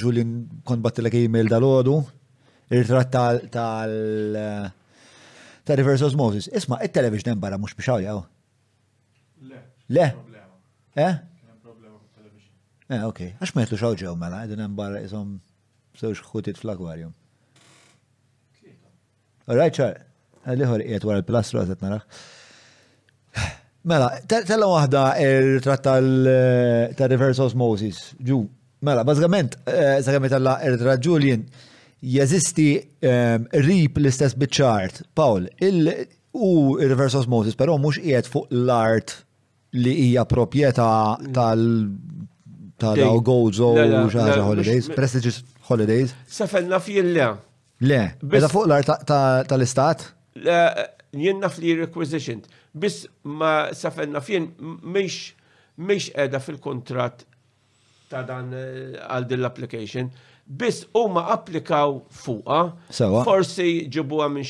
[0.02, 0.32] ġulin
[0.66, 1.94] kon battilek email dal-ħodu,
[2.74, 3.96] il-ritratt tal
[5.62, 6.50] ta' reverse osmosis.
[6.50, 8.22] Isma, il-television barra mux biex għaw
[9.92, 9.94] Le.
[9.94, 10.08] Le?
[10.94, 11.12] Eh?
[12.94, 13.22] Eh, ok.
[13.38, 15.36] Għax ma jtlu xawġew mela, għedin hemm barra jisom
[15.98, 17.14] sewx xħutit fl-akwarjum.
[19.46, 20.08] All right, Charles.
[20.46, 22.22] Liħor qiegħed wara l-pilastru qed naraħ.
[23.84, 25.84] Mela, tella waħda il-tratt
[26.98, 28.42] tal-reverse eh, osmosis, ġu.
[28.86, 31.44] Mela, bażgament, sakemm eh, tella il-tratt Julian,
[32.02, 32.68] jeżisti
[33.06, 35.02] ehm, rip l-istess bitċart.
[35.18, 35.48] Paul,
[36.42, 36.50] u
[36.80, 39.16] reverse osmosis, però mhux qiegħed fuq l-art
[39.78, 40.90] li hija proprjetà
[41.34, 41.66] tal
[42.82, 45.38] ta' daw gozo u ġaġa holidays, prestigious
[45.68, 46.14] holidays.
[46.26, 47.28] Sefenna fil le.
[47.82, 50.02] Le, beda fuq l-art tal-istat?
[51.22, 55.18] jien naf li Bis biss ma safenna fien miex
[55.78, 57.24] miex edha fil-kontrat
[58.12, 60.10] ta' dan eh, għal din l-application,
[60.44, 62.58] biss huma applikaw fuqa,
[63.24, 64.44] forsi ġibuha minn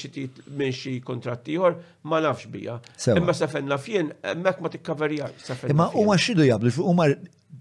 [0.75, 1.77] xi kontrat ieħor,
[2.11, 2.81] ma nafx bija.
[3.15, 5.71] Imma safenna fien, hemmhekk ma tikkaverja safenna.
[5.77, 7.07] Imma huma x'idu jablu, huma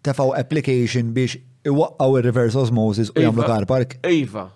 [0.08, 1.38] tafaw application biex
[1.70, 3.52] iwaqqaw il-reverse osmosis u jagħmlu iva.
[3.54, 4.00] car park.
[4.10, 4.48] Iva,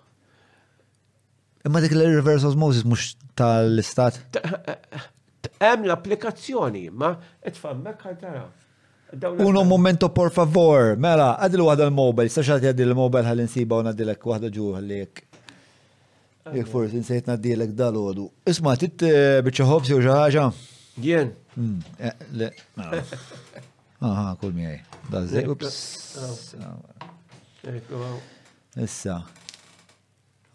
[1.65, 4.19] Imma dik l-reverse osmosis mux tal-istat?
[5.59, 8.43] Em l-applikazzjoni, ma tfammek mekka tara.
[9.43, 13.85] Uno momento por favor, mela, għadil u għadil mobile saċħat għadil l-mobile għal insiba u
[13.87, 15.23] għadilek għadha ġu għallek.
[16.53, 18.27] Jek forsi nsejt għadilek dal għadu.
[18.53, 20.43] Isma, tit eh, bieċa ħobsi u ġaħġa?
[21.01, 21.31] Jien.
[21.55, 22.13] Hmm, eh,
[22.77, 23.01] mela.
[24.11, 24.77] Aha, kull miħaj.
[28.85, 29.17] Issa.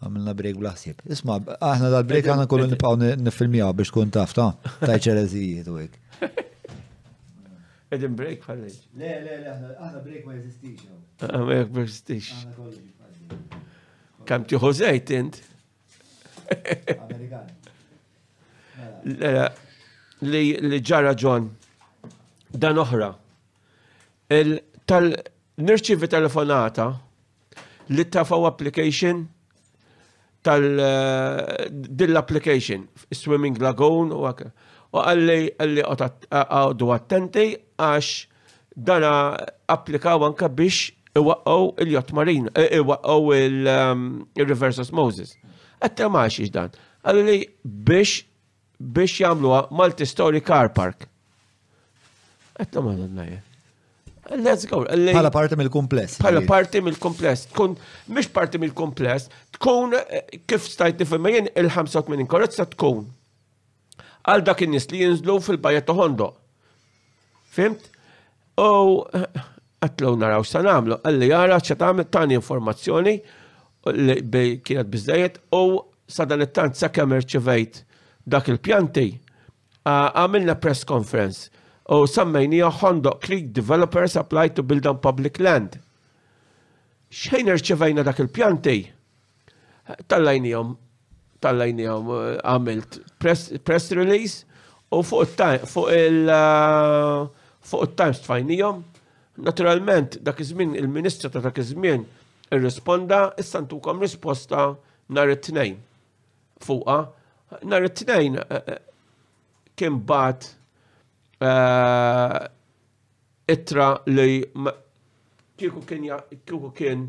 [0.01, 1.01] Għamilna break blaħsib.
[1.13, 4.47] Isma, aħna dal-break għana kollu nipaw nifilmija biex kun tafta,
[4.81, 6.25] ta' ċerezijiet u għek.
[7.93, 8.79] Edin break farreġ.
[8.97, 10.87] Le, le, le, aħna break ma jesistix.
[11.19, 12.31] Ah, aħna ma jesistix.
[14.25, 15.37] Kam ti zejt int?
[16.95, 17.51] Amerikan.
[20.23, 21.45] Li ġara John,
[22.53, 23.11] dan oħra.
[24.89, 26.87] Tal-nirċivi telefonata
[27.91, 29.21] li tafaw application
[30.43, 34.51] tal-application, eh, Swimming Lagoon u għakka.
[34.91, 35.81] U għalli għalli
[36.31, 37.45] għaddu attenti
[37.79, 38.09] għax
[38.75, 39.13] dana
[39.71, 45.31] applikaw anka biex iwaqqaw il-jot marin, eh, iwaqqaw il-reverse um, osmosis.
[45.81, 46.69] Għatta maħx dan.
[47.05, 47.39] Għalli
[47.87, 48.11] biex
[48.81, 50.99] biex jamluwa multi-story car park.
[52.57, 53.13] Għatta maċ dan
[54.37, 54.85] Let's go.
[54.87, 56.17] Pala parti mill-kumpless.
[56.19, 57.47] Pala parti mill-kumpless.
[57.51, 57.77] Tkun,
[58.07, 59.27] mish parti mill-kumpless,
[59.59, 63.09] tkun eh, kif stajt nifimma jien il-85 korrezza tkun.
[64.23, 66.29] Għal dak in-nies li jinżlu fil-bajet toħondo.
[67.51, 67.83] Fimt?
[68.61, 69.25] U eh,
[69.83, 71.01] għatlu naraw x'sa nagħmlu.
[71.03, 73.17] Għalli jara ċet tagħmel tani informazzjoni
[73.97, 75.63] li kienet biżdejjed u
[76.11, 77.81] sadan it-tant sa kemm irċivejt
[78.29, 79.07] dak il-pjanti
[79.89, 81.49] għamilna press conference
[81.99, 85.75] u sammejni Hondo Creek Developers Applied to Build on Public Land.
[87.11, 88.77] Xejn irċevajna dak il-pjanti?
[90.07, 90.53] tallajni
[91.43, 94.45] tallajnijom eh, għamilt press, release
[94.93, 95.33] u fuq
[95.97, 97.27] il- eh,
[97.65, 98.79] fuq il-Times tfajnijom.
[99.41, 102.05] Naturalment, dak iż-żmien il ministra ta' dak iż-żmien
[102.51, 104.69] irrisponda, issa ntukom risposta
[105.09, 105.77] nhar it-tnejn.
[106.63, 107.01] Fuqa,
[107.65, 108.77] nhar it-tnejn eh,
[109.75, 110.53] kien bat
[111.41, 112.39] Eh,
[113.53, 114.43] ittra li
[115.57, 116.03] kiku kien
[116.45, 117.01] kiku kien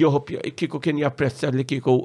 [0.00, 1.96] joħob kiku kien japprezza li kiku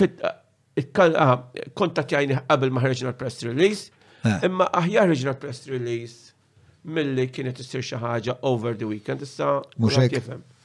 [0.00, 1.36] eh, ah,
[1.78, 3.92] kontatjajni qabel ma ħarġna press release,
[4.26, 4.40] eh.
[4.50, 6.34] imma aħjar ħarġna press release
[6.82, 10.18] mill-li kienet issir xi ħaġa over the weekend issa muxek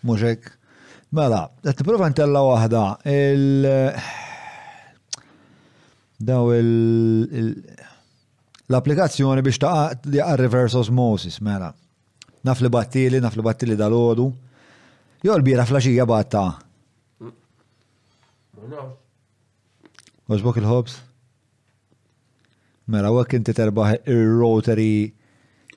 [0.10, 0.50] muxek
[1.14, 3.72] mela qed tipprova ntella waħda il
[6.32, 7.52] daw il
[8.72, 11.74] l-applikazzjoni biex ta' li reverse osmosis, mela.
[12.44, 14.28] Naf li battili, naf li battili dal-ħodu.
[15.24, 16.44] Jo l-bira flasġija batta.
[20.28, 20.96] Użbok il-ħobs?
[22.92, 24.90] Mela, għak inti terbaħ il-Rotary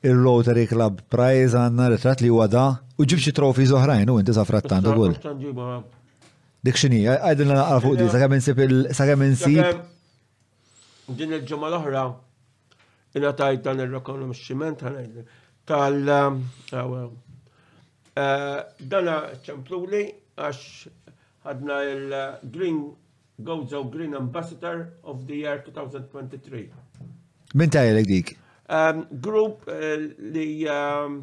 [0.07, 2.65] il-Rotary Club Prize għanna retrat li wada
[2.97, 5.17] u ġibċi trofi zoħrajn u inti safrattan u għol.
[6.67, 8.41] Dik xini, għajdin l-naqra fuq di, sa' kemm
[8.87, 9.85] il-sa' kemm
[11.17, 12.17] Din il-ġumma l
[13.17, 15.65] Inna tajt dan il-rekonomisċiment għanajd.
[15.67, 16.45] Tal, um,
[16.77, 17.07] ah,
[18.23, 18.63] eh,
[18.93, 19.15] dana
[19.45, 20.03] ċempluli
[20.37, 20.63] għax
[21.47, 22.89] ħadna il-Green eh,
[23.47, 26.67] Gozo Green Ambassador of the Year 2023.
[27.57, 28.29] Min tajja dik?
[28.69, 29.77] Um, Group eh,
[30.37, 31.21] li um,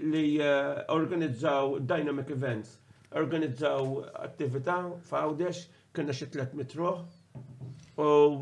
[0.00, 0.40] li
[0.88, 2.78] organizzaw dynamic events,
[3.20, 4.78] organizzaw attività
[5.10, 5.56] f'għawdex,
[5.92, 6.98] kena xi tlet mitruħ
[8.00, 8.40] u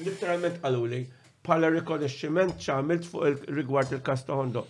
[0.00, 1.02] literalment għaluli,
[1.44, 4.64] pala rikonoxximent ċamilt fuq il-rigward il kasta ta'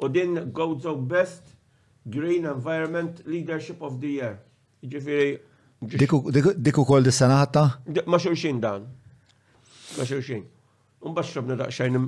[0.00, 1.52] U din goes of best
[2.06, 4.38] Green Environment Leadership of the Year.
[4.80, 5.34] Ġifiri.
[5.84, 7.66] Diku kol di sanata?
[8.06, 8.86] Ma xurxin dan.
[9.98, 10.46] Ma xurxin.
[11.04, 12.00] Un bax xobna daqxajn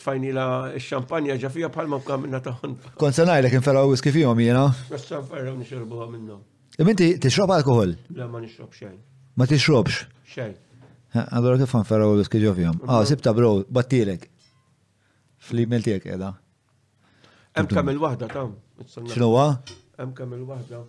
[0.00, 0.46] tfajni la
[0.80, 2.92] xampanja ġafija palma b'kamina ta' Hondo.
[3.00, 4.66] Kon sanajlek inferaw whisky fihom jena?
[4.92, 6.44] Bas sanferraw nixerbuha minnom.
[6.80, 7.96] Iminti, tixrob alkohol?
[8.12, 8.96] Le, ma nixrob xejn.
[9.40, 10.02] Ma tixrobx?
[10.28, 10.54] Xejn.
[11.16, 12.82] Għallora kif għan ferraw l-whisky ġovjom?
[12.84, 14.26] Ah, sibta bro, battilek.
[15.48, 16.34] Fl-email tijek edha.
[17.56, 18.56] Em kamil wahda tam.
[18.84, 19.44] Xinu Xnuwa?
[20.04, 20.82] Em kamil wahda.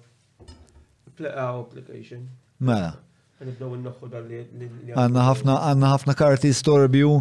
[1.16, 2.26] Pleqa application.
[2.60, 2.92] Mela.
[3.40, 7.14] Għanna ħafna għanna ħafna karti storbju.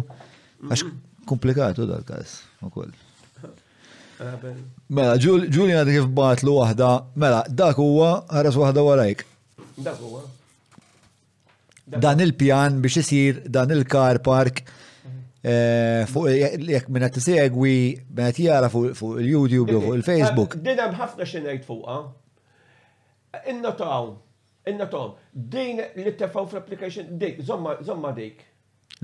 [0.67, 0.83] Għax
[1.31, 2.41] komplikatu dal-kas.
[4.19, 4.35] Ah,
[4.91, 6.91] mela, Julian kif batlu wahda.
[7.15, 9.23] Mela, dak huwa għaras wahda warajk.
[9.87, 10.25] Dak huwa
[11.97, 15.21] dan il-pjan biex isir dan il-car park mhm.
[15.51, 16.25] eh, fuq
[16.73, 17.75] jekk minna t-segwi
[18.15, 20.55] minna t-jara fuq il-YouTube u fuq il-Facebook.
[20.59, 21.97] Eh, dina bħafna xinajt fuqa.
[23.51, 24.05] Inna taw,
[24.69, 25.07] inna taw,
[25.55, 28.45] din li tefaw fl-application, dik, zomma dik.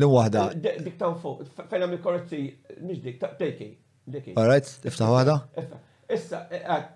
[0.01, 0.47] L-wahda.
[0.61, 1.43] Eh, dik taw fuq,
[1.73, 2.43] fejna mi korrezzi,
[2.81, 3.71] miex dik, tejki,
[4.13, 4.31] dik.
[4.37, 5.37] Alright, iftaħ wahda?
[6.15, 6.43] Issa,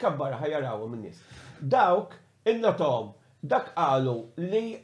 [0.02, 1.22] kabbara ħajaraw minn nis.
[1.60, 2.12] Dawk,
[2.50, 3.14] inna taw,
[3.44, 4.78] dak qalu li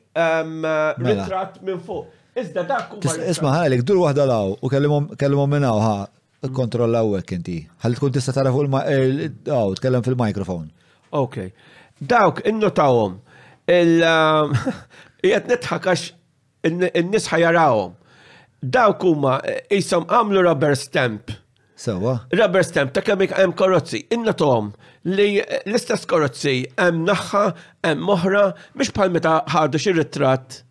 [0.45, 0.95] mela.
[0.97, 2.05] ritrat minn fuq.
[2.35, 2.99] Iżda dak u.
[3.31, 6.07] Isma ħalek, dur waħda law u kellimhom minn ha
[6.53, 7.59] kontrollaw hekk inti.
[7.81, 10.65] Ħalli tkun tista' tara fuq il-aw tkellem fil-mikrofon.
[11.15, 11.37] Ok.
[12.01, 13.15] Dawk innotawhom
[13.71, 14.03] il
[15.23, 16.11] qed nitħakax
[16.67, 17.93] in-nies ħajarawhom.
[18.65, 19.39] Dawk huma
[19.71, 21.31] isom għamlu rubber stamp.
[21.75, 22.19] Sewa.
[22.31, 24.73] Rubber stamp ta' kemm hemm karozzi, innotahom
[25.05, 27.43] li l-istess karozzi hemm naħħa,
[27.85, 28.43] hemm moħra,
[28.75, 30.61] biex bħal meta ħadu xi ritratt.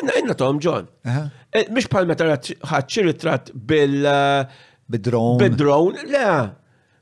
[0.00, 0.86] Inna inna Tom John.
[1.02, 4.44] Biex eh, bħal meta ħadd xi ritratt bil eh,
[4.90, 5.38] Bid-drone.
[5.38, 6.30] Bid-drone, le.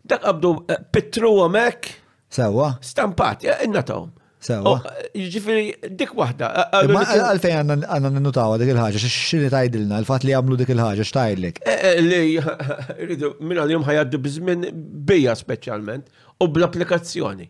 [0.05, 1.90] Dak qabdu eh, pittru hemmhekk.
[2.32, 2.74] Sewa.
[2.84, 4.10] Stampat, inna Tom.
[4.38, 4.74] Sewa.
[4.76, 4.84] Oh,
[5.18, 6.48] jiġifieri dik waħda:
[6.78, 8.26] għalfejn għandna n
[8.60, 11.59] dik il ħaġa x'inhi tajdilna, l fatt li għamlu dik il ħaġa x'tajlek.
[12.05, 12.20] Li,
[13.09, 14.68] rridu, minn għal jum ħajaddu bizmin
[15.10, 17.48] bija speċjalment u bl-applikazzjoni.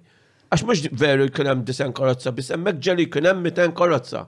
[0.48, 4.26] Għax mux veru jkunem hemm disen karotza, bis emmek ġeli jkunem hemm miten karozza.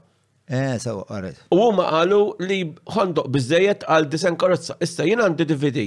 [0.50, 1.38] Eh, sawa, għaret.
[1.54, 2.58] U huma qalu li
[2.92, 4.76] ħondoq bizzejet għal disen karozza.
[4.84, 5.84] Issa jien għandi DVD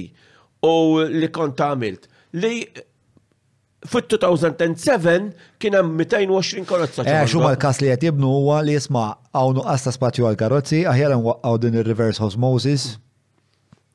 [0.66, 0.72] u
[1.12, 2.08] li kont għamilt
[2.40, 2.54] li
[3.92, 5.28] fit-2007
[5.60, 7.06] kien hemm 220 karozza.
[7.06, 10.82] Eh, xuma l-kas li qed jibnu huwa li jisma' hawn nuqqas ta' spazju għal karozzi,
[10.90, 12.94] aħjar nwaqqgħu din ir-reverse osmosis.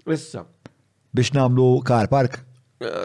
[0.10, 0.46] Issa.
[1.12, 2.46] Biex nagħmlu car park.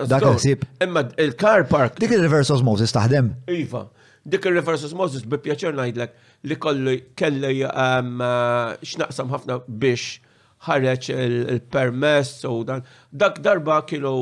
[0.06, 1.98] Dak il-sib, Imma il-car park.
[1.98, 3.32] Dik il-reverse osmosis taħdem.
[3.50, 3.86] Iva.
[4.24, 6.12] Dik il-reverse osmosis bi pjaċer ngħidlek
[6.50, 10.20] li kollu kelli um, uh, x'naqsam ħafna biex
[10.68, 12.84] ħareċ il-permess u dan.
[13.10, 14.12] Dak darba kienu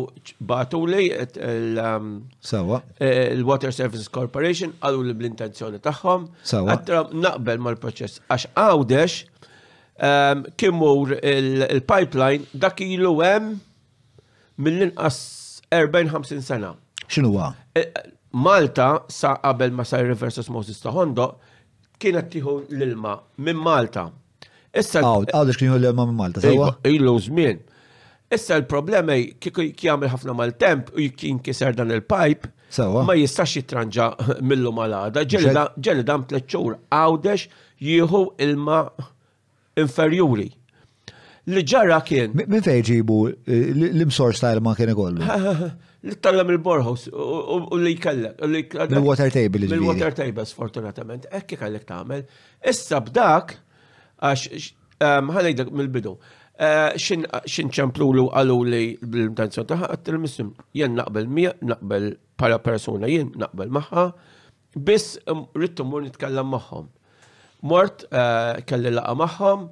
[0.40, 2.14] batu li um,
[2.64, 6.26] eh, il-Water Services Corporation għallu li bl-intenzjoni tagħhom.
[6.48, 9.20] Għattra naqbel mal-proċess għax għawdex
[10.00, 13.60] um, kimur il-pipeline dak ilu hemm
[14.56, 15.20] mill-inqas
[15.72, 16.74] 40-50 sena.
[17.08, 17.54] Xinuwa?
[17.74, 17.84] E, e,
[18.32, 21.28] Malta, sa qabel ma sa reverse osmosis ta' Hondo,
[22.00, 24.06] kienet tiħu l-ilma minn Malta.
[24.72, 25.00] Issa.
[25.04, 26.74] Għawd, għawd kienu l-ilma minn Malta, sawa?
[26.88, 27.62] Ilu żmien.
[28.32, 32.48] Issa l-problema kieku jgħamil ħafna mal-temp u kien kiser dan il-pipe,
[33.08, 34.06] ma jistax jitranġa
[34.48, 37.50] millu mal-għada, ġeli dam tleċċur, għawdex
[37.84, 38.78] jieħu ilma
[39.82, 40.48] inferjuri.
[41.50, 42.34] Li ġara kien.
[42.46, 45.24] Min fej ġibu eh, l-imsor style ma kien ikollu?
[46.10, 48.38] l tallam il-borħos u li kellek.
[48.44, 49.66] Il-water table.
[49.66, 51.26] Il-water table, sfortunatament.
[51.30, 52.22] Ekki eh, kellek tamel.
[52.72, 53.56] Issa b'dak,
[54.22, 54.70] għax
[55.02, 56.14] ħanajdek mill-bidu.
[56.62, 56.94] Eh,
[57.48, 63.10] xin ċemplu l għallu li bl-intenzjon taħħa għattil missim jen naqbel mija, naqbel para persona
[63.10, 64.06] jien, naqbel maħħa,
[64.78, 65.18] biss
[65.58, 66.88] rittu mur nitkellem maħħom.
[67.66, 68.06] Mort
[68.68, 69.68] kelli laqa maħħom,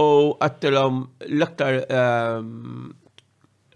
[0.00, 0.04] u
[0.40, 2.92] għattilom l-aktar ehm,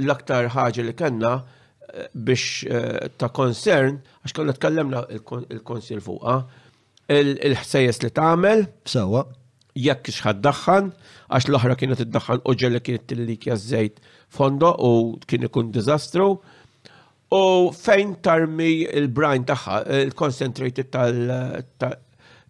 [0.04, 6.38] l-aktar ħaġa li kanna eh, biex eh, ta' concern, għax konna tkallemna il-konsil fuqa,
[7.12, 8.64] il-ħsejjes li tagħmel.
[8.88, 9.26] Sewa.
[9.76, 10.86] Jekk xħad daħħan,
[11.36, 14.00] għax l-oħra kienet iddaħħan u li kienet tillikja żejt
[14.32, 14.94] fondo u
[15.26, 16.28] kien ikun diżastru.
[17.36, 17.42] U
[17.76, 20.88] fejn tarmi il-brajn tagħha, il-concentrated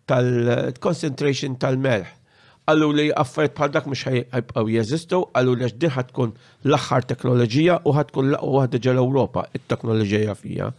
[0.06, 2.06] tal-concentration tal-melħ
[2.66, 6.32] għallu li affarijiet bħal dak mux għajbqaw jeżistu, għallu li din ħatkun
[6.66, 10.70] l-aħħar teknoloġija u ħatkun laqgħu waħda l Ewropa il teknoloġija fija.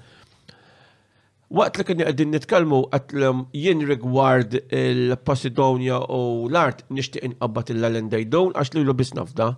[1.49, 6.19] Waqt li kien qegħdin nitkellmu għatlem jien rigward il-Posidonia u
[6.49, 9.53] l-art nixtieq inqabbat il lalendaj Dawn għax li bis nafda.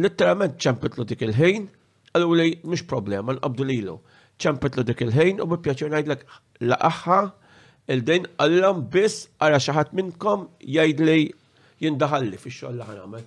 [0.00, 1.66] Litterament ċempitlu dik il-ħin,
[2.14, 3.98] għallu li mhux problema nqabdu lilu.
[4.40, 6.24] ċempitlu dik il-ħin u bi pjaċir ngħidlek
[6.72, 7.20] laqaħħa
[7.90, 11.18] il-dejn għallam biss għara xaħat minnkom jgħid li
[11.84, 13.26] jindaħalli fi xogħol li ħanamel.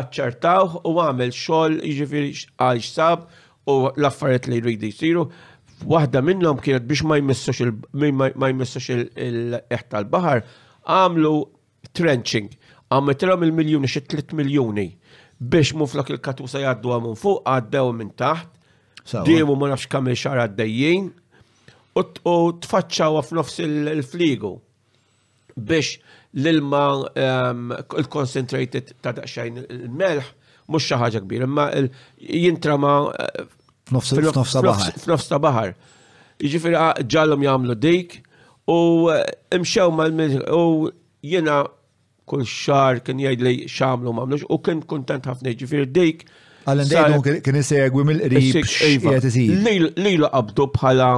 [0.00, 2.32] Aċċertaw u għamel xogħol jiġifieri
[2.66, 3.26] għal sab
[3.68, 5.26] u l-affarijiet li rridi jsiru.
[5.90, 10.44] Waħda minnhom kienet biex ma jmissux il-eħ tal-baħar,
[10.96, 11.34] għamlu
[11.96, 12.48] trenching.
[12.92, 14.88] Għammetilhom il miljoni xe 3 miljuni
[15.52, 18.50] biex muflok il-katusa jgħaddu għamun fuq, għaddew minn taħt,
[19.26, 21.10] diemu ma nafx kamil xar għaddejjien,
[21.98, 24.54] u tfaċċaw f'nofs il-fligu
[25.58, 25.98] biex
[26.34, 26.84] l-ilma
[28.00, 30.30] il-concentrated ta' daqxajn il-melħ
[30.72, 33.46] mhux xi ħaġa kbir, imma ma' eh,
[33.92, 35.72] f'nofs ta' baħar.
[36.42, 38.16] Jiġifieri ah, ġallhom jagħmlu dik
[38.72, 38.78] u
[39.12, 39.26] eh,
[39.58, 40.62] imxew mal-milħ u
[41.34, 41.58] jiena
[42.30, 46.24] kull xar kien jgħid li xamlu m'għamlux u kien kuntent ħafna iġifir dik.
[46.64, 49.78] għal dejdu kien isegwi mill-qrib iva,
[50.08, 51.10] Lilu qabdu bħala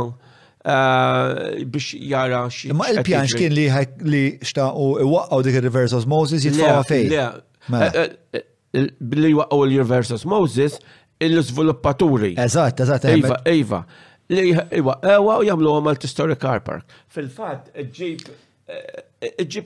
[0.65, 2.73] Eh, biex jara xie.
[2.73, 3.66] Ma il-pjan xkien li
[4.09, 7.11] li xta u waqqaw dik il-reverse osmosis jitfawa fejn.
[7.69, 7.91] Mela.
[7.93, 8.41] Eh,
[8.73, 10.78] eh, billi waqqaw il-reverse osmosis
[11.20, 12.32] il-sviluppaturi.
[12.47, 13.05] Eżat, eżat.
[13.12, 13.82] Iva, iva.
[14.32, 16.89] Li iwa, ewa u jamlu għom għal historic car park.
[17.12, 17.69] Fil-fat,
[17.99, 18.32] ġib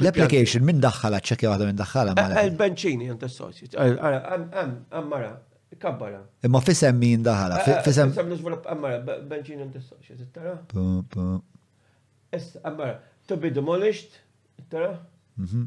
[0.03, 2.43] L-application min daħħala, ċekja għadha min daħħala.
[2.43, 3.71] Il-benċini, jenta s-soċi.
[3.79, 5.31] Għamara,
[5.79, 6.23] Kabbara.
[6.45, 7.61] Imma fisem min daħala.
[7.65, 8.13] Eh, eh, fisem.
[8.15, 10.57] Fisem għammara, benġin n-tessa, xe t-tara.
[12.39, 12.99] Issa għammara,
[13.29, 14.19] to be demolished,
[14.63, 14.93] t-tara.
[15.39, 15.67] Mhm.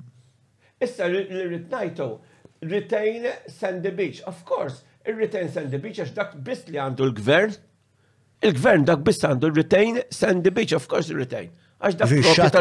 [0.82, 1.26] Issa l
[1.56, 2.10] ritnajto
[2.62, 7.56] retain Sandy Beach, of course, il-retain Sandy Beach, għax dak bis li għandu l-gvern,
[8.46, 11.50] il-gvern dak bis għandu retain Sandy Beach, of course il-retain.
[11.82, 12.12] Għax dak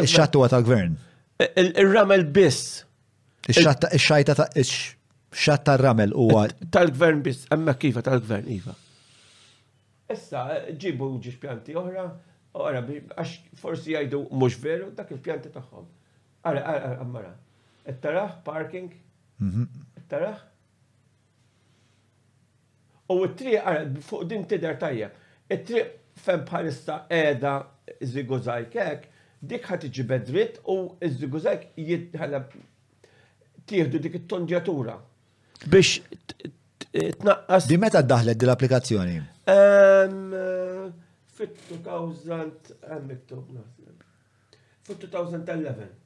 [0.01, 0.97] il-xattu għata gvern.
[1.57, 2.63] Il-ramel bis.
[3.49, 4.95] Il-xajta ta' ix
[5.33, 6.49] xat tar-ramel huwa.
[6.75, 8.75] Tal-gvern biss, emma kifa tal-gvern iva.
[10.11, 10.45] Issa,
[10.83, 12.05] ġibu ġiġ pjanti oħra,
[12.59, 12.81] oħra,
[13.15, 15.87] għax forsi jgħidu mux veru, dak il-pjanti tagħhom.
[16.51, 17.35] Ara, għara, ammara.
[17.85, 18.05] et
[18.45, 18.91] parking,
[19.39, 19.69] mhm.
[19.97, 20.15] et
[23.11, 25.13] U t-triq, għara, fuq din tidher tajjeb.
[25.51, 27.55] It-triq fem bħalissa edha
[28.03, 29.09] zigozajk hekk,
[29.51, 32.55] dik ħat iġibed dritt u iż-zigozajk jitħalab
[33.67, 34.95] tieħdu dik it-tondjatura
[35.69, 36.01] biex
[37.21, 37.67] tnaqqas.
[37.69, 39.17] Di meta daħlet di l-applikazzjoni?
[41.37, 42.75] Fit 2000,
[43.05, 43.47] miktub,
[44.87, 45.97] fit 2011.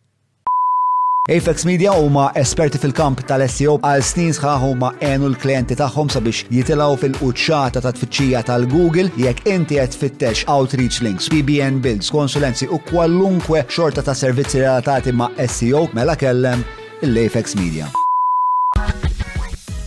[1.24, 6.98] Apex Media huma esperti fil-kamp tal-SEO għal snin sħaħ huma enu l-klienti tagħhom sabiex jitilgħu
[7.04, 13.64] fil-quċċata ta' tfittxija tal-Google jekk inti qed fittex outreach links, PBN builds, konsulenzi u kwallunkwe
[13.72, 16.60] xorta ta' servizzi relatati ma' SEO mela kellem
[17.00, 17.88] l-Apex Media.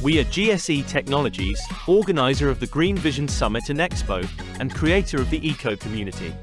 [0.07, 4.25] We are GSE Technologies, organizer of the Green Vision Summit and Expo,
[4.57, 6.33] and creator of the Eco Community.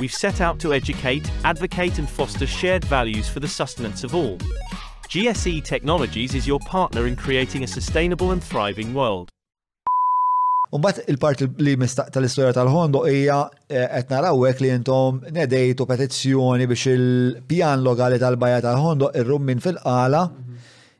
[0.00, 4.36] We've set out to educate, advocate, and foster shared values for the sustenance of all.
[5.10, 9.28] GSE Technologies is your partner in creating a sustainable and thriving world.
[10.74, 13.38] Umbat il-part li mistaq tal-istoria tal-ħondo hija
[13.68, 20.26] eh, qed narawek li intom nedejtu petizzjoni biex il-pjan lokali tal-bajja tal-ħondo irrum minn fil-qala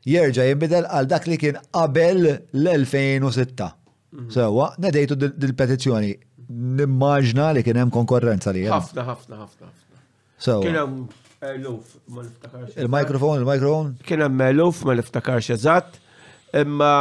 [0.07, 3.71] jerġa' jinbidel għal dak li kien qabel l-2006.
[4.15, 4.29] Mhm.
[4.33, 6.13] Sewa, nedejtu dil-petizzjoni.
[6.49, 9.73] Nimmaġna li kien hemm konkorrenza li Ħafna, ħafna, ħafna.
[10.41, 10.63] Sewa.
[10.63, 11.09] Kien hemm
[11.45, 12.71] eluf ma niftakarx.
[12.81, 13.91] Il-mikrofon, il-mikrofon.
[14.07, 15.99] Kien hemm eluf ma niftakarx eżatt,
[16.57, 16.93] imma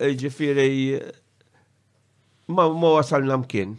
[0.00, 1.00] ġifieri
[2.50, 3.76] ma wasalna mkien.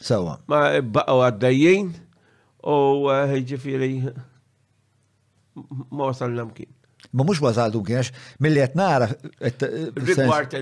[0.00, 0.38] Sewa.
[0.48, 1.92] Ma baqgħu għaddejjin
[2.64, 3.04] u
[3.50, 3.92] ġifieri
[5.90, 6.72] ma wasalna mkien
[7.12, 8.10] ma mux bazaldu kienax,
[8.42, 9.08] mill-li għet nara.
[10.08, 10.56] Rigward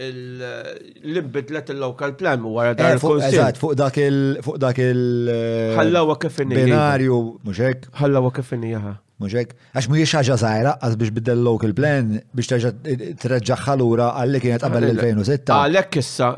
[0.00, 5.28] l-imbidlet il-local plan u għara eh, dar Eżat, fuq dak il- fuq dak il-
[5.76, 6.54] ħallawa kifini.
[6.56, 6.64] Iva?
[6.70, 7.88] Binarju, muxek.
[8.00, 8.96] ħallawa kifini jaha.
[9.20, 12.46] Muxek, għax mu jiex ħagġa zaħira, għaz biex biddel local plan biex
[13.20, 15.52] treġġaħ ħalura għalli kienet qabel 2006.
[15.52, 16.28] Għalek issa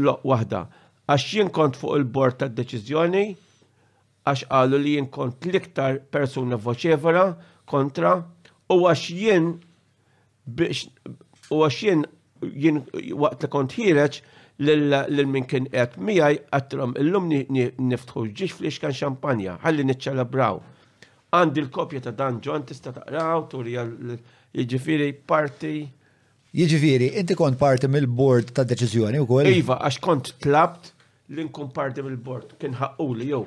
[0.00, 0.64] waħda,
[1.12, 3.24] għax jien kont fuq il-bord tad deċiżjoni
[4.26, 7.34] għax għalu li jien kont l-iktar persuna voċevera
[7.68, 8.18] kontra
[8.72, 9.50] U għax jien
[10.56, 10.86] biex
[11.52, 12.04] u għax jien
[12.42, 12.80] jien
[13.22, 14.20] waqt li kont ħireċ
[14.64, 20.60] l min kien qed miegħi għattrom l-lum niftħu ġiex fliex kan xampanja ħalli niċċelebraw.
[21.32, 25.76] Għandi l-kopja ta' Dan ġon tista' taqraw turi jiġifieri parti.
[26.56, 29.48] Jiġifieri, inti kont parti mill-bord ta' deċiżjoni wkoll?
[29.56, 30.90] Iva, għax kont tlabt
[31.32, 32.76] li nkun parti mill-bord, kien
[33.16, 33.46] li jew.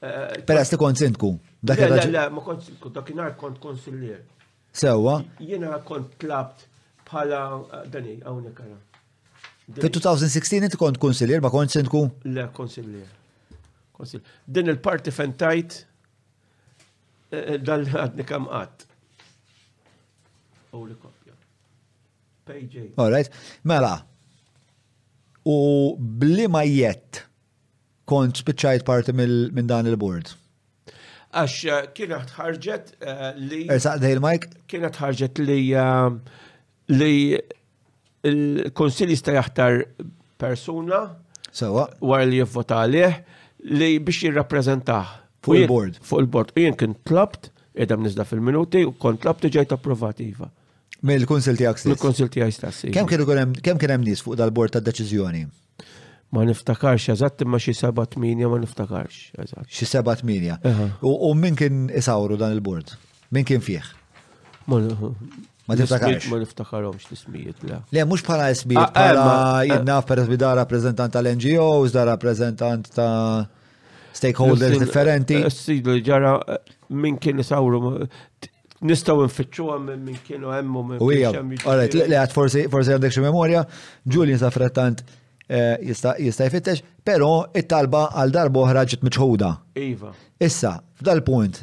[0.00, 1.34] Eh, Peress li kont sintku.
[1.68, 4.22] Le, le, le, ma kont sintku, dakinhar kont konsiljer.
[4.78, 5.16] Sewa.
[5.50, 6.64] Jena kont tlabt
[7.08, 7.40] bħala
[7.78, 8.84] eh, dani, għawnek għara.
[9.82, 12.04] Fi 2016 inti kont konsiljer, ma kont sentku?
[12.30, 13.10] Le, konsiljer.
[14.46, 18.86] Din il-parti fentajt eh, eh, dal-għadni kam għat.
[20.78, 21.34] U li kopja.
[22.48, 23.34] All Alright,
[23.68, 23.96] mela.
[25.48, 25.56] U
[25.98, 27.22] bli ma jett
[28.08, 30.36] kont spiċajt parti minn dan il-board?
[31.28, 32.92] Għax eh, eh, kienet ħarġet
[33.48, 33.62] li.
[33.68, 34.52] Saqdej eh, il-mike?
[34.70, 35.60] Kienet ħarġet li
[36.88, 37.36] li
[38.28, 39.80] il konsili sta jaħtar
[40.40, 41.02] persuna
[41.52, 43.18] sewa wara li jivvota għalih
[43.76, 45.12] li biex jirrappreżentah.
[45.44, 46.00] Fuq il-bord.
[46.02, 46.52] Fuq il-bord.
[46.58, 50.48] Jien kien tlabt, edam nizda fil-minuti, u kont tlabt ġejt approvativa.
[51.06, 51.92] Mill-konsil tijak stess.
[51.92, 52.88] Mill-konsil tijak stess.
[52.90, 55.44] Kemm kien hemm nies fuq dal-bord tad-deċiżjoni?
[56.30, 59.66] ma niftakarx eżatt imma xi seba' tminja ma niftakarx eżatt.
[59.80, 60.58] Xi seba' tminja.
[61.02, 62.92] U min kien isawru dan il-bord?
[63.32, 63.84] Min kien fih?
[64.66, 64.80] Ma
[65.74, 66.28] niftakarx.
[66.32, 67.80] Ma niftakarx l-ismijiet le.
[67.94, 69.78] Le mhux bħala ismijiet pala ah, eh, eh.
[69.78, 73.48] jidnaf peress da rappreżentant tal-NGOs, da rappreżentant ta'
[74.16, 75.40] stakeholders differenti.
[75.48, 76.36] Eh, Sidu ġara
[76.92, 77.94] min kien isawru
[78.86, 81.02] nistaw nfittxu għam minn kienu għemmu minn.
[81.04, 81.32] U għija,
[81.64, 83.64] għarret, li forsi għandek xie memoria,
[84.12, 85.02] Julian Safrettant
[85.50, 86.14] Eh, jista'
[86.52, 89.48] jfittex, pero it-talba għal darba oħra ġiet miċħuda.
[89.80, 90.10] Iva.
[90.44, 91.62] Issa, f'dal punt,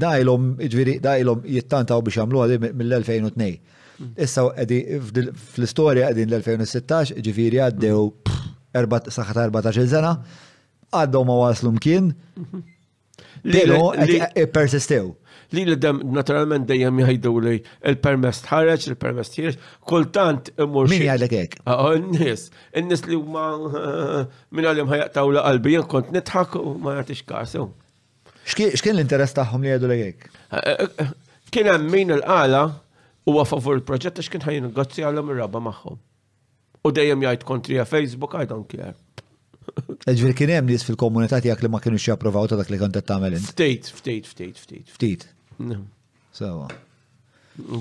[0.00, 3.48] dajlom, ġviri dajlom jittantaw biex għadim mill-2002.
[4.20, 8.02] Issa fl-istorja qegħdin l-2016 ġifieri għaddew
[8.76, 10.12] saħħat 14 sena,
[10.92, 12.12] għaddew ma waslu mkien,
[13.40, 15.14] Pero e-, e-, e-, persistew
[15.56, 19.58] li l-dem naturalment dejjem jgħidu li il permest tħareġ, il permest ħireċ,
[19.90, 20.90] kultant immur.
[20.90, 21.62] Min jgħidek hekk?
[21.70, 22.48] Ah, oh, n-nis,
[22.80, 23.46] n-nis li huma
[24.52, 27.66] minn għalim ħajqtaw la qalbi, jien kont nitħak u ma jagħtix kasu.
[28.50, 30.30] X'kien l-interess tagħhom li jgħidu li hekk?
[30.30, 32.64] Eh, eh, eh, kien hemm min l-għala
[33.30, 35.98] huwa favur il-proġett għax kien għazzi negozjalhom ir-raba magħhom.
[36.86, 38.94] U dejjem jgħid kontrija Facebook, I don't care.
[40.10, 43.36] Ġviri kien hemm nies fil-komunità tiegħek li ma kienux japprovaw ta' dak li kont tagħmel
[43.52, 44.88] Ftit, ftit, ftit, ftit.
[44.96, 45.28] Ftit.
[46.32, 46.68] Sawa.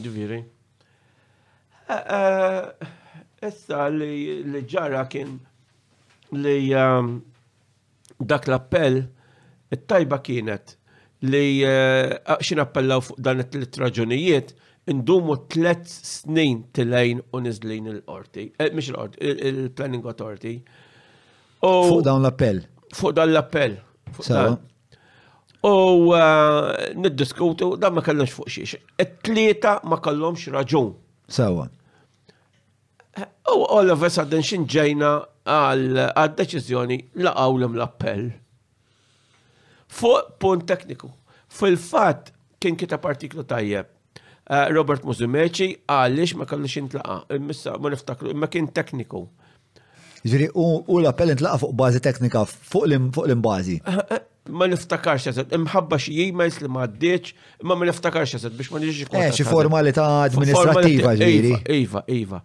[0.03, 0.39] Ġviri.
[1.89, 2.87] Eh, eh,
[3.47, 5.37] issa li ġara kien
[6.35, 7.13] li ehm,
[8.19, 8.99] dak l-appell,
[9.71, 10.75] it-tajba kienet
[11.23, 14.53] li eh, xin appellaw fuq dan it-tlet raġunijiet,
[14.91, 20.57] indumu tlet snin tilajn u nizlin il-qorti, mish il orti il-planning authority.
[21.61, 22.61] Fuq dawn l-appell.
[22.95, 23.79] Fuq dan l-appell.
[25.63, 28.79] U uh, niddiskutu, da ma kellhomx fuq xiex.
[29.03, 30.93] It-tlieta ma kellhomx raġun.
[31.27, 31.67] Sawa.
[33.51, 35.09] U all of a sudden xinġejna
[35.49, 38.29] għal-deċizjoni laqawlem l-appell.
[39.99, 41.11] Fuq punt tekniku.
[41.51, 42.31] Fil-fat
[42.61, 43.89] kien kita partiklu tajjeb.
[44.49, 47.19] Uh, Robert Muzumeċi għalix ma kellux intlaqa.
[47.39, 49.25] Missa ma niftakru, ma kien tekniku.
[50.23, 53.81] Ġiri, u l-appell intlaqa fuq bazi teknika, fuq l-imbazi
[54.49, 57.31] ma niftakarx jazet, imħabba xie ma jisli ma għaddeċ,
[57.63, 59.23] imma ma niftakarx jazet, biex ma nġiġi kwa.
[59.27, 61.51] Eċi eh, formalità administrativa ġiri.
[61.51, 61.73] Iva iva.
[61.73, 62.41] iva, iva.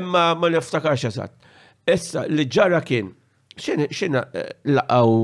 [0.00, 1.52] Imma ma niftakarx jazet.
[1.90, 3.12] Issa li ġara kien,
[3.60, 5.16] xena eh, laqaw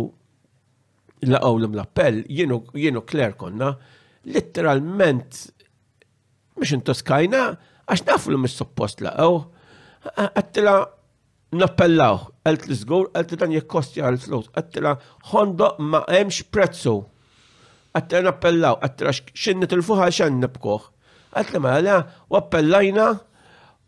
[1.27, 3.71] laqaw l-mlappell, jienu kler konna,
[6.57, 7.41] biex intoskajna,
[7.89, 9.39] għax nafu l-mis suppost laqaw,
[10.17, 10.77] għattila
[11.57, 14.93] nappellaw, għalt li zgur, għalt li dan jikkostja għal flus, għalt li
[15.33, 16.97] Honda ma hemmx prezzu.
[17.97, 20.87] Għalt li nappellaw, għalt li xinni tilfuħa xan nibkuħ.
[21.37, 21.97] Għalt li ma għala,
[22.31, 23.09] u appellajna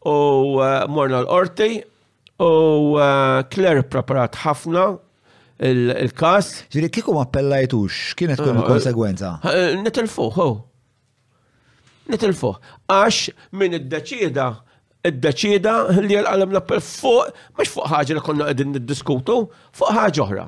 [0.08, 0.16] u
[0.58, 4.84] uh, morna l-orti u uh, Claire preparat ħafna
[5.58, 6.52] il-kas.
[6.70, 9.32] Ġiri, kiku ma appellajtux, kienet kull eh, konsegwenza?
[9.42, 10.46] Eh, eh, Nitilfuħ, ho.
[12.12, 12.60] Nitilfuħ.
[12.86, 14.48] Għax min id-deċida
[15.10, 15.74] id-deċida
[16.04, 19.36] li għal-għalemna per fuq, mux fuq ħagġa li konna għedin niddiskutu,
[19.78, 20.46] fuq ħagġa oħra.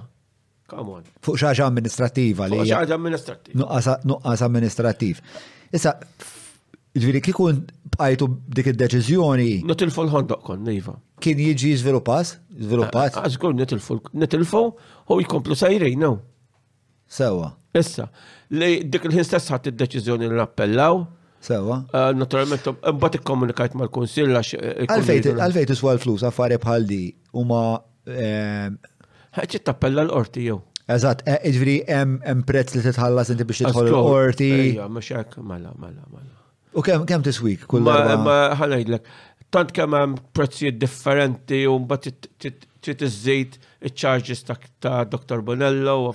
[0.70, 1.06] Come on.
[1.26, 2.60] Fuq xaġa amministrativa li.
[2.60, 3.68] Fuq xaġa amministrativa.
[4.06, 5.22] Nuqqas amministrativ.
[5.74, 5.94] Issa,
[6.98, 7.62] ġviri kikun
[7.94, 9.50] bqajtu dik id-deċizjoni.
[9.66, 10.94] Nitilfu l-ħondoq kon, nejva.
[11.22, 12.36] Kien jiġi zviluppas?
[12.58, 13.18] Zviluppas?
[13.20, 14.64] Għazgur ah, ah, nitilfu, nitilfu,
[15.10, 16.18] u jkomplu sajrin, no.
[17.10, 17.52] Sewa.
[17.74, 18.08] Issa,
[18.54, 21.02] li dik il-ħin stess ħat id-deċizjoni l-appellaw,
[21.40, 21.76] Sewa.
[21.96, 24.56] Eh, naturalment, mbagħad ikkomunikajt mal konsil għax.
[24.60, 27.02] Eh, Għalfejt iswa l-flus għaffari bħaldi
[27.32, 27.60] u huma.
[28.10, 30.58] Ħeċi ehm, tappella l-qorti jew.
[30.90, 34.50] Eżatt, eh, iġvri hemm prezz li titħallas inti biex tidħol l-qorti.
[34.76, 36.36] mela, mela, mela.
[36.76, 39.08] U kemm kemm tiswik kull Ma ħanajdlek,
[39.54, 42.28] tant kemm hemm prezzijiet differenti u mbagħad
[42.82, 43.56] trid iżżejt
[43.88, 45.40] iċ-charges ta' Dr.
[45.42, 46.14] Bonello u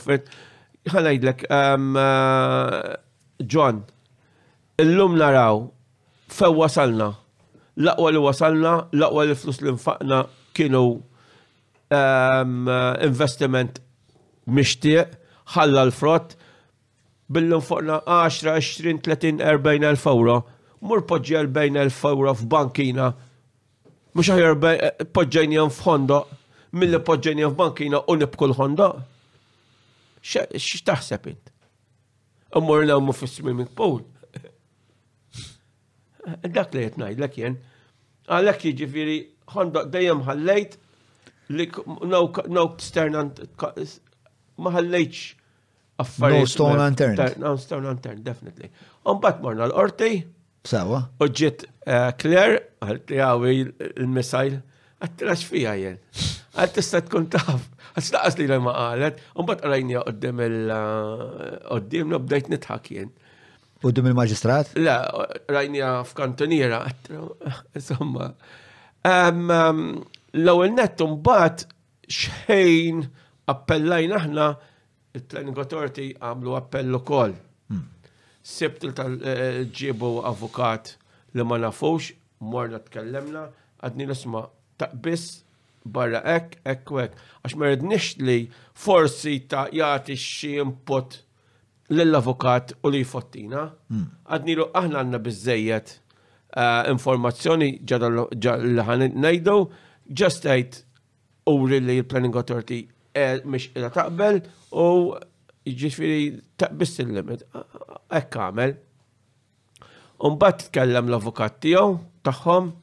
[0.93, 1.99] ħanajdlek ehm,
[3.52, 3.84] John
[4.77, 5.72] Illum naraw,
[6.27, 7.15] few wasalna,
[7.77, 10.26] laqwa li wasalna, laqwa li flus li nfaqna
[10.56, 10.81] kienu
[13.07, 13.80] investiment
[14.49, 15.14] mixtieq,
[15.56, 16.35] ħalla l-frott,
[17.31, 18.52] billum fuqna 10,
[18.84, 20.35] 20, 30, 40 elf euro,
[20.84, 23.14] mur podġi 40 elf euro f'bankina,
[24.14, 24.57] mux ħajar
[25.15, 26.19] poġġajni f'Hondo,
[26.76, 28.91] mill-li poġġajni f'bankina u nibkull Hondo.
[30.26, 31.31] X'taħseb
[32.56, 33.39] Ammur l-għamu fis
[33.76, 34.02] pool.
[36.56, 37.56] Dak li qed ngħidlek jien.
[38.35, 39.18] Għalhekk jiġifieri
[39.56, 40.77] ħondoq dejjem ħallejt
[41.56, 41.68] li
[42.10, 43.41] no sternant
[44.57, 45.26] ma ħallejtx
[46.02, 46.47] affarijiet.
[46.47, 47.38] No stone unturned.
[47.43, 48.72] No stone unturned, definitely.
[49.26, 50.11] bat morna l-qorti.
[50.65, 51.03] Sawa.
[51.22, 53.60] Uġġiet eh, Claire, għalti għawi
[53.91, 54.56] l missajl
[55.06, 55.99] għattilax fija jen.
[56.73, 57.69] tista' tkun taf.
[57.95, 63.14] Għastaqas li l-ma għalet, bat għalajni għoddim il-għoddim, eh, nabdajt nitħak jen.
[63.84, 64.72] U dim il-maġistrat?
[64.80, 64.99] La,
[65.52, 66.84] rajnija f'kantoniera,
[67.76, 68.30] insomma.
[69.03, 71.65] L-ewwel nettum bat
[72.07, 73.03] xejn
[73.52, 74.45] appellajn aħna
[75.18, 77.35] il-Planning Authority għamlu appellu kol.
[77.69, 77.84] Hmm.
[78.43, 80.95] Sibt tal-ġibu avukat
[81.35, 83.49] li ma nafux, morna tkellemna,
[83.84, 84.45] għadni l-isma
[84.80, 85.27] taqbis
[85.85, 87.19] barra ek, ek, ek.
[87.45, 88.39] Għax merednix li
[88.73, 91.24] forsi ta' jati xie input
[91.90, 94.07] l-avukat u li għadni hmm.
[94.26, 95.91] Għadnilu aħna għanna bizzejiet
[96.56, 99.57] eh, informazzjoni ġadal l-ħan najdu,
[100.07, 100.80] just għajt
[101.52, 102.80] u li l-Planning Authority
[103.45, 104.41] mish eh, ila taqbel
[104.74, 104.88] u
[105.66, 107.45] ġifiri taqbis il-limit.
[108.14, 108.76] Ekk għamel.
[110.26, 112.74] Umbat tkellem l-avukat tijaw taħħom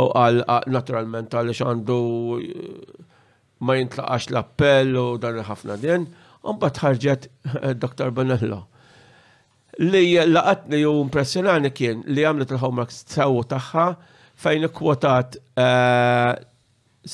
[0.00, 1.96] u għal naturalment għal għandu
[2.40, 2.80] eh,
[3.64, 6.08] ma jintlaqax l-appell u dan ħafna din.
[6.46, 8.10] Umbat ħarġet eh, Dr.
[8.14, 8.60] Bonello.
[9.82, 13.86] Li laqatni u impressionani kien li għamlet il-homework sewu tagħha
[14.42, 16.34] fejn ikkwotat eh,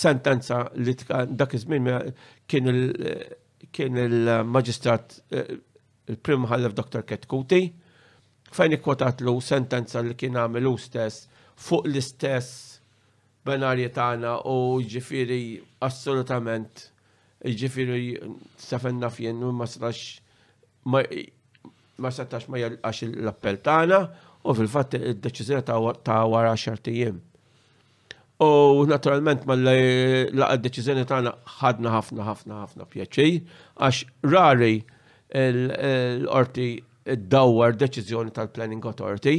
[0.02, 0.94] sentenza li
[1.36, 1.90] dak iż-żmien
[2.52, 5.50] kien il-maġistrat eh,
[6.12, 7.02] il-prim ħallef Dr.
[7.10, 7.62] Ketkuti
[8.52, 11.26] fejn ikkwotat lu sentenza li kien għamil u stess
[11.66, 12.62] fuq l-istess
[13.48, 14.56] benarji tagħna u
[14.86, 15.42] ġifiri
[15.82, 16.91] assolutament
[17.44, 18.20] ġifiri
[18.58, 20.20] safenna fjen ma setax
[21.98, 23.98] ma setax ma jgħax l-appell tagħna
[24.46, 25.64] u fil-fatt id-deċiżjoni
[26.06, 27.18] ta' wara xartijiem.
[28.42, 33.36] U naturalment ma l-deċizjoni deċiżjoni tagħna ħadna ħafna ħafna ħafna pjaċi
[33.74, 34.02] għax
[34.32, 34.78] rari
[35.32, 36.70] l-orti
[37.12, 39.36] id dawar deċiżjoni tal-Planning Authority.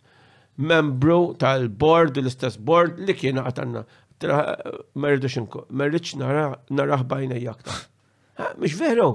[0.59, 3.85] membru tal-board, l-istess board li kien għatanna.
[4.99, 7.77] Merriċ naraħ bajna jaktar.
[8.59, 9.11] Mish veru.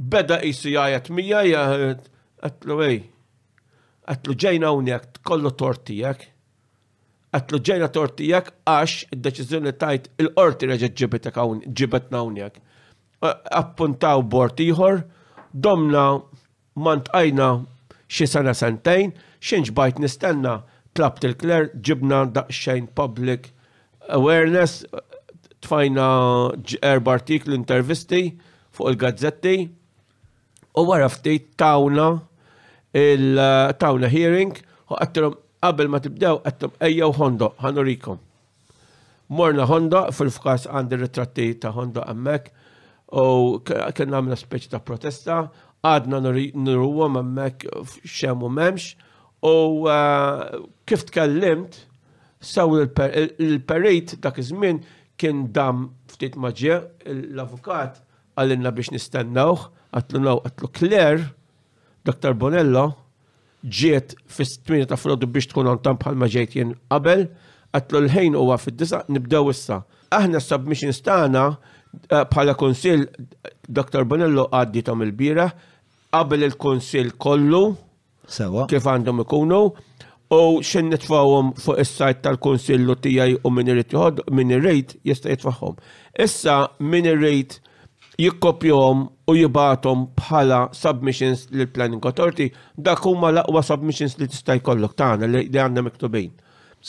[0.00, 3.02] Beda jisu għat mija għatlu għej.
[4.08, 6.31] Għatlu ġejna unjak, kollu tortijak
[7.32, 10.90] għatlu ġejna tortijak għax id-deċizjoni tajt il-qorti reġa
[11.34, 12.58] għawn, ġibet nawnjak.
[13.50, 14.60] Appuntaw bord
[15.52, 16.04] domna
[16.74, 17.46] mant għajna
[18.08, 20.58] xie sena sentejn, xinġ bajt nistenna
[20.94, 23.52] tlabt il-kler ġibna daqxajn public
[24.12, 24.82] awareness,
[25.62, 26.08] tfajna
[26.82, 28.34] erba artiklu intervisti
[28.74, 29.54] fuq il-gazzetti,
[30.80, 32.10] u wara ftit tawna
[32.96, 34.56] il-tawna hearing,
[34.90, 38.16] u għattirum Qabel ma tibdew, għattum ejjaw Honda, ħanurikom.
[39.32, 42.48] Morna Honda, fil fqas għandi ritratti ta' Honda għammek,
[43.14, 45.36] u kena għamna speċi ta' protesta,
[45.86, 47.62] għadna nurruwom għammek
[48.10, 48.96] xemu memx,
[49.46, 49.52] u
[49.92, 50.58] eh,
[50.90, 51.78] kif tkellimt,
[52.42, 54.82] saw il-perit dak iż-żmien
[55.22, 56.80] kien dam ftit maġġe,
[57.14, 58.00] l-avukat
[58.34, 61.22] għallinna biex nistennawħ, għatlu naw, għatlu Kler,
[62.02, 62.34] Dr.
[62.34, 62.88] Bonello,
[63.64, 67.26] ġiet fis-8 ta' flodu biex tkun on bħal bħalma ġejt jien qabel,
[67.76, 69.82] għatlu l-ħin u fid-disa nibdew issa.
[70.10, 73.06] Aħna s submissions tagħna eh, bħala konsil
[73.68, 74.02] Dr.
[74.04, 75.50] Bonello għadditom il-bira
[76.12, 77.76] qabel il-konsil kollu
[78.70, 79.62] kif għandhom ikunu
[80.32, 83.92] u xin nitfawhom fuq is-sajt tal l tiegħi u min irid
[84.30, 85.76] min irrejt jista' jitfahom.
[86.16, 87.60] Issa min irrejt
[88.20, 94.96] jikkopjom u jibatom bħala submissions lil planning authority, dak huma l-aqwa submissions li tista' jkollok
[94.98, 96.32] tagħna li għandna miktubin.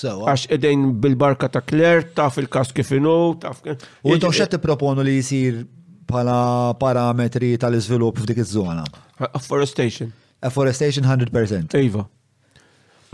[0.09, 3.13] Għax edin bil-barka ta' Kler, taf il-kas kifinu,
[3.43, 3.61] taf
[4.01, 5.63] U intom xa proponu li jisir
[6.09, 8.83] bħala parametri tal-izvilup f'dik iż-żona?
[9.31, 10.09] Afforestation.
[10.43, 11.77] Afforestation 100%.
[11.79, 12.07] Iva.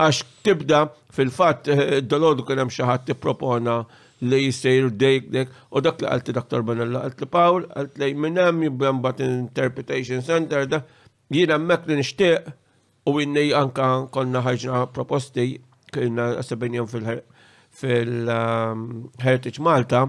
[0.00, 5.48] Għax tibda fil-fat eh, dolodu kien hemm xi ħadd tippropona propona li jistajr dejk dek,
[5.70, 10.66] u dak li għalti doktor Bonella, għalti Paul, għalti li minnem jibben bat Interpretation Center,
[10.68, 10.82] da
[11.32, 12.50] jina mek li nishtiq
[13.10, 15.54] u jinnij anka konna ħajġna proposti,
[15.94, 16.90] kena għasabinjom
[17.72, 20.04] fil-Heritage um, Malta,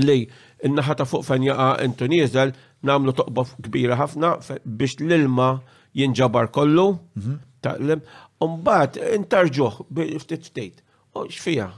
[0.00, 0.24] li
[0.66, 2.54] innaħa ta' fuq fejn jaqa intu nizel,
[2.84, 4.36] namlu toqba kbira ħafna
[4.66, 5.52] biex l-ilma
[5.96, 6.88] jinġabar kollu,
[7.20, 7.36] mhm.
[7.64, 8.02] taqlim,
[8.44, 9.82] un bat intarġuħ
[10.24, 10.82] ftit ftit,
[11.14, 11.68] u xfija,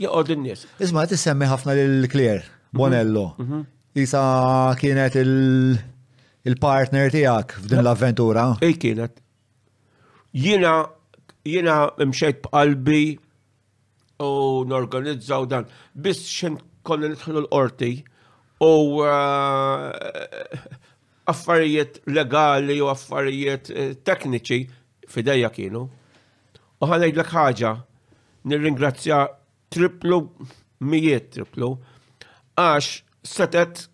[0.00, 0.62] joqod in-nies.
[0.82, 3.34] Isma, t semmi ħafna lil Clear Bonello.
[3.38, 3.60] Mhm.
[3.94, 4.22] Isa
[4.80, 8.46] kienet il-partner tiegħek f'din l-avventura.
[8.60, 9.12] Ej kienet.
[10.34, 10.72] Jiena
[11.44, 13.18] jina mxejt b'qalbi
[14.20, 14.32] u
[14.66, 15.66] norganizzaw dan.
[15.94, 17.92] Biss xent konna nidħlu l-qorti
[18.60, 19.92] u eh,
[21.28, 24.60] affarijiet legali u affarijiet eh, tekniċi
[25.08, 25.84] fidejja kienu.
[26.82, 27.72] U ħanajdlek ħaġa,
[28.50, 29.18] nirringrazzja
[29.74, 30.20] triplu,
[30.84, 31.72] mijiet triplu,
[32.54, 33.86] għax setet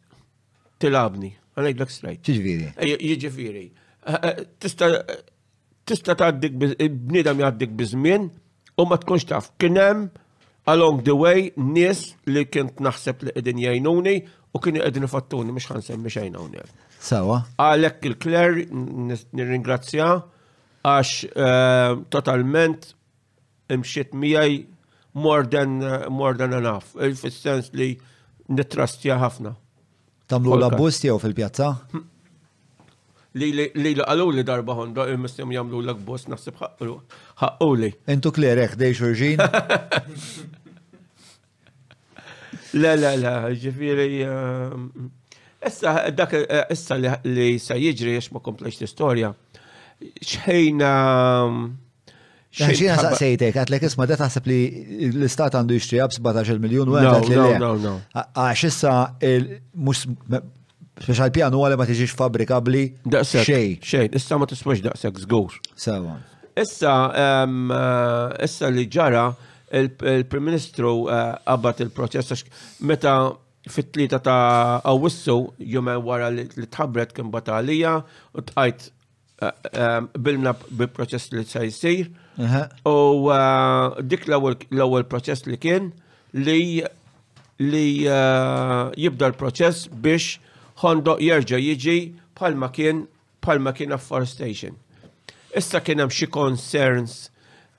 [0.82, 2.24] tilabni, għanajt l strajt.
[2.28, 2.96] Ġiġviri.
[3.24, 3.66] Ġiġviri.
[3.70, 4.90] Eh, eh, tista
[5.90, 6.54] tista taħdik,
[7.10, 8.28] bnidam jaddik bizmin,
[8.78, 10.04] u ma tkunx taf, Kinem,
[10.70, 14.12] along the way nis li kent naħseb li edin jajnuni
[14.54, 16.62] u kien edin fattuni, mux ħan semmi xajnuni.
[17.00, 17.40] Sawa.
[17.58, 18.60] Għalek il-Kler,
[19.34, 20.10] nirringrazzja,
[20.86, 22.92] għax eh, totalment
[23.74, 24.60] imxiet mijaj
[25.14, 27.98] more than, uh, more than enough, fil-sens li
[28.48, 29.54] nitrastja ħafna.
[30.30, 31.72] Tamlu la busti jew fil-pjazza?
[33.38, 36.56] Li li għalu li darba Honda, mistem jamlu l bost naħseb
[37.40, 37.92] ħaqqu li.
[38.14, 39.44] Intu klerek dej xurġin?
[42.72, 44.20] Le, le, le, ġifiri.
[44.30, 44.84] Um,
[45.66, 46.36] issa, dak,
[46.70, 46.94] issa
[47.26, 49.32] li sa jiġri, jiex ma komplex l-istoria,
[50.22, 50.92] ċħejna,
[51.42, 51.64] Um,
[52.50, 54.56] Xina saqsejtek, għatlek isma da taħseb li
[55.12, 57.92] l-istat għandu jixtrija b-17 miljon u għandu li.
[58.18, 58.94] Għax issa
[59.78, 60.02] mux
[61.00, 63.78] special pjanu għale ma tiġiġ fabrikabli xej.
[63.86, 65.60] Xej, issa ma tismax daqsek zgur.
[65.78, 66.18] Sawa.
[66.58, 69.28] Issa, eh, issa li ġara
[69.84, 72.42] il-Prim Ministru qabad eh, il-proċess
[72.82, 73.14] meta
[73.70, 75.38] fit-tlieta ta' għawissu
[75.70, 78.00] jumel wara li tħabbret kien batalija
[78.34, 78.90] u tqajt
[79.40, 82.08] Uh, um, bilna bil-proċess li t jisir.
[82.36, 82.66] U uh-huh.
[82.90, 85.86] oh, uh, dik l-ewwel proċess li kien
[86.36, 86.84] li
[87.60, 90.34] li uh, jibda l-proċess biex
[90.82, 91.96] Hondo jerġa' jiġi
[92.36, 93.06] palma kien
[93.44, 94.76] palma kien afforestation.
[95.56, 97.16] Issa kien hemm xi concerns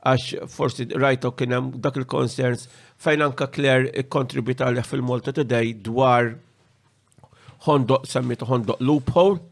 [0.01, 2.65] għax forsi rajto kien hemm dak il-concerns
[3.05, 6.33] fejn anka Claire kontributa fil-Malta Today dwar
[7.69, 9.45] Hondo semmitu Hondo loophole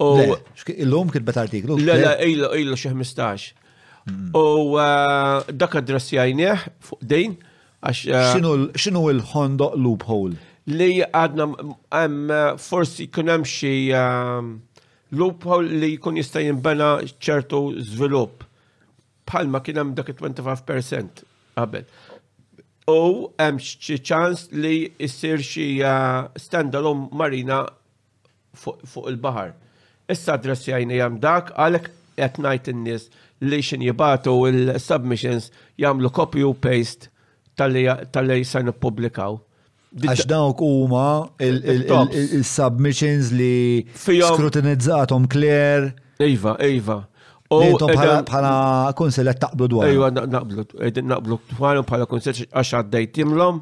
[0.00, 1.78] Illum kitbet artiklu.
[1.86, 3.54] Le, le, ilu, ilu xie 15.
[4.34, 7.36] U uh, dak adressjajnieħ fuq dejn.
[7.80, 10.36] Uh, xinu il-Honda loophole?
[10.66, 14.52] Li għadna uh, forsi kunem hemm xi um,
[15.14, 18.44] loophole li jkun jista' jinbena ċertu żvilupp.
[19.26, 21.24] Palma kien hemm dak 25%
[21.58, 21.86] qabel.
[22.86, 25.68] U hemm xi ċans li jsir xi
[26.38, 27.64] standalone marina
[28.60, 29.52] fuq il-baħar.
[30.12, 31.86] Issa adressi għajni jam dak, għalek
[32.22, 33.08] etnajt n-nis
[33.44, 35.48] li xin jibatu il-submissions
[35.82, 37.10] jamlu copy u paste
[37.58, 39.38] tal-li jisajnu publikaw.
[39.96, 41.06] Għax dawk huma
[41.42, 45.90] il-submissions li skrutinizzatom kler.
[46.22, 47.00] Iva, iva.
[47.50, 49.90] Bħala kunsel qed taqblu dwar.
[49.90, 50.68] Iva, naqblu,
[51.06, 53.60] naqblu dwar, bħala kunsel għax għaddejtimlhom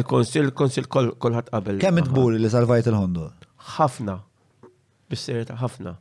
[0.00, 1.80] il-konsil, il-konsil kolħat qabel.
[1.84, 3.30] Kemm it-buri li salvajt il ħondu
[3.76, 4.20] Ħafna
[5.12, 5.92] bis-serjetà ħafna.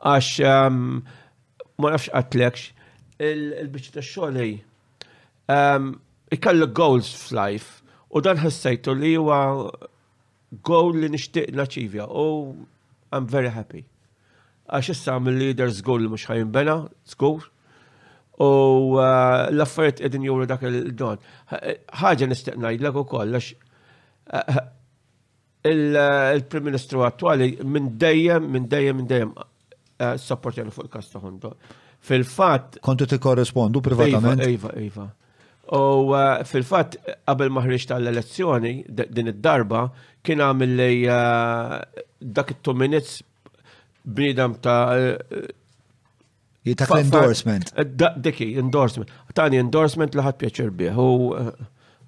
[0.00, 1.00] Għax ehm,
[1.80, 2.66] ma nafx qatlekx
[3.28, 5.92] il-biċċi ta' xogħol ehm,
[6.36, 7.82] ikallu goals f'life
[8.14, 9.38] u dan ħassajtu li huwa
[10.68, 12.26] goal li nixtieq naċivja u
[13.14, 13.84] I'm very happy.
[14.74, 16.74] Għax issa mill leaders goal li mhux ħajinbena,
[17.10, 17.44] skur.
[18.42, 18.46] U
[18.98, 19.08] eh,
[19.52, 21.20] l-affarijiet qegħdin juru dak il-don.
[22.00, 24.64] Ħaġa nistaqnajlek ukoll għax eh,
[25.66, 29.30] Eh, il-Prim Ministru attuali minn dejjem, minn dejjem, minn dejjem
[29.96, 31.54] eh, supportjani fuq il kasta ta'
[32.04, 32.76] Fil-fat.
[32.84, 34.42] Kontu ti korrespondu privatament?
[34.44, 34.74] Iva, iva.
[34.84, 35.06] iva.
[35.72, 39.86] U eh, fil-fat, qabel maħriġ tal-elezzjoni, din id-darba,
[40.20, 40.90] kien għamil li
[42.28, 43.22] dak it minutes
[44.04, 45.16] bnidam ta'
[46.68, 47.72] Jitak endorsement
[48.24, 49.08] Dikki, endorsement.
[49.36, 51.00] Tani endorsement li ħad pjaċir biħ.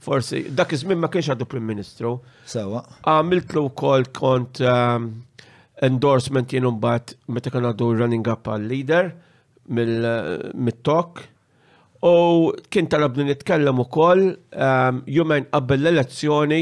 [0.07, 2.12] Forsi, dak iż-żmien ma kienx għadu Prim Ministru.
[2.47, 2.85] Sewa.
[3.11, 5.09] Għamiltlu wkoll kont um,
[5.83, 9.09] endorsement jien mbagħad meta kien għadu running up għal leader
[9.81, 11.24] mill-tok.
[11.24, 11.33] Uh,
[12.07, 12.12] U
[12.70, 16.61] kien talabni nitkellem ukoll um, jumejn qabel l-elezzjoni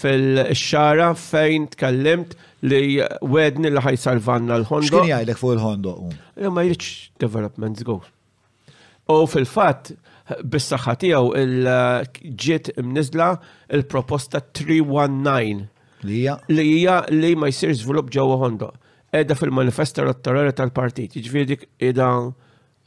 [0.00, 2.34] fil-xara fejn tkellimt
[2.66, 2.98] li
[3.36, 4.90] wedni li ħaj salvanna l-Hondo.
[4.90, 5.94] X'kien jgħidlek fuq il-Hondo?
[6.08, 6.50] Um?
[6.56, 6.90] Ma jridx
[7.22, 8.00] developments go.
[9.12, 9.92] U fil fat
[10.52, 13.28] bis-saħħa tiegħu il-ġiet imniżla
[13.78, 18.72] il-proposta 319 li hija li hija li ma jsir żvilupp ġewwa ħondo.
[19.14, 22.08] Edha fil-manifesta elettorali tal-partit, jiġifieri dik qiegħda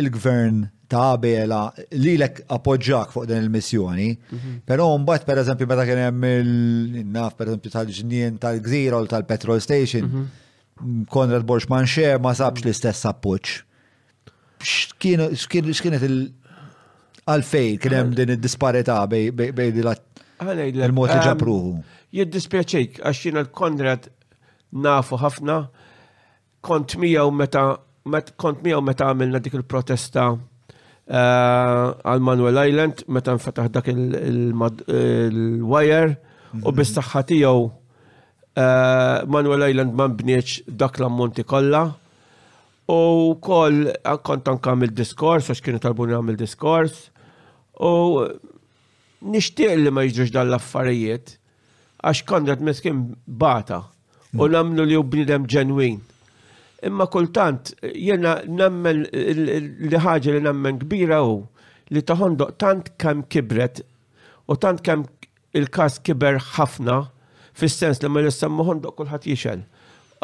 [0.00, 1.60] il-gvern ta' għabela
[1.98, 4.60] li lek appoġġak fuq din il-missjoni, mhm.
[4.68, 10.04] pero mbagħad per eżempju meta kien hemm il-naf per eżempju tal-ġnien tal-gżira u tal-petrol station,
[10.06, 10.26] mhm.
[11.10, 13.62] Konrad Borxman Xer ma sabx l-istess appoċ.
[14.60, 16.32] X'kienet il-
[17.26, 19.24] għalfej kien hemm din id-disparità bej
[19.56, 21.70] il-mod li ġabruħu.
[22.16, 24.02] Jiddispjaċejk għax jiena l-Konrad
[24.76, 25.56] nafu ħafna
[26.66, 27.62] kont miegħu meta
[28.38, 30.40] kont miegħu meta għamilna dik il-protesta eh,
[31.16, 36.10] għal Manuel Island meta nfetaħ dak il-wire
[36.62, 37.60] u bis-saħħa tiegħu
[38.56, 41.82] Eh, Manuel Island ma bnieċ dak l-ammonti kollha.
[42.88, 43.82] U kol,
[44.24, 47.10] kont kam il diskors, għax kienu talbuni il diskors.
[47.84, 48.22] U
[49.28, 51.34] nishtiq li ma jiġux dal l-affarijiet,
[52.00, 53.82] għax kondrat meskin bata
[54.32, 54.52] u hmm.
[54.54, 55.98] namnu li u bnidem ġenwin.
[56.88, 61.42] Imma kultant, jena nammen li ħaġa li nammen kbira u
[61.92, 63.82] li taħondoq tant kam kibret
[64.48, 65.04] u tant kam
[65.56, 67.02] il-kas kiber ħafna
[67.58, 69.62] fis-sens li ma nissammuħon doq kulħadd jixel.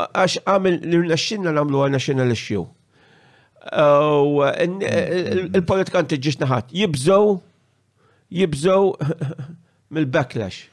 [0.03, 2.65] Għax għamil li naxxinna namlu għal naxxinna l-xju.
[5.41, 7.37] Il-politikanti ġiġ naħat jibżow
[8.33, 8.93] jibżow
[9.93, 10.67] mill-backlash.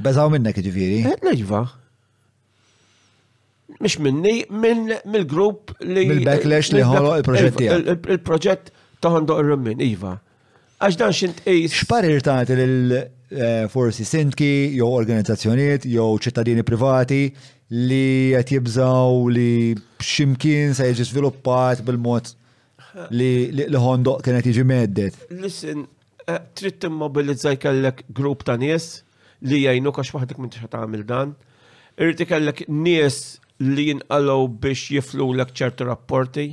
[0.00, 1.02] Beżaw minnek ġifiri?
[1.10, 1.64] Eh, Neġva.
[3.80, 6.06] Mish minni, minn mill-grupp li.
[6.14, 7.62] Mill-backlash li ħolo il-proġett
[7.96, 10.14] Il-proġett taħandu ir-rummin, Iva.
[10.80, 11.76] Għax dan xint ejs.
[11.82, 13.00] Xparir taħt il-
[13.30, 17.28] Eh, forsi sindki, jew organizzazzjoniet, jew ċittadini privati
[17.70, 22.32] li qed jibżaw li ximkien se jiġi sviluppat bil-mod
[23.14, 23.28] li
[23.68, 25.20] l-ħondoq kienet jiġi meddet.
[25.30, 25.84] Listen,
[26.26, 28.90] eh, trid timmobilizzaj kellek grupp ta' nies
[29.46, 31.36] li jgħinu għax waħdek minn tixħat tagħmel dan.
[32.02, 33.20] Irti kellek nies
[33.62, 36.48] li jinqalgħu biex jiflu lek ċertu rapporti.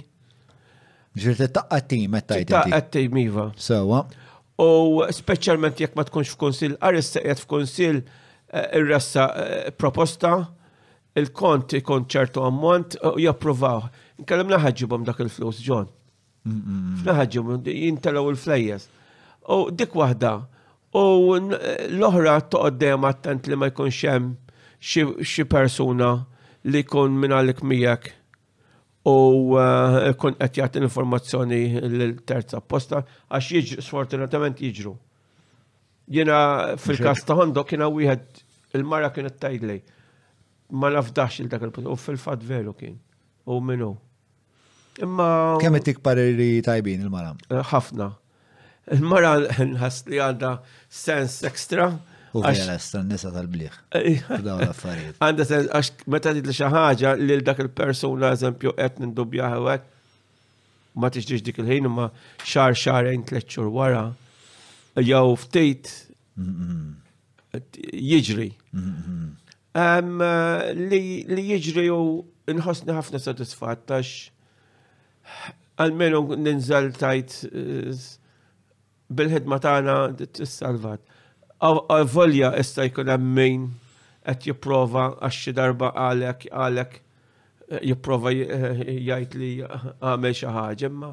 [1.17, 2.53] Ġirti taqqa tim, tajt.
[2.53, 3.49] Taqqa tim, Iva.
[3.57, 4.05] Sewa.
[4.05, 4.13] So,
[4.57, 10.31] U speċjalment jekk ma tkunx f'konsil, għarissa jgħet f'konsil eh, irressa rassa eh, proposta,
[11.17, 13.85] il-kont ikon ċertu ammont eh, u japprovaw.
[14.23, 15.85] Nkellimna naħħġibom dak il-flus, John.
[17.05, 18.89] Naħħġibom, jintelaw il-flejjes.
[19.53, 20.31] U dik wahda,
[20.97, 21.05] u
[21.37, 24.31] l-oħra toqoddem attent li ma jkunx hemm
[24.81, 26.15] xi persuna
[26.67, 28.16] li jkun minn għalik miegħek
[29.07, 34.91] u uh, kun qed jagħti informazzjoni l-terza apposta għax jiġru sfortunatament jiġru.
[36.17, 36.39] Jiena
[36.81, 38.41] fil-każ ta' Hondo kien wieħed
[38.79, 39.79] il-mara kienet tajdlej.
[40.79, 42.97] Ma nafdax il dak il-punt u fil-fatt veru kien.
[43.47, 43.93] U minnu.
[45.03, 45.29] Imma.
[45.63, 47.31] Kemm qed tikpariri tajbin il-mara?
[47.47, 48.09] Eh, ħafna.
[48.97, 49.37] Il-mara
[49.69, 50.53] nħass li għandha
[50.91, 51.93] sens ekstra
[52.35, 53.75] U għax nisa tal-bliħ.
[54.43, 54.63] Daw
[55.23, 59.85] Għanda sen, għax meta tidli xaħġa li dak il-persuna, eżempju, qed nindubja għawek,
[60.99, 62.09] ma tiġġiġ dik il-ħin, ma
[62.43, 64.03] xar xarajn tleċċur wara,
[64.99, 65.91] jew ftejt
[68.11, 68.49] jiġri.
[70.83, 72.01] Li jiġri u
[72.57, 74.13] nħossni ħafna għax satisfattax,
[75.77, 77.91] għalmenu ninżal tajt eh,
[79.13, 81.03] bil-ħidma tagħna tissalvat.
[81.03, 81.03] salvat
[82.11, 83.61] Volja issa jkun hemm min
[84.27, 86.91] qed jipprova għax xi darba għalek għalek
[87.69, 91.09] eh, jipprova eh, jgħid li għamel xi ħaġa imma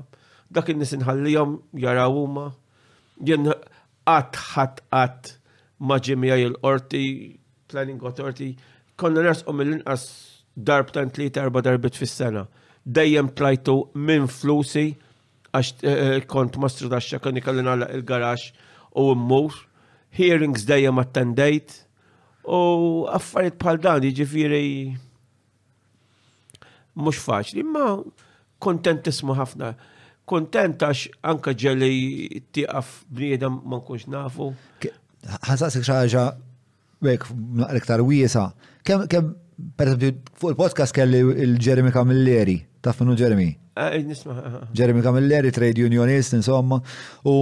[0.51, 1.55] dak in-nies inħallihom
[1.85, 2.49] jaraw huma
[3.25, 3.47] jien
[4.05, 5.33] qatt ħadd qatt
[5.87, 7.05] ma' ġimija il-qorti
[7.71, 8.51] planning authority
[9.01, 10.05] konna nerqsqu mill-inqas
[10.73, 12.45] darb ta' li erba darbit fis-sena.
[12.85, 13.75] Dejjem plajtu
[14.07, 14.85] minn flusi
[15.57, 18.51] għax eh, kont mastru daxxa konni kalli nagħlaq il-garax
[19.03, 19.63] u mmur
[20.15, 21.75] hearings dejjem attendejt
[22.47, 24.65] u affarijiet bħal dan jiġifieri
[26.95, 27.89] mhux faċli, imma
[28.63, 29.73] kontent tismu ħafna.
[30.31, 34.53] Kontent għax anka ġeli tieqaf bniedem ma nkunx nafu.
[35.51, 36.23] Ħansaqsik xi ħaġa
[37.05, 37.27] bek
[37.81, 38.47] iktar wiesa.
[38.89, 39.35] Kemm kemm
[39.79, 43.51] pereżempju fuq il-podcast kelli il-Jeremy Camilleri, taf minnu Jeremy?
[43.77, 46.79] Ah, eh, ah, ah, Jeremy Camilleri, trade unionist, insomma,
[47.27, 47.37] u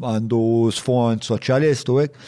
[0.00, 2.20] għandu sfond soċjalist u hekk.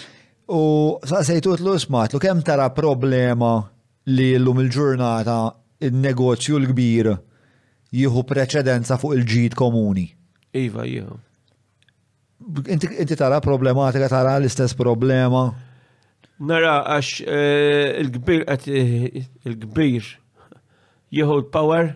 [0.53, 0.61] U
[1.09, 3.55] saqsejtu tlu smatlu kemm tara problema
[4.13, 5.37] li l-lum il-ġurnata
[5.89, 7.13] il-negozju l-kbir
[7.97, 10.07] jieħu preċedenza fuq il-ġid komuni.
[10.59, 11.19] Iva, jihu.
[12.73, 15.47] Inti tara problematika, tara l-istess problema.
[16.43, 20.11] Nara, għax eh, il-kbir eh, il-kbir
[21.15, 21.95] jihu l-power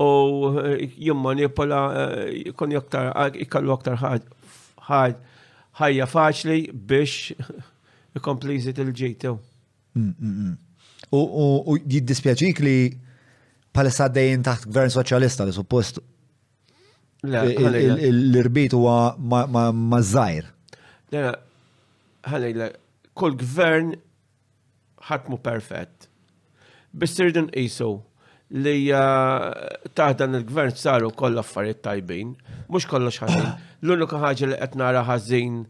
[0.00, 1.80] u eh, jimman jipola
[2.60, 4.38] kon jaktar, ikallu aktar ħagħa
[4.90, 7.32] ħajja faċli biex
[8.18, 9.36] ikompli il-ġejtew.
[9.94, 10.56] Mm, mm, mm.
[11.12, 12.76] U jiddispjaċik li
[13.74, 15.98] palissa dejjem taħt gvern soċjalista li suppost
[17.26, 20.52] l-irbit huwa ma' żgħir.
[22.30, 22.68] Ħalejla,
[23.16, 23.90] kull gvern
[25.10, 26.06] ħatmu perfett.
[26.92, 27.90] Biss irdu nqisu
[28.58, 29.50] li uh,
[29.94, 32.32] taħdan il-gvern saru koll affarijiet tajbin,
[32.68, 33.46] mhux kollox ħażin.
[33.86, 35.60] L-unika ħaġa li qed nara ħażin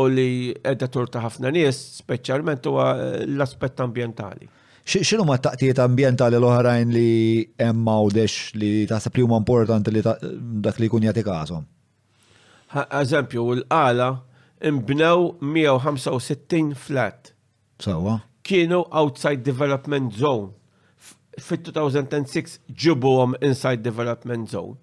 [0.00, 0.30] u li
[0.80, 4.48] tur turta ħafna nies, speċjalment huwa uh, l-aspett ambjentali.
[4.90, 10.80] X'inhu ma taqtijiet ambjentali l-oħrajn li hemm għawdex li taħseb li huma importanti li dak
[10.80, 11.66] li jkun jagħti każhom?
[12.80, 14.08] Eżempju, l-qala
[14.60, 17.32] imbnew 165 flat.
[17.84, 18.16] Sawa.
[18.46, 20.54] Kienu outside development zone
[21.38, 24.74] fit-2006 ġibuhom inside development zone.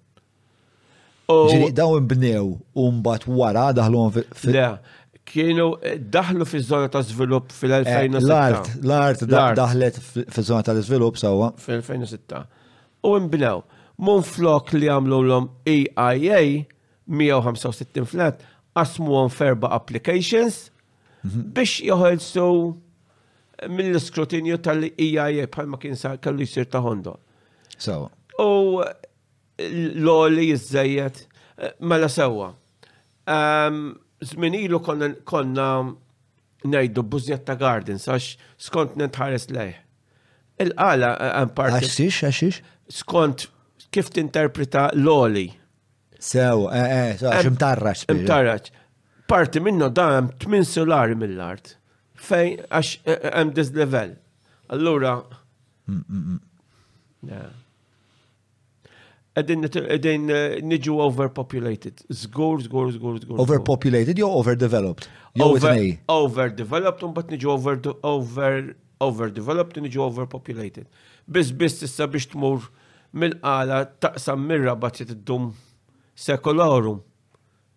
[1.28, 2.54] Ġiri, daw imbnew
[2.86, 4.68] umbat wara daħlu fil- Le,
[5.28, 8.22] kienu eh, daħlu fi zona ta' svilupp fil-2006.
[8.22, 8.70] Eh, l-art,
[9.26, 10.00] l-art daħlet
[10.32, 11.50] fi zona ta' svilupp sawa.
[11.60, 12.44] Fil-2006.
[13.04, 13.60] U imbnew,
[14.08, 16.64] mun flok li għamlu l-om EIA
[17.08, 18.40] 165 flat,
[18.76, 20.68] għasmu għom ferba applications
[21.26, 21.44] mhm.
[21.56, 22.48] biex joħelsu
[23.66, 27.16] mill-skrutinju tal-IAE bħalma kien sa' kellu jisir ta' Hondo.
[27.78, 28.10] So.
[28.38, 28.82] U
[29.58, 31.24] l-oli jizzejjet,
[31.80, 32.52] mela sewa.
[34.30, 35.68] Zminilu konna
[36.64, 37.06] najdu
[37.44, 39.76] ta' gardens, għax skont nintħares lejh.
[40.58, 41.86] Il-għala għan eh, parti.
[41.86, 42.62] Għaxix, għaxix?
[42.90, 43.44] Skont
[43.94, 45.48] kif tinterpreta l-oli.
[46.18, 47.54] Sew, eh, eh, xim
[48.18, 48.70] Imtarraċ.
[49.28, 51.77] Parti minnu dam 8 solari mill-art.
[52.18, 54.16] Fejn għax eh, eh, hemm this level.
[54.74, 55.14] Allura.
[55.86, 56.40] Għedin mm,
[59.38, 60.32] mm, mm.
[60.34, 62.02] eh, niġu overpopulated.
[62.10, 63.38] Zgur, zgur, zgur, zgur.
[63.44, 65.06] Overpopulated jew overdeveloped?
[65.38, 67.54] Overdeveloped, un bat niġu
[69.06, 70.90] overdeveloped, niġu overpopulated.
[71.30, 72.66] Biz biz tista biex tmur
[73.14, 75.52] mill-qala taqsam mirra bat id-dum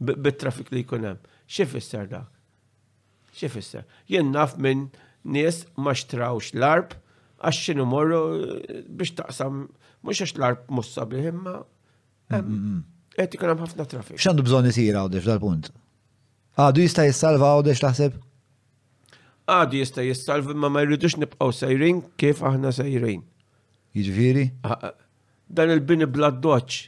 [0.01, 1.21] bit-trafik li jkun hemm.
[1.47, 2.29] fisser dak?
[3.31, 4.89] X'ifisser, Jien naf minn
[5.27, 6.95] nies ma xtrawx l-arb
[7.41, 9.65] għax xinu morru eh, biex taqsam,
[10.05, 11.55] mux għax l-arb mussa biħimma.
[12.31, 14.19] Għet ikun ħafna trafik.
[14.21, 15.71] ċandu bżon jisir għawdex dal-punt?
[16.59, 18.19] Għadu jista jissalva għawdex taħseb?
[19.51, 23.23] Għadu jista jissalva ma ma jridux nibqaw sejrin kif aħna sejrin.
[23.95, 24.47] Jġviri?
[24.67, 24.95] Ah, ah,
[25.51, 26.85] dan il-bini bla doċ,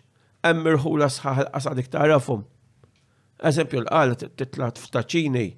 [0.48, 2.46] l-asħaħ sħaħ għasadik tarafum.
[3.44, 5.50] Eżempju l-għalet titlat f'taċini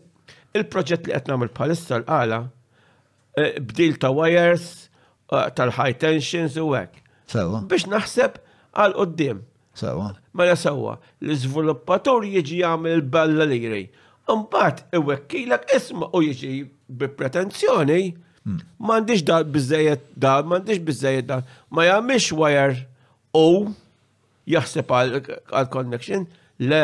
[0.55, 2.39] il-proġett li qed nagħmel bħalissa l għala
[3.41, 4.67] eh, bdil ta' wires,
[5.57, 7.01] tal-high tensions u hekk.
[7.33, 7.63] Sewa.
[7.65, 8.35] Biex naħseb
[8.77, 9.39] għal qoddim.
[9.75, 10.11] Sewa.
[10.37, 13.81] Mela sewa, l-iżviluppatur jiġi jagħmel balla li jri.
[14.33, 16.51] Imbagħad iwekkilek isma' u jiġi
[16.99, 17.97] bi pretenzjoni
[18.45, 18.61] hmm.
[18.79, 21.41] m'għandix dal bizzejet dal, m'għandix bizzejet dal,
[21.73, 22.85] ma jgħamil wire
[23.35, 23.73] u
[24.55, 26.29] jaħseb għal connection,
[26.61, 26.83] le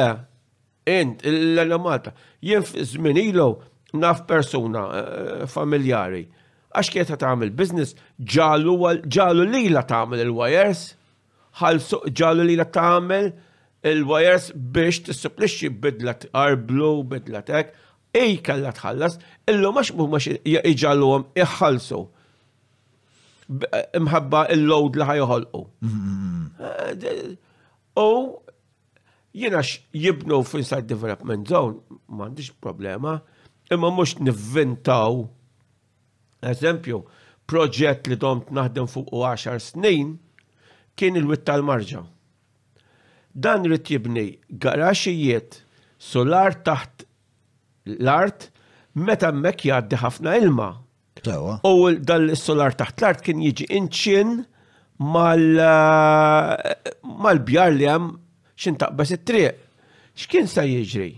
[0.87, 3.53] Int, l-elemata, jien zmin ilu
[3.93, 6.23] naf persuna eh, familjari.
[6.71, 8.73] Għax ta' tagħmel business, ġalu
[9.51, 10.85] lila tagħmel il-wires,
[12.15, 13.31] ġalu lila tagħmel
[13.91, 17.75] il-wires biex tissupplixxi bidla arblu, bidla ek,
[18.15, 19.19] ej kalla tħallas,
[19.51, 22.01] illu max mu mux iġallu għom iħalsu.
[23.69, 25.63] Eh, Mħabba il-load li ħajħolqu.
[25.85, 26.95] Mm-hmm.
[26.97, 28.39] Eh, u
[29.33, 29.61] Jiena
[29.93, 31.77] jibnu f'inside development zone,
[32.11, 33.13] m'għandix problema,
[33.71, 35.21] imma mhux nivvintaw.
[36.51, 36.99] Eżempju,
[37.47, 40.11] proġett li domt naħdem fuq 10 snin
[40.99, 42.01] kien il witt tal-marġa.
[43.31, 44.25] Dan rrit jibni
[44.59, 45.61] garaxijiet
[46.01, 47.05] solar taħt
[47.99, 48.49] l-art
[48.95, 50.69] meta mek jgħaddi ħafna ilma.
[51.71, 54.45] U dal-solar taħt l-art kien jiġi inċin eh,
[57.23, 58.11] mal-bjar li hemm
[58.61, 59.57] xin taqbas it-triq.
[60.21, 61.09] X'kien sa jiġri?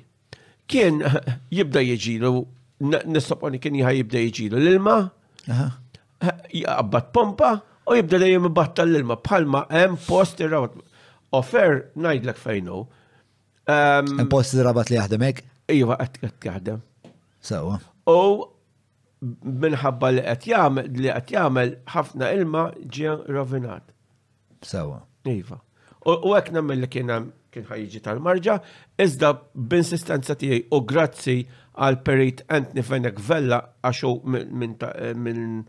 [0.72, 1.02] Kien
[1.58, 2.34] jibda jiġilu,
[3.12, 4.96] nistoponi kien jħaj jibda jiġilu l-ilma,
[6.62, 7.50] jaqbad pompa,
[7.90, 12.80] u jibda dejjem ibatta l-ilma bħalma hemm post rabat Ofer Offer ngħidlek fejnu.
[13.68, 15.50] Hemm post ir-rabat li jaħdem hekk?
[15.82, 16.80] Iva qed jaħdem.
[17.44, 17.80] Sawa.
[18.08, 18.48] U
[19.64, 23.84] minħabba li qed jagħmel li qed jagħmel ħafna ilma ġie rovinat.
[24.64, 25.02] Sawa.
[25.32, 25.60] Iva.
[26.04, 28.56] U għek nammel li kienem kien ħajġi tal-marġa,
[29.00, 31.36] iżda b'insistenza tiegħi u grazzi
[31.78, 34.16] għal perit Anthony Fenek Vella għaxu
[35.24, 35.64] minn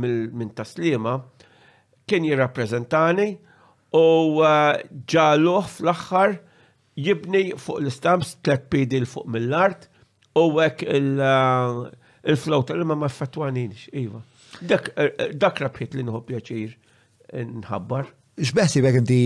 [0.00, 1.14] minn taslima
[2.08, 3.28] kien jirrappreżentani
[3.94, 4.06] u
[4.42, 4.62] eh,
[5.12, 6.34] ġaluħ fl-axħar
[6.98, 9.86] jibni fuq l istamps tlet pidi l-fuq mill-art
[10.40, 11.04] u għek eh,
[12.32, 14.24] il-flow tal-imma ma' fatwaninix, iva.
[14.64, 16.72] Dak eh, rabħit li nħobja pjaċir.
[17.42, 18.10] nħabbar.
[18.38, 19.20] Xbeħsi bek inti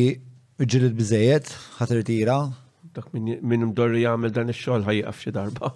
[0.61, 2.39] ġilid bizzejiet, ħatri tira?
[2.97, 5.73] Dak minn mdorri jgħamil dan il-xol ħajjaf xi darba.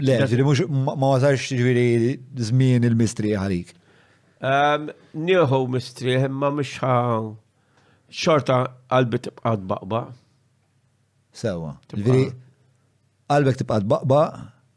[0.00, 0.64] Le, ġiri mux
[0.96, 1.86] ma wasarx ġiri
[2.50, 3.72] zmin il-mistri għalik.
[5.16, 6.74] Nieħu mistri, imma mux
[8.10, 8.58] xorta
[8.92, 10.02] qalbi tibqa baqba.
[11.36, 11.74] Sewa.
[11.92, 12.28] Ġiri,
[13.32, 14.22] qalbek tibqa baqba,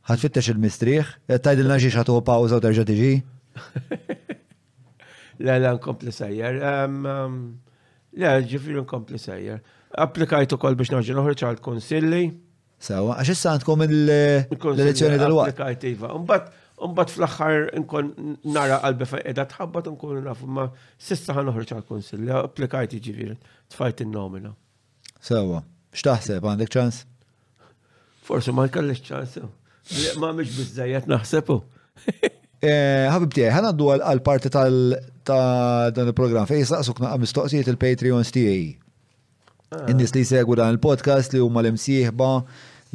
[0.10, 1.12] ħatfittex il-mistriħ,
[1.44, 3.14] tajdilna xiex ħatuħu pawza u terġa tiġi.
[5.40, 6.58] Le, le, nkompli sejjer.
[8.20, 9.60] Le, ġifiri nkompli sejjer.
[10.06, 12.22] Applikajtu kol biex naġġi noħroċ għal konsilli.
[12.84, 15.86] Sawa, għax issa għandkom l-elezzjoni dal-waqt.
[15.90, 16.12] iva.
[16.20, 18.12] Umbat, Umbat fl-axħar nkun
[18.56, 23.36] nara qalbi fejqeda tħabbat nkun nafu ma sissa ħanoħroċ għal konsilli, applikajt ġifiri,
[23.76, 24.54] tfajt il-nomina.
[25.20, 25.60] Sawa,
[25.96, 27.02] xtaħseb għandek ċans?
[28.24, 29.40] Forse ma jkallix ċans.
[30.24, 31.60] Ma miex bizzajet naħsebu.
[32.60, 34.94] Eh, ħabib tiegħi, ħana għaddu għal-parti tal
[35.30, 38.76] dan il program fejn jistaqsuk naqa' mistoqsijiet il-Patreons stijaj.
[39.70, 39.86] Ah.
[39.92, 42.30] in li jsegwu dan il-podcast li huma l-imsieħba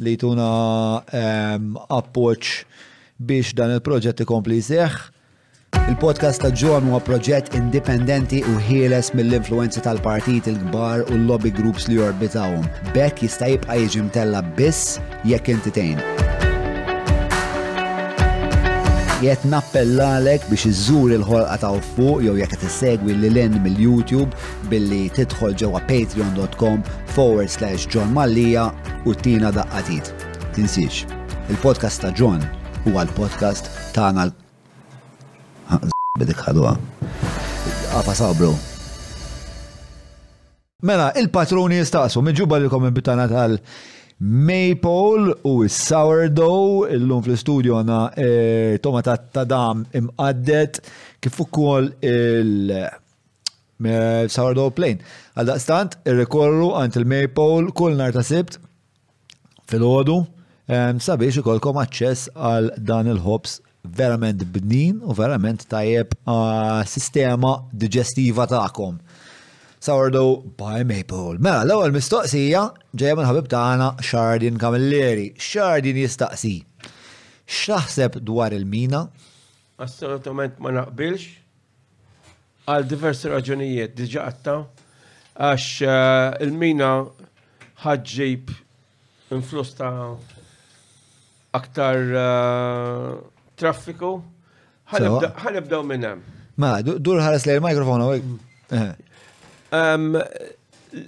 [0.03, 2.49] li tuna ehm, appoċ
[3.17, 4.99] biex dan il-proġett ikompli seħ.
[5.95, 11.95] Il-podcast ta' ġon huwa proġett indipendenti u ħieles mill-influenzi tal-partit il-kbar u l-lobby groups li
[11.97, 12.67] jorbitawhom.
[12.93, 16.03] Bekk jista' jibqa' jiġi mtella biss jekk intitejn
[19.23, 24.27] jett nappellalek biex iżżur il-ħolqa ta' fuq jew jekk tissegwi li l-in mill-YouTube
[24.69, 26.81] billi tidħol ġewwa patreon.com
[27.15, 28.65] forward slash John Mallija
[29.07, 30.11] u tina daqqatit.
[30.57, 31.05] Tinsiex,
[31.47, 32.43] il-podcast ta' John
[32.83, 34.35] huwa l-podcast ta' għal.
[36.19, 36.75] Bidik ħadwa.
[37.95, 38.51] Għafa sabru.
[40.85, 43.61] Mela, il-patroni jistaqsu, minġuba li komin bitana tal-
[44.19, 50.79] Maple u Sourdough, illum fl-studio għana eh, tomata tadam imqaddet
[51.21, 55.01] kif ukoll il- eh, Sourdough Plain.
[55.35, 58.57] Għal-daqstant, irrikorru għant il-Maple kull nar ta' sibt
[59.67, 60.21] fil-ħodu
[60.99, 68.97] sabiex ikolkom aċċess għal dan il-ħobs verament bnin u verament tajjeb eh, sistema digestiva ta'kom
[69.85, 71.27] sourdough by maple.
[71.45, 72.61] Mela, l-ewwel mistoqsija
[72.97, 75.27] ġejja minn ħabib tagħna Shardin Kamilleri.
[75.49, 76.53] Shardin jistaqsi.
[77.59, 79.03] X'taħseb dwar il-mina?
[79.85, 81.27] Assolutament ma naqbilx
[82.73, 84.55] għal diversi raġunijiet diġa qatta
[85.45, 86.89] għax eh, il-mina
[87.85, 88.55] ħadġib
[89.37, 90.15] influss ta'
[91.59, 93.11] aktar eh,
[93.61, 94.15] traffiku
[94.85, 96.25] Ħalibdaw minn hemm.
[96.61, 98.13] Ma, mela, dur ħares li l-mikrofonu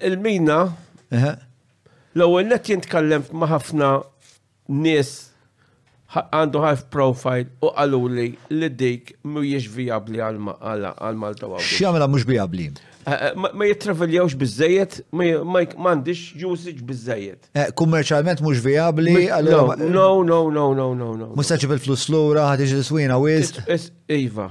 [0.08, 0.62] Il-mina,
[2.18, 3.90] l-ewwel net jintkallem ma' ħafna
[4.74, 5.12] nis
[6.18, 8.26] għandu ħaf profile u għallu li
[8.58, 11.62] li dik jiex vijabli għal-Malta għaw.
[11.62, 12.72] Xamela mux vijabli.
[13.38, 15.62] Ma jittraveljawx bizzejiet, eh, eh, ma
[15.92, 17.48] mandiċ usage bizzejiet.
[17.54, 19.28] Eh, Kummerċalment mux vijabli.
[19.48, 21.30] No, no, no, no, no, no, no.
[21.38, 23.54] Mustaċi bil-flus l-ura, ħatiġi l-swina, wiz?
[24.12, 24.50] Iva.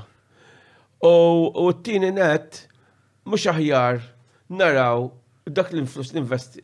[1.07, 2.63] U t-tini net,
[3.27, 4.03] mhux aħjar
[4.49, 5.07] naraw
[5.57, 6.15] dak l-influss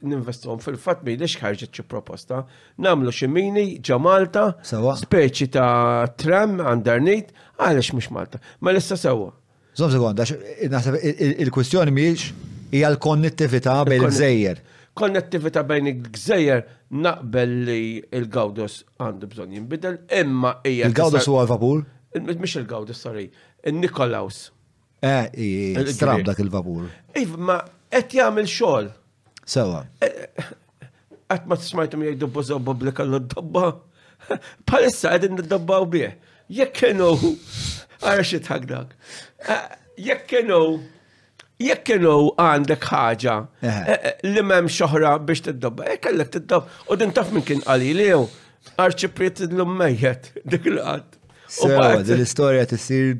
[0.02, 2.42] l-investom fil-fatt mi lex ħarġet xi proposta,
[2.82, 4.44] Namlu xi mini ġa Malta,
[4.98, 7.30] speċi ta' tram għandarnit,
[7.62, 8.40] għaliex mux Malta.
[8.60, 9.28] Ma issa sewa.
[9.78, 10.26] Zom sekonda,
[10.62, 12.32] il-kwistjoni miex
[12.74, 14.60] hija l-konnettività bejn il-gżejjer.
[14.98, 16.66] Konnettività bejn il-gżejjer
[17.04, 20.90] naqbel li il-gawdos għandu bżonn jinbidel, imma hija.
[20.90, 21.86] Il-gawdos huwa l-vapur?
[22.42, 23.30] mish il-gawdos, sorry,
[23.62, 24.50] il-Nikolaus.
[25.02, 26.86] Eh, eh trab dak il-vapur.
[27.18, 27.58] Iv, ma
[27.90, 28.88] qed jagħmel xogħol.
[29.54, 29.80] Sewa.
[30.00, 33.72] Eh, eh, qatt ma tismajtum jgħidu bożaw boblika l-dabba.
[34.68, 36.14] Palissa qegħdin u bih.
[36.48, 37.10] Jekk kienu
[38.04, 38.94] għara xi tħagdak.
[39.98, 40.60] Jekk kienu
[41.62, 43.34] jekk kienu għandek ħaġa
[44.30, 48.08] li m'hemm xoħra biex tiddabba, jekk kellek tiddabba u din taf minn kien qali li
[48.08, 48.24] jew
[48.82, 51.18] arċipriet l-mejjet dik l-qatt.
[51.52, 53.16] Sewa, l-istorja sir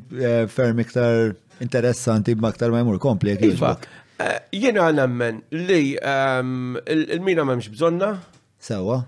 [0.49, 3.35] ferm iktar Interessanti b'aktar ma jmur kompli.
[3.37, 3.75] Iva,
[4.19, 8.13] eh, jena nemmen li ehm, il-mina memx bżonna.
[8.59, 9.03] Sewa.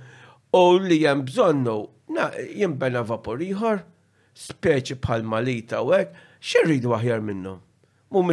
[0.54, 1.76] U li jem bżonnu,
[2.16, 3.82] na jimbena vapor iħor,
[4.38, 7.56] speċi bħal malita u għek, xerridu għahjar minnu.
[8.16, 8.28] Mu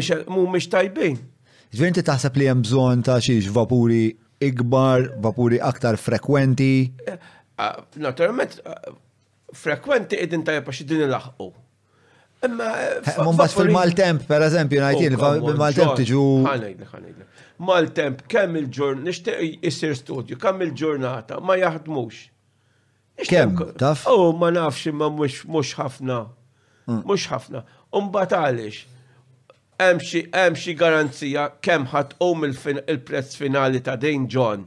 [0.46, 1.16] mux tajbin.
[1.72, 4.10] Ġvinti taħseb li jem bżon ta' xiex vapuri
[4.44, 6.70] ikbar, vapuri aktar frekwenti?
[7.08, 7.16] Eh,
[7.58, 8.60] eh, naturalment,
[9.56, 11.50] frekwenti id-intajja pa xidin l laħqu
[12.42, 16.22] Eh, Mumbat fil-maltemp, per eżempju, najtin, oh, fil-maltemp tiġu.
[16.50, 17.26] Għanajdna, għanajdna.
[17.62, 22.16] Maltemp, kemm il-ġurn, nishtiq jisir studju, kemm il-ġurnata, ma jaħdmux.
[23.28, 24.02] Kemm, taf?
[24.10, 26.16] U oh, ma nafx imma mux ħafna.
[26.90, 27.28] Mux mm.
[27.30, 27.62] ħafna.
[28.00, 28.80] Umbat għalix,
[29.78, 34.64] hemm xi garanzija kemm ħat um il-prezz finali ta' Dane John.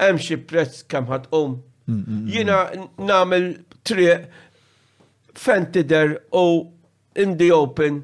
[0.00, 1.60] Hemm xi prezz kemm ħat um.
[1.86, 2.58] Mm, mm, Jiena
[3.12, 3.46] nagħmel
[3.86, 4.26] triq
[5.38, 6.74] fentider u
[7.16, 8.02] in the open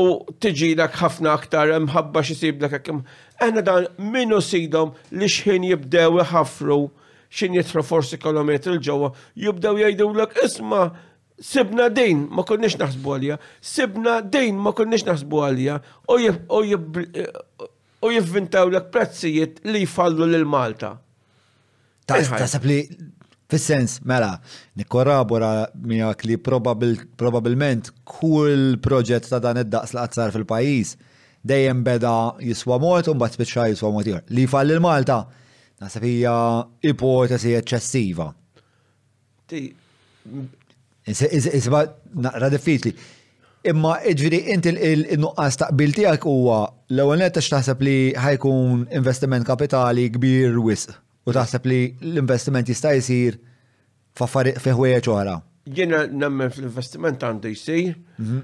[0.00, 0.08] u
[0.42, 3.02] tiġilak ħafna aktar mħabba xisiblek għakim.
[3.44, 6.78] Aħna dan minnu sidhom li xħin jibdew iħafru
[7.32, 10.86] xin jitra forsi kilometri l ġewwa jibdew jgħidulek isma,
[11.42, 15.76] sibna din, ma konniex naħsbu għalija, sibna din, ma konniex naħsbu għalija,
[18.02, 20.96] u jivvintaw prezzijiet li jfallu lil malta
[22.02, 22.16] Ta'
[22.66, 22.80] li
[23.52, 24.38] Fis-sens, mela,
[24.80, 26.36] nikkorabora miegħek li
[27.20, 30.92] probabilment kull proġett ta' dan id-daqs li qazzar fil-pajjiż
[31.52, 32.12] dejjem beda
[32.48, 34.24] jiswa mort u mbagħad spiċċa jiswa mort ieħor.
[34.32, 35.18] Li fall il-Malta
[35.82, 36.34] naħseb hija
[36.92, 38.30] ipotesi eċċessiva.
[41.10, 41.84] Isba
[42.24, 42.94] naqra diffiċli.
[43.70, 46.62] Imma iġviri inti l nuqqas taqbil tiegħek huwa
[46.94, 53.36] l-ewwel netta x'taħseb li ħajkun investiment kapitali kbir wisq U taħseb li l-investiment jista' jsir
[54.18, 55.36] f'ħwejjeġ oħra.
[55.70, 58.40] Jiena nemmen fl-investiment għandu jsir mhm.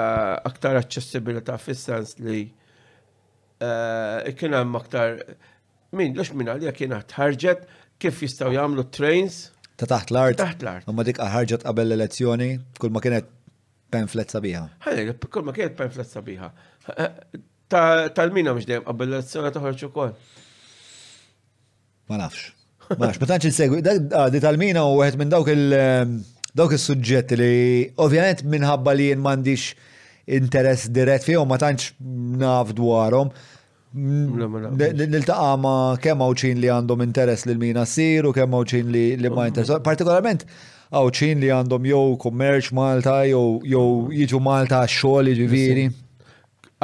[0.52, 2.42] aktar aċċessibilità fis-sens li
[3.64, 5.22] eh, kien hemm aktar
[5.96, 7.64] min lux minn għalija kien ħarġet
[8.00, 9.46] kif jistgħu jagħmlu trains
[9.80, 10.38] ta' taħt l-art.
[10.44, 10.92] Taħt l-art.
[10.92, 13.28] Ma dik ħarġet qabel l-elezzjoni, kull ma kienet
[13.94, 14.62] Pamflet sabiħa.
[14.86, 16.50] Ħajja, kol ma kienet pamflet sabiħa.
[18.18, 20.14] Tal-mina mx dejjem għabbel l-azzjoni toħroġ kol.
[22.10, 22.54] Ma nafx.
[22.96, 23.84] Ma nafx, ma tantx il-segwi.
[23.86, 26.16] Di tal-mina u għed minn dawk il- ehm,
[26.56, 27.54] dawk il-sujġetti li
[28.06, 29.94] ovvjament minħabba li jien m'għandix
[30.26, 31.94] interess dirett fihom ma tantx
[32.42, 33.30] naf dwarhom.
[33.96, 39.06] Mm, niltaqa ma kemm hawn li għandhom interess lil mina ssir u kemm hawn li
[39.16, 39.46] ma mm-hmm.
[39.48, 39.78] interess.
[39.86, 40.44] Partikolarment
[40.94, 43.62] għaw ċin li għandhom jew kummerċ Malta jew
[44.20, 45.86] jiġu Malta xogħol jiġifieri.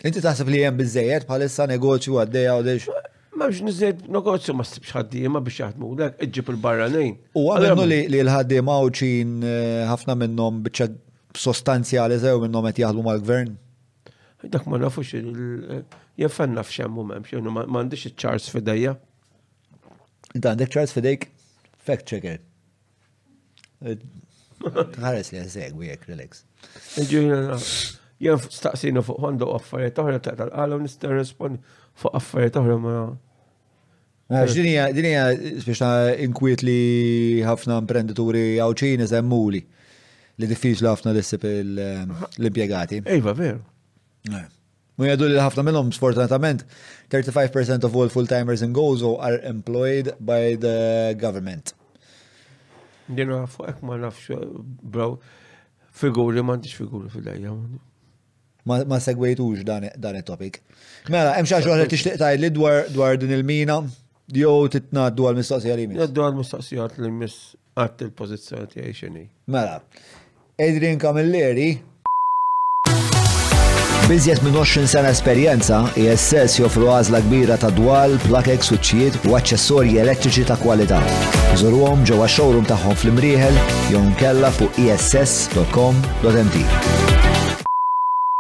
[0.06, 2.88] Inti taħseb li hemm biżejjed palissa negozju għaddeja u dex?
[3.36, 7.18] Ma biex nizzed negozju ma stibx ħaddiema biex jaħdmu dak iġġib il-barranin.
[7.36, 10.94] U għamennu li l-ħaddiema mawċin eh, ħafna minnhom biċċa
[11.36, 13.56] sostanzjali zew minnhom qed jaħdmu mal-gvern.
[14.46, 15.16] Dak ma nafux
[16.18, 18.96] jaffanna u memx, jenu mandiċ il-ċars fidejja.
[20.36, 21.28] Da, għandek ċars fidejk,
[21.86, 22.40] fact checker.
[23.84, 26.46] Tħares li għazeg, jek, relax.
[27.12, 27.60] Ġujna,
[28.48, 31.62] staqsinu fuq għandu għaffariet oħra ta' tal-għalu nista' rispondi
[32.00, 32.96] fuq għaffariet oħra ma.
[34.26, 35.26] Dinija, dinja,
[35.62, 35.88] biex
[36.26, 36.80] inkwiet li
[37.46, 39.62] ħafna imprenditori għawċini zemmuli
[40.42, 43.02] li diffiċ ħafna l-issib l-impiegati.
[43.14, 43.62] Ejva, veru.
[44.32, 44.48] Eh.
[44.96, 46.62] Mu jgħidu li ħafna minnhom sfortunatament
[47.14, 50.76] 35% of all full-timers in Gozo are employed by the
[51.24, 51.74] government.
[53.08, 54.38] Dinu għafu ek ma nafx
[54.80, 55.10] bro,
[56.00, 57.52] figuri ma ntix figuri fil-dajja.
[58.66, 59.86] Ma segwejtux dan
[60.16, 60.62] il-topic.
[61.14, 63.82] Mela, hemm xi ħaġa li tixtieq li dwar din il-mina
[64.34, 66.08] jew titna għal-mistoqsija li mis.
[66.10, 67.36] Dwar mistoqsija mistoqsijat li mis
[67.78, 69.26] għatt il-pożizzjoni tiegħi xini.
[69.54, 69.76] Mela,
[70.56, 71.68] Adrian Camilleri
[74.10, 79.34] Bizjet minn 20 sena esperjenza, ISS e joffru għażla kbira ta' dwal, plakek, suċċijiet u
[79.40, 81.02] aċċessorji elettriċi ta' kwalità.
[81.58, 83.58] Żurhom ġewwa showroom tagħhom fl-imrieħel
[83.96, 86.66] jew kella fuq iss.com.mt.
[86.66, 87.25] E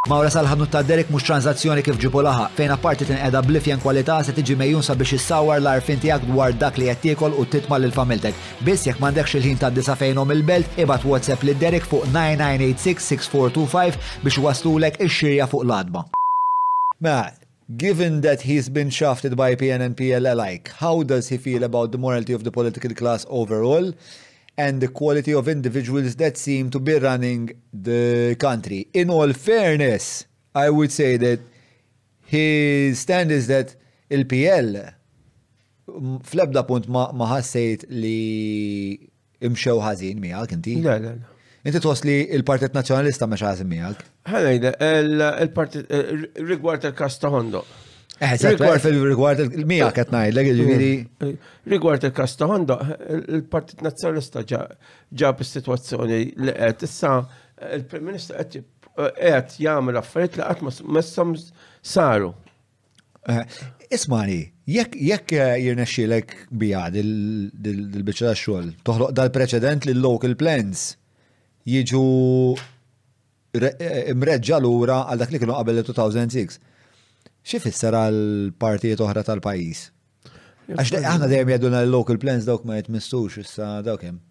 [0.07, 4.33] Mawra sal ta' Derek mux tranzazzjoni kif ġibu laħa, fejn apparti qeda blifjen kwalità se
[4.37, 8.37] tiġi mejjun sabiex issawar l-arfin tiegħek dwar dak li qed tiekol u titma' lil familtek.
[8.67, 14.37] Biss jekk m'għandekx il-ħin ta' disa fejnhom il-belt, ibad WhatsApp lil Derek fuq 9986-6425 biex
[14.45, 16.05] waslulek ix-xirja fuq l-adba.
[17.01, 17.15] Ma,
[17.81, 22.33] Given that he's been shafted by PNNPL alike, how does he feel about the morality
[22.33, 23.89] of the political class overall?
[24.57, 28.87] and the quality of individuals that seem to be running the country.
[28.93, 31.39] In all fairness, I would say that
[32.25, 33.75] his stand is that
[34.09, 38.19] il-PL mm, fl-ebda punt ma ħassejt li
[39.49, 40.75] imxew ħażin miegħek inti.
[40.85, 41.33] Le, le, le.
[41.67, 44.05] Inti li il-Partit Nazzjonalista ma xaħazin miegħek?
[44.31, 44.73] Ħalejda,
[45.43, 47.63] il-Partit eh, rigward il-Kasta Hondo.
[48.19, 48.33] Eh, eh.
[48.43, 48.49] eh.
[48.55, 51.25] Rigward il-rigward il-mija qed ngħidlek
[51.73, 57.11] Rigward il-każ il-Partit Nazzjonalista ġab is-sitwazzjoni li qed issa
[57.75, 58.63] il-Prim Ministru qed
[59.19, 61.33] qed jagħmel affarijiet li qatt messhom
[61.83, 62.29] saru.
[63.91, 64.37] Ismani,
[64.71, 65.33] jekk jekk
[65.65, 67.11] jirnexxielek bija il
[67.59, 70.93] biċċa tax-xogħol, toħloq dal-preċedent l local plans
[71.67, 72.05] jiġu
[73.59, 76.63] imreġġa lura għal dak li kienu qabel 2006
[77.45, 79.83] xifisser għal-partijiet oħra tal-pajis?
[80.73, 84.21] Għax aħna dejjem jaduna l-local plans dawk ma jitmistux, issa dawk hemm.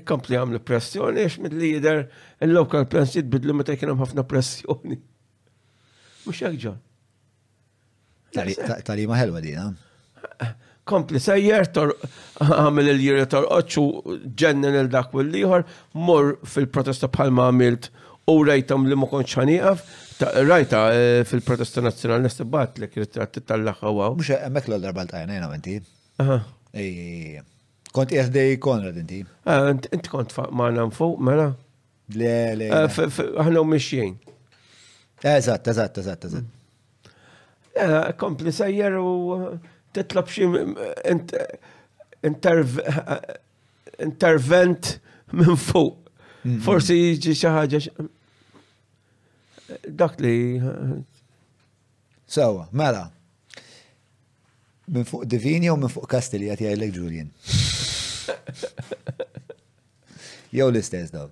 [0.00, 2.00] Ikkompli għamlu pressjoni għax mid-lider
[2.46, 4.98] il-local plans jitbidlu meta kien hemm ħafna pressjoni.
[6.26, 6.82] Mhux hekk ġon.
[8.86, 11.92] Talima ħelwa Kompli sejjer tor
[12.42, 13.82] għamil il-jiri tor oċu
[14.38, 15.62] ġennen il-dak u l-liħor,
[15.94, 17.90] mor fil-protesta bħalma għamilt
[18.32, 19.38] u rejtom li ma konċ
[20.30, 22.24] Rajta, eh, fil-protesta nazjonal
[22.74, 24.14] kiri t-tratti tal-laħħa għaw.
[24.20, 27.42] Mux emmek l-darba l-tajna jena menti.
[27.92, 29.22] Kont jesdej Konrad inti.
[29.44, 31.48] Ah, inti kont maħna nfu, mela?
[32.14, 32.68] Le, le.
[32.72, 34.14] Ah, aħna u miexjien.
[35.22, 36.44] Eżat, eżat, eżat, eżat.
[37.74, 39.58] Eh, kompli sejjer u
[39.92, 41.28] titlob mm,
[43.98, 44.98] intervent
[45.32, 45.98] minn fuq.
[46.42, 46.58] Mm-hmm.
[46.64, 47.80] Forsi jiġi xaħġa
[49.88, 50.60] Dak li.
[52.26, 53.10] Sawa, mela.
[54.88, 57.28] Minn fuq Divini u minn fuq Kastili għati għajlek Julian.
[60.56, 61.28] Jew l-istess daw.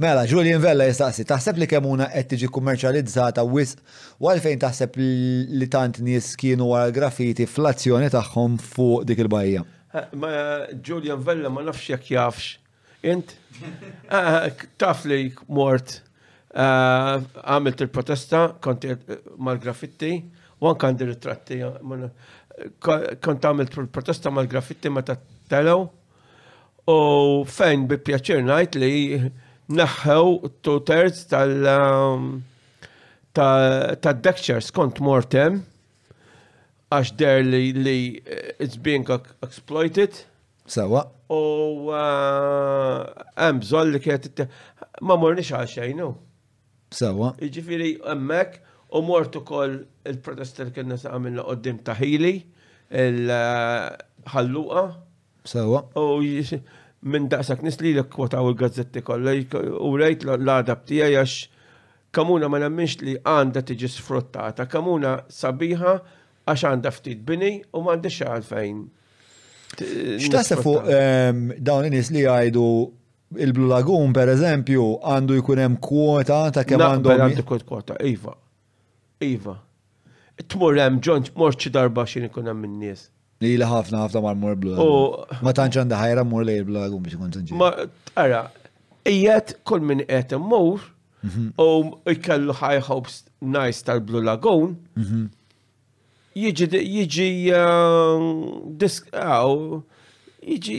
[0.00, 3.78] Mela, Julian Vella jistaqsi, taħseb li kemuna qed tiġi kummerċjalizzata wisq
[4.18, 9.62] u għalfejn taħseb li tant nies kienu għal graffiti fl-azzjoni tagħhom fuq dik il-bajja.
[10.16, 10.32] Ma
[10.84, 12.54] Julian Vella ma nafx jekk jafx.
[13.04, 13.34] Int
[14.16, 14.48] ah,
[14.80, 16.00] taf li mort
[16.52, 17.14] Eh,
[17.48, 20.10] għamilt il-protesta, konti eh, mal-graffiti,
[20.60, 22.08] u għan il tratti eh,
[22.82, 25.16] Kont għamilt protesta mal-graffiti ma ta'
[25.48, 25.86] telew,
[26.92, 26.96] u
[27.48, 28.90] fejn bi pjaċir najt li
[29.72, 32.26] naħħew two terz tal- um,
[33.32, 35.62] ta' lectures kont mortem
[36.92, 37.96] għax der li li
[38.60, 39.06] it's being
[39.40, 40.20] exploited.
[40.68, 41.06] Sawa.
[41.32, 44.44] U hemm bżoll li kħet
[45.00, 46.10] ma morniex għal xejn, no.
[46.92, 47.32] Sawa.
[47.42, 48.60] Iġifiri, emmek,
[48.92, 49.78] u mort ukoll
[50.08, 52.32] il protester li kena sa' għamilna qoddim taħili,
[53.02, 54.84] il-ħalluqa.
[55.52, 55.82] Sawa.
[55.96, 56.22] U
[57.12, 61.24] minn daqsak nisli l kwotaw il-gazzetti kollha u rejt l-għada btija
[62.12, 65.94] kamuna ma namminx li għanda tiġi sfruttata, kamuna sabiħa
[66.44, 68.82] għax għanda ftit bini u ma għandix għalfejn.
[69.80, 72.66] Eh, X'taħseb fuq ehm, dawn in-nies li jgħidu
[73.36, 77.12] il-Blue Lagoon, per eżempju, għandu jkun hemm kwota ta' kemm għandu.
[77.14, 78.34] Għandu kwota, Iva.
[79.22, 79.56] Iva.
[80.46, 83.08] Tmur hemm ġont morċi darba xin ikun hemm in-nies.
[83.42, 84.56] Lila ħafna ħafna mar mur
[85.42, 87.72] Ma tantx għandha ħajra mur lej Blue Lagoon biex ikun Ma
[88.14, 88.42] ara,
[89.06, 90.82] qiegħed kull min qed immur
[91.22, 91.54] mhm.
[91.58, 94.76] u jkellu high hopes nice tal-Blue Lagoon.
[94.96, 95.28] Mhm.
[96.32, 98.36] Jiġi jiġi um,
[98.80, 100.78] disk jiġi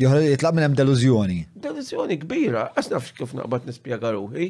[0.00, 1.34] Joħra jitlaq minn hemm deluzjoni.
[1.64, 4.46] Deluzjoni kbira, għas nafx kif naqbad nispjega ruħi.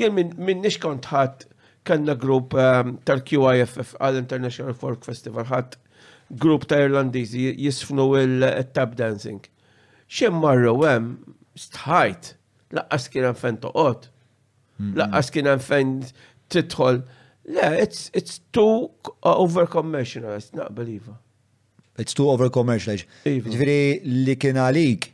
[0.00, 1.44] Jien minn nix kont ħadd
[1.86, 5.76] kellna grupp ehm, tal-QIFF għal-International Folk Festival ħadd
[6.42, 9.38] grupp ta' Irlandiżi jisfnu il tab dancing.
[10.10, 11.12] Xem marru hemm
[11.62, 12.32] stħajt,
[12.80, 14.08] laqqas kien hemm fejn toqgħod,
[15.02, 15.94] laqqas kien hemm fejn
[16.56, 16.98] tidħol.
[17.54, 18.90] Le, it's, it's too
[19.22, 21.20] overcommercialized, not iva.
[21.98, 22.98] It's too over commercial.
[23.26, 23.48] Iva.
[23.52, 23.78] Ġifiri
[24.26, 25.06] li kien għalik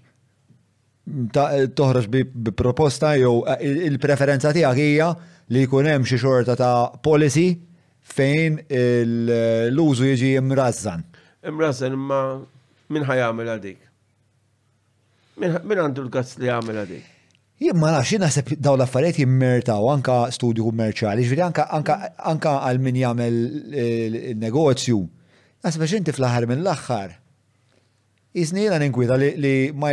[1.79, 2.23] toħroġ bi
[2.55, 5.09] proposta jew eh, il-preferenza tiegħek hija
[5.55, 7.49] li jkun hemm xi xorta ta' policy
[8.15, 11.05] fejn eh, l-użu jiġi imrażżan.
[11.51, 12.21] Imrażżan imma
[12.93, 13.81] min jagħmel għadik?
[15.43, 17.09] Min għandu l-gazz li jagħmel għadik?
[17.63, 23.41] Jien ma nafx seb daw l-affarijiet jimmertaw anka studju kummerċjali, ġifieri anka għal min jagħmel
[23.71, 24.99] eh, negozju.
[25.63, 27.13] Għasba xinti fl-ħar minn l-axħar.
[28.35, 29.93] Isni ninkwita li ma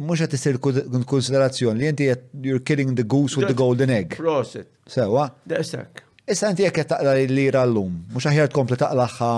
[0.00, 2.06] mux għat isir konsiderazzjoni li jinti
[2.48, 4.14] you're killing the goose with the golden egg.
[4.16, 4.70] Proset.
[4.88, 5.26] Sewa.
[5.50, 6.00] Daqsak.
[6.24, 9.32] Issa inti jek taqla li lira l-lum, mux aħjar tkompli taqlaħħa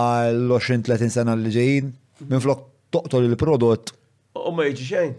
[0.00, 1.90] għal-20-30 sena li ġejjin,
[2.30, 2.62] minn flok
[2.96, 3.92] toqtol il-prodott.
[4.40, 5.18] U ma jġi xejn.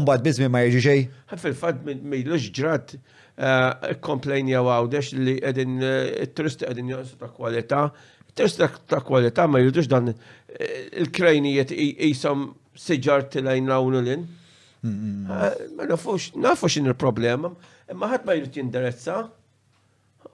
[0.00, 1.12] mbad bizmi ma xejn.
[1.34, 6.88] Għaf il fat mi lux ġrat eh, komplejn jaw għawdex li għedin eh, il-turist għedin
[6.96, 7.90] jonsu ta' kualita'
[8.36, 11.70] Ters ta' kwalità ma jridux dan eh, il-krejnijiet
[12.04, 12.42] jisom
[12.76, 14.26] siġar tilajn lawnu l-in.
[14.86, 15.86] Eh, ma
[16.44, 17.48] nafux in il-problema,
[17.90, 19.22] imma ħadd ma jrid jindirezza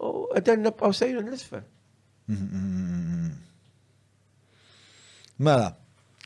[0.02, 1.62] u għedin nabqaw sejrin l-isfer.
[5.42, 5.68] Mela,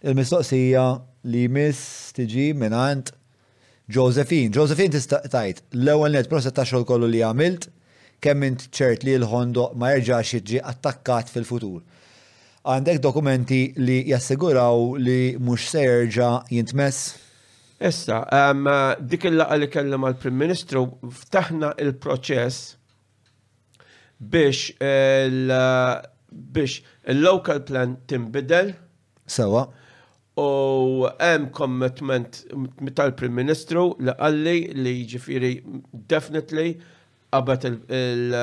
[0.00, 0.86] il-mistoqsija
[1.28, 3.12] li miss tiġi minant
[3.92, 4.48] Josephine.
[4.56, 7.68] Josephine tista' tajt l-ewwel net prosa ta' xogħol kollu li għamilt
[8.26, 11.82] kemm int ċert li l ħondo ma jerġax jiġi attakkat fil-futur.
[12.66, 17.04] Għandek dokumenti li jassiguraw li mhux se jerġa' jintmess?
[17.86, 18.66] Issa, um,
[19.06, 20.82] dik il-laqa li kellem għal-Prim Ministru,
[21.20, 22.74] ftaħna il-proċess
[24.18, 26.02] biex il-
[26.56, 26.80] biex
[27.12, 28.74] il-local plan timbidel.
[29.26, 29.68] Sawa.
[30.40, 32.42] U hemm commitment
[32.98, 35.54] tal-Prim Ministru li qalli li ġifiri
[36.10, 36.74] definitely
[37.34, 38.36] għabat l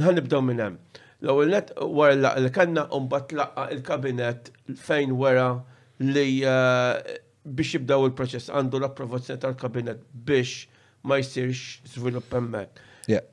[0.00, 0.78] ħan nibdew minn hemm.
[1.24, 5.46] L-ewwel net wara laqgħa li kellna u laqqa il-kabinet fejn wera
[6.04, 10.66] li eh, biex jibdaw il-proċess għandu l-approvazzjoni tal-kabinet biex
[11.08, 11.62] ma jsirx
[11.94, 12.82] żvilupp hemmhekk.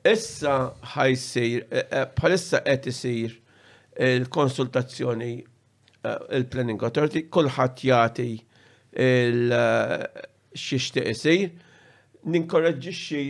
[0.08, 0.54] Issa
[0.94, 3.38] ħajsir eh, eh, bħalissa qed isir
[4.02, 5.32] il-konsultazzjoni
[6.32, 8.24] il-Planning Authority, kulħadd jagħti
[9.04, 9.52] il
[10.64, 11.52] xixtieq isir
[12.26, 13.22] ninkoraġġixxi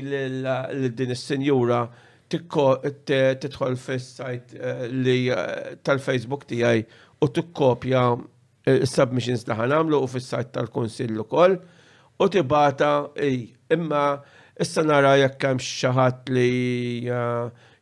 [0.80, 1.80] l-din is-senjura
[2.32, 6.84] tidħol fis-sajt eh, li eh, tal-Facebook tiegħi
[7.22, 14.04] u tikkopja eh, submissions li ħanamlu u fis-sajt tal-Kunsill ukoll u tibata ej, imma
[14.60, 16.50] issa nara jekk hemm xi ħadd li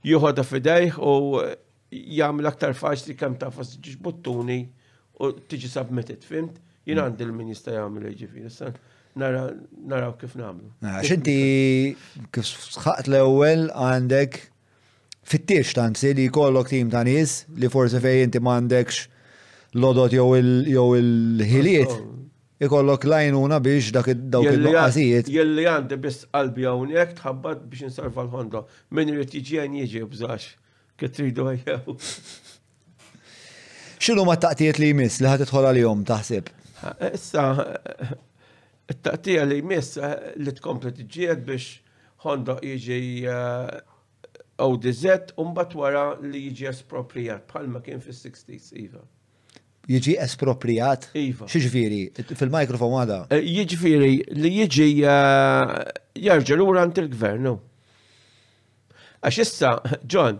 [0.07, 1.41] juħodha fidejh u
[1.91, 4.61] jagħmel aktar faċli kemm tafas ġiġ buttuni
[5.20, 6.61] u tiġi submitted, fimt?
[6.89, 7.03] Jien mm.
[7.03, 8.70] għandi l-ministra jagħmel ġifieri
[9.16, 10.70] naraw kif namlu.
[10.81, 11.97] Mela, Xinti
[12.32, 14.39] kif sħat l ewwel għandek
[15.31, 19.03] fit-tiex tanzi li kollok tim ta' nies li forse fej inti m'għandekx
[19.82, 21.95] lodot jew il-ħiliet.
[22.61, 25.31] Ikollok lajnuna biex dak dawk il-nuqqasijiet.
[25.33, 28.60] Jelli għandi biss qalbi hawnhekk tħabbat biex nsarfa l ħondo
[28.93, 30.49] Min irid jiġi għan jiġi bżax.
[31.01, 31.99] Kif tridu għajjew.
[34.01, 36.52] X'inhu ma taqtiet li jmiss li ħad tidħol jom taħsib?
[37.09, 37.44] Issa
[38.91, 41.78] it-taqtija li jmiss eh, li tkompli ġiet biex
[42.25, 49.01] Honda jiġi għaw un umbat wara li jiġi espropriat bħalma kien fis-60s iva.
[49.89, 51.07] Jiġi espropriat?
[51.17, 51.49] Iva.
[51.49, 52.02] Xieġviri,
[52.36, 53.17] fil-mikrofon għada?
[53.33, 55.75] Eh, Jiġviri, li jiġi eh,
[56.27, 57.55] jarġel ura għant il-gvernu.
[59.25, 59.73] Għax issa,
[60.05, 60.36] John,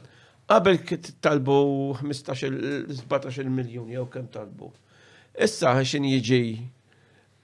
[0.53, 0.83] qabel
[1.25, 1.57] talbu
[2.03, 4.69] 15-17 miljoni, jew kem talbu.
[5.47, 6.43] Issa xin jiġi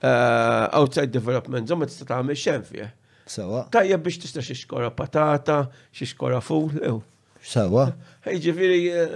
[0.03, 2.87] Uh, outside development zon tista' tagħmel xejn fih.
[3.33, 3.63] Sewa.
[3.73, 5.55] Tajjeb biex tista' xi xkora patata,
[5.89, 6.99] xi xkora ful, ew.
[7.41, 7.87] Sewa.
[8.27, 9.15] Jiġifieri uh,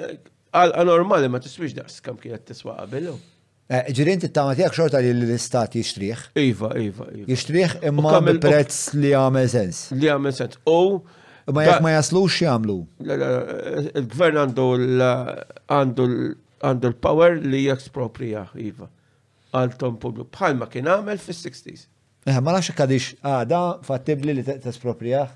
[0.57, 3.11] għalqa normali ma tiswix daqs kemm kienet tiswa qabel.
[3.71, 6.23] Ġirin t-tama tijak xorta li l-istat jishtriħ.
[6.49, 7.27] Iva, iva, iva.
[7.29, 9.83] Jishtriħ imma prezz li għamel sens.
[9.95, 10.57] Li għamel sens.
[10.67, 10.97] U.
[11.53, 12.79] Ma jek ma jaslux jamlu.
[13.05, 14.41] Il-gvern
[15.77, 16.07] għandu
[16.89, 18.89] l-power li jekspropria, iva
[19.55, 21.87] għal-tom bħal bħalma kien għamel fis-60s.
[22.29, 25.31] Eh, ma nafx kadix għada fattibli li t-esproprijaħ.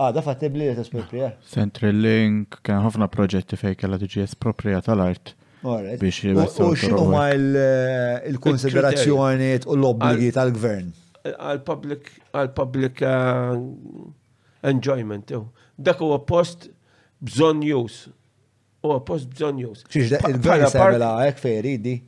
[0.00, 1.34] Għada fattibli li t-esproprijaħ.
[1.52, 5.34] Central Link, kien ħafna proġetti fej t tiġi esproprijat tal-art.
[5.60, 10.88] Biex U xinu ma il eh, konsiderazzjoni u l-obbligi tal-gvern?
[11.30, 13.50] Għal-public eh,
[14.70, 15.34] enjoyment.
[15.80, 16.70] Dak huwa post
[17.20, 18.06] bżon jus.
[18.80, 19.84] Huwa post bżon jus.
[19.90, 22.00] Xiex il-gvern semela, ek fejridi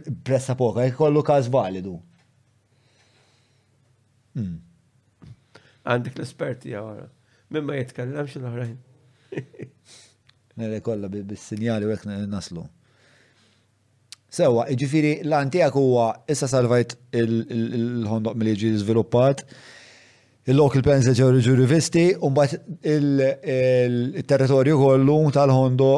[0.00, 1.98] pressa poka, e kollu każ validu.
[4.34, 4.56] Hmm.
[5.84, 7.04] Għandek l-esperti għara.
[7.54, 8.74] Mimma jitkallam xil oħrajn.
[10.62, 12.64] Nere kolla bis-sinjali u naslu.
[14.34, 19.44] Sewa, iġifiri, l-antijak huwa issa salvajt il-ħondoq mill ġi sviluppat,
[20.50, 21.28] il-local pens ġew
[21.60, 25.92] rivisti, unbat il-territorju kollu tal ħondo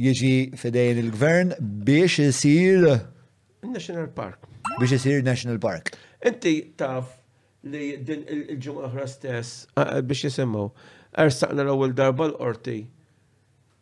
[0.00, 2.88] jiġi fedejn il-gvern biex isir
[3.72, 4.38] National Park.
[4.78, 5.96] Biex isir National Park.
[6.26, 7.04] Inti taf
[7.62, 9.66] li din il ġumma stess
[10.04, 10.66] biex jisimmu,
[11.20, 12.80] ersaqna l-ewwel darba l-qorti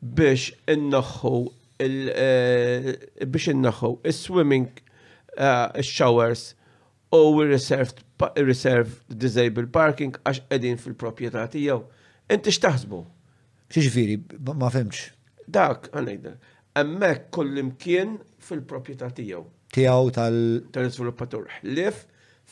[0.02, 1.34] biex innaħħu
[1.82, 2.92] eh,
[3.24, 4.68] biex innaħħu il swimming
[5.36, 6.52] eh, showers
[7.12, 8.04] u reserved
[8.46, 11.82] reserve disabled parking għax qegħdin fil-proprjetà tiegħu.
[12.32, 13.00] Inti x'taħsbu?
[13.72, 14.18] Xiġifieri,
[14.60, 15.08] ma fimx.
[15.52, 16.36] Dak, għanejda.
[16.76, 19.42] Hemmhekk kullimkien fil propieta tiegħu
[19.76, 20.36] tiegħu tal
[20.74, 22.00] tal-iżviluppatur ħlief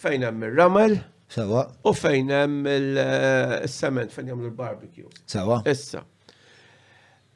[0.01, 0.97] fejn hemm ir-ramel
[1.35, 5.11] sewa u fejn hemm il-sement eh, fejn jagħmlu l-barbecue.
[5.31, 5.61] Sewa.
[5.71, 6.03] Issa.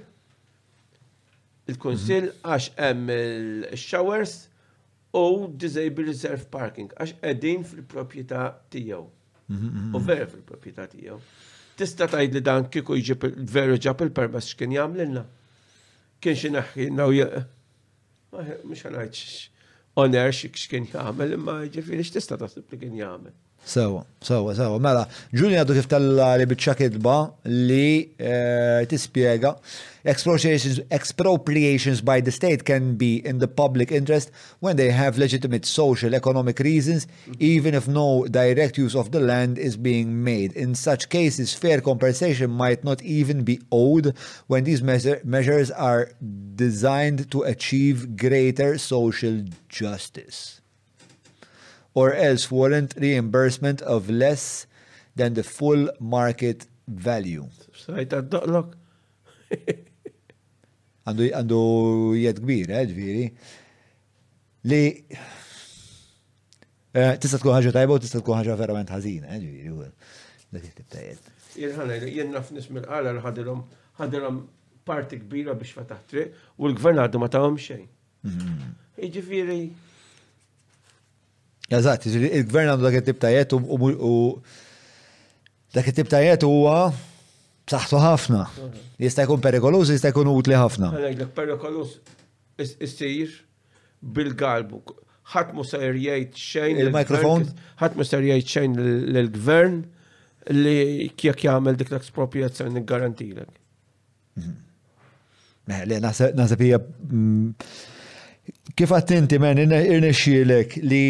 [1.68, 2.46] il-Konsil mhm.
[2.48, 4.36] għax hemm il-showers
[5.18, 5.26] u
[5.62, 9.04] disabled reserve parking għax qegħdin fil-proprjetà tiegħu.
[9.48, 11.20] Mhm, mhm, u vera fil-proprjetà tiegħu.
[11.78, 13.22] Tista tajd li dan kieku jġib
[13.54, 15.22] veru ġab il-permess x'kien jamlilna.
[16.18, 17.20] Kien xi naħħilna u
[18.42, 19.20] on ħanajd
[20.02, 23.36] oner x'kien jagħmel imma ġifieri x'tista taħsib li kien jagħmel.
[23.64, 24.78] Sewa, sewa, sewa.
[24.80, 27.16] Mela, Julian għadu kif tella li bitċa kidba
[27.52, 29.50] li eh, tispiega
[30.08, 34.30] expropriations, expropriations by the state can be in the public interest
[34.60, 37.06] when they have legitimate social economic reasons,
[37.40, 40.52] even if no direct use of the land is being made.
[40.52, 46.12] In such cases, fair compensation might not even be owed when these measure, measures are
[46.56, 50.57] designed to achieve greater social justice
[51.98, 54.66] or else warrant reimbursement of less
[55.16, 55.84] than the full
[56.16, 56.60] market
[57.08, 57.46] value.
[57.84, 58.78] Sajt għaddoqlok.
[61.08, 61.60] Għandu għandu
[62.20, 63.36] jed kbir, eh, ġviri.
[64.70, 69.70] Li eh, tista' tkun ħaġa tajba u tista' tkun ħaġa verament ħażina, eh, ġviri.
[70.52, 71.20] Dak jiktib tajjed.
[72.12, 73.60] Jien naf nismil għala li ħadilom
[73.98, 74.36] ħadilhom
[74.86, 77.82] parti kbira biex fataħ u l-gvern għadu ma tagħhom xej.
[78.28, 78.66] Mhm.
[79.08, 79.60] Iġviri,
[81.68, 84.10] Eżatt, il-gvern għandu dak it-tib tajet u
[85.76, 86.80] dak it-tib tajet huwa
[87.68, 88.38] Saħtu ħafna.
[88.56, 88.78] Mhm.
[89.02, 90.86] Jista' jkun perikoluż, jista' jkun utli ħafna.
[90.96, 91.90] Għalek perikoluż
[92.80, 93.34] issir
[94.00, 94.78] bil-galbu.
[95.34, 96.80] Ħadd mu ser jgħid xejn.
[96.86, 97.44] Il-mikrofon?
[97.82, 98.78] Ħadd mu ser jgħid xejn
[99.12, 99.76] lill-gvern
[100.56, 103.52] li kjek jagħmel dik l-ekspropriazzjoni garantilek.
[104.40, 104.48] Meħ,
[105.68, 105.84] mhm.
[105.92, 107.52] li naħseb hija mm,
[108.78, 111.02] Kif inti men, irnexxielek li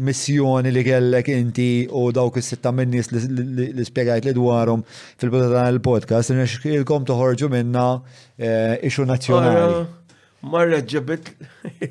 [0.00, 4.84] missjoni li kellek inti u dawk is-sitta minnis li spjegajt li dwarhom
[5.18, 7.84] fil il podcast irnexxielkom toħorġu minna
[8.38, 9.82] eh, ixu nazzjonali.
[10.46, 11.28] Marra ġabit.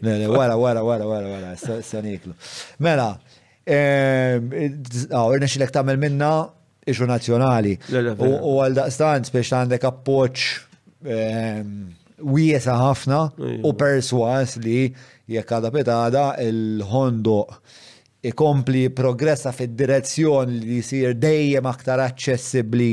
[0.04, 1.52] wara, wara, wara, wara, wara,
[1.86, 2.34] saniklu.
[2.82, 3.12] Mela,
[3.68, 6.32] għaw, eh, irnexxielek tamel minna
[6.86, 7.76] ixu nazzjonali.
[7.94, 10.48] U għal daqstan biex għandek appoċ
[11.06, 11.62] eh,
[12.22, 13.18] wiesa ħafna
[13.66, 14.88] u perswas li
[15.28, 17.42] jekk għada petada il hondo
[18.26, 22.92] ikompli progressa fid-direzzjoni li jisir dejjem aktar aċċessibbli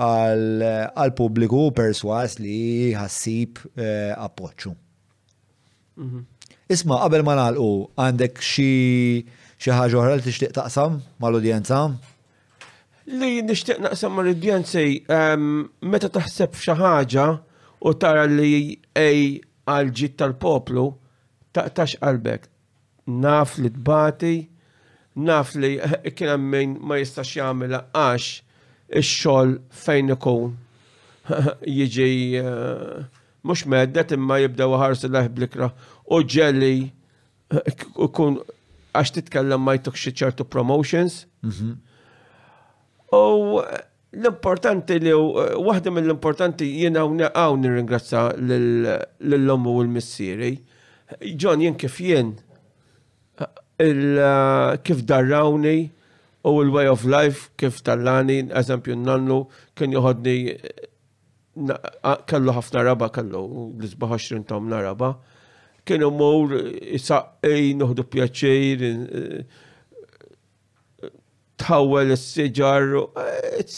[0.00, 4.74] għal pubbliku perswas li ħassib eh, appoċċu.
[6.00, 6.26] Mhm.
[6.70, 8.70] Isma, qabel ma nagħlqu għandek xi
[9.60, 11.80] xi ħaġa oħra li tixtieq taqsam mal-udjenza?
[13.20, 17.26] Li nixtieq naqsam mal-udjenza ehm, meta taħseb xi ħaġa
[17.80, 20.88] u tara li ej għal ġit tal-poplu,
[21.56, 22.46] taqtax qalbek.
[23.24, 24.36] Naf li tbati,
[25.24, 25.76] naf li
[26.16, 28.30] kien minn ma jistax jagħmel għax
[28.98, 30.52] il xogħol fejn ikun
[31.70, 33.02] jiġi eh,
[33.46, 35.70] mhux meddet imma jibdew ħarsu leħ blikra
[36.10, 36.90] u ġelli
[38.16, 38.40] kun
[38.90, 41.22] għax titkellem ma jtuk xi ċertu promotions.
[41.46, 41.76] Mhm.
[43.10, 43.58] U
[44.10, 50.48] L-importanti li eh, waħda mill-importanti jiena għaw nirringrazza l-lommu u l-missieri.
[51.38, 52.32] John jien kif jien
[53.38, 54.26] eh,
[54.82, 55.76] kif darrawni
[56.42, 59.44] u l-way of life kif tallani, eżempju nannu
[59.78, 60.36] kien juħodni
[61.54, 63.44] kellu ħafna raba kellu,
[63.78, 65.14] l-isbaħ 20 tom naraba.
[65.86, 66.50] Kienu mur,
[67.02, 69.66] saqej, nuħdu pjaċir, eh,
[71.60, 72.38] tawel is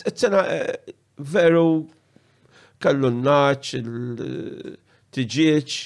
[0.06, 0.40] it sena
[1.18, 1.70] veru
[2.82, 3.80] kallu n-naċ,
[5.14, 5.76] t-ġieċ,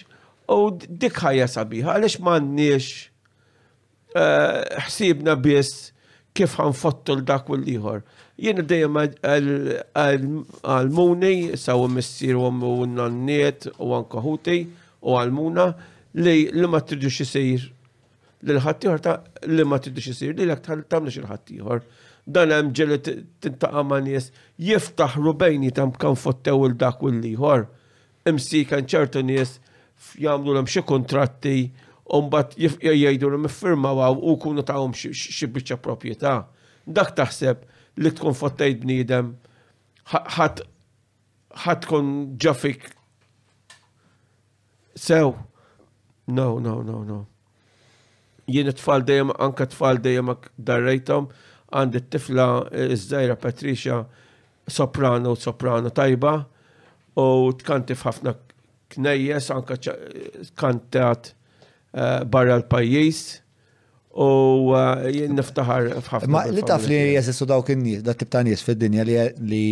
[0.57, 0.71] u
[1.03, 2.87] dik ħajja sabiħa, għalix mannix
[4.17, 5.83] eh, ħsibna biss
[6.37, 8.01] kif ħanfottu l-dak u l-liħor.
[8.41, 12.43] Jien dejjem għal-muni, saw missir u
[12.89, 14.59] n-nanniet u għankahuti
[15.05, 15.67] u għal-muna
[16.25, 16.39] li
[16.73, 17.61] ma t-tridux jisir
[18.45, 21.83] l-ħattijħor ta' li ma tiddix jisir li l-ek tamna xil-ħattijħor.
[22.27, 22.99] Dan hemm ġeli
[23.41, 27.65] tintaqa' ma' nies jiftaħ rubejni tam kan fottew il-dak u l-liħor.
[28.29, 29.55] Imsi kan ċertu nies
[30.21, 31.57] jagħmlu l xi kontratti
[32.07, 36.37] u mbagħad jgħidu l għaw u kunu għom xi biċċa proprjetà.
[36.87, 37.65] Dak taħseb
[38.03, 39.33] li tkun fottej bniedem
[40.13, 40.67] ħadd
[41.89, 42.93] kun ġafik
[44.95, 45.33] sew.
[46.27, 47.25] No, no, no, no
[48.51, 50.31] jien it-tfal dejjem anka tfal dejjem
[50.69, 51.29] darrejtom
[51.77, 53.97] għandi t-tifla eh, iż-żajra Patricia
[54.71, 56.33] soprano soprano tajba
[57.19, 57.27] u
[57.61, 58.37] tkanti f'ħafna
[58.95, 59.77] knejjes anka
[60.61, 63.25] kantat eh, barra l-pajjiż
[64.17, 64.31] u
[64.79, 66.33] eh, jien niftaħar f'ħafna.
[66.33, 69.65] Ma li taf li jesistu dawk in-nies, da tip nies fid-dinja li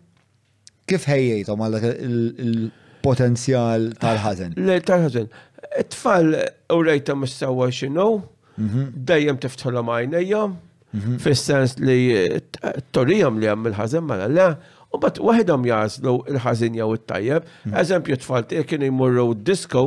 [0.91, 1.77] Kif ħejjejtom għal
[2.11, 4.57] il-potenzjal tal-ħazen?
[4.67, 5.29] Le, tal-ħazen.
[5.93, 6.33] Tfal
[6.75, 8.07] u rejta mis-sawa xinu,
[8.59, 8.81] mhm.
[9.11, 10.41] dejjem tiftħolom għajnejja,
[10.91, 11.15] mhm.
[11.23, 11.99] fil-sens li
[12.57, 14.49] t-torijom li għam il-ħazen mela le,
[14.91, 17.77] u bat wahedom jazlu il-ħazen jew il-tajjeb, mhm.
[17.85, 19.85] eżempju tfal tiegħek kienu jmurru disko,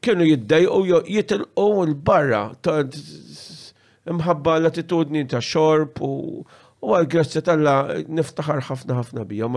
[0.00, 2.42] kienu jiddejqu jitilqu l-barra
[4.14, 7.76] imħabba l-attitudni ta' xorb u għal tal talla
[8.12, 9.48] niftaħar ħafna ħafna bija,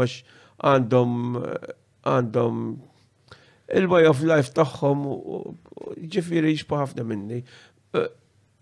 [0.58, 1.44] għandhom
[2.10, 2.62] għandhom
[3.78, 5.02] il-way of life tagħhom
[6.16, 7.42] ġifiri jixba ħafna minni.
[7.94, 8.08] Eh,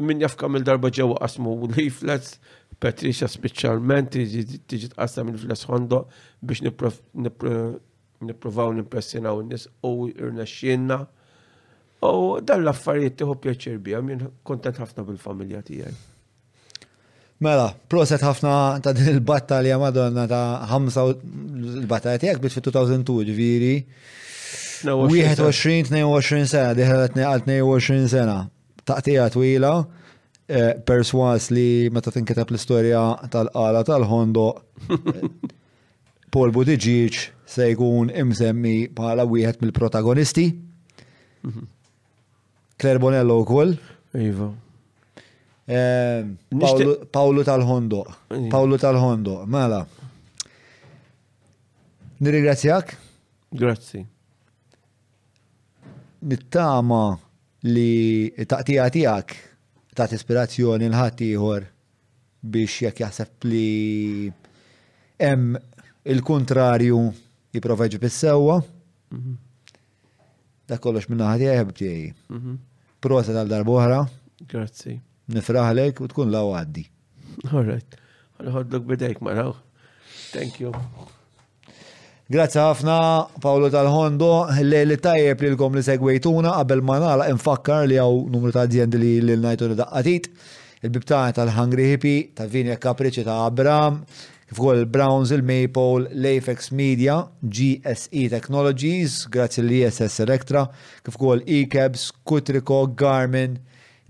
[0.02, 2.30] min jafkam il-darba ġewwa qasmu leaflets,
[2.82, 6.00] Patricia speċjalment tiġi tqassam il-flas ħondo
[6.44, 10.98] biex nipprovaw nimpressjonaw n nies u irnexxielna.
[12.06, 12.08] U
[12.44, 15.94] dan l-affarijiet tieħu pjaċir bija, jien kontent ħafna bil-familja tiegħi.
[17.44, 23.72] Mela, proset ħafna ta' din il-battalja madonna ta' ħamsa il-battalja tijak bit fi 2002 ġviri.
[24.86, 28.38] 21-22 sena, diħalet għal 22 sena.
[28.88, 29.74] Taqtija twila,
[30.48, 34.48] eh, perswas li meta tinkitab l-istoria tal-qala tal-ħondo,
[36.36, 40.48] Paul Buttigieg se jkun imsemmi bħala wieħed mill-protagonisti.
[41.50, 41.68] Mhm.
[42.80, 43.76] Claire Bonello u koll.
[44.16, 44.52] Iva.
[45.68, 46.26] Eh,
[47.10, 48.06] Paolo tal-Hondo.
[48.50, 49.46] Paolo tal-Hondo.
[49.46, 49.86] Mela.
[52.18, 52.98] Nirigrazzjak?
[53.50, 54.06] Grazzi.
[56.22, 57.18] Nittama
[57.66, 59.34] li taqtija tijak
[59.96, 61.66] ta' ispirazzjoni l-ħatiħor
[62.46, 63.70] biex jek jaħseb li
[65.18, 65.56] hemm
[66.14, 67.00] il-kontrarju
[67.56, 69.38] jiprofa ġib sewa mhm.
[70.68, 72.08] Dak kollox minna ħati għajab tiegħi.
[72.34, 72.56] Mhm.
[73.06, 74.00] Prosa tal-darbohra.
[74.50, 74.96] Grazzi.
[75.34, 76.86] Nifraħlek u tkun law għaddi.
[77.52, 77.98] All right.
[78.42, 79.56] Għadħoddok bidejk maraw.
[80.36, 80.74] Thank you.
[82.30, 82.94] Grazzi ħafna
[83.42, 84.30] Paolo Tal-Hondo,
[84.66, 88.98] li tajjeb li l-kom li segwejtuna qabel ma nagħlaq infakkar li għaw numru ta' aziendi
[89.02, 90.30] li l-najtu li daqqatit,
[90.82, 94.02] il bibtaħi tal-Hungry Hippie, ta' Vini Kapriċi ta' Abram,
[94.50, 100.66] kif ukoll Browns, il-Maple, l-Afex Media, GSE Technologies, grazzi l-ISS Electra,
[101.06, 101.64] kif ukoll e
[102.26, 103.60] Kutriko, Garmin,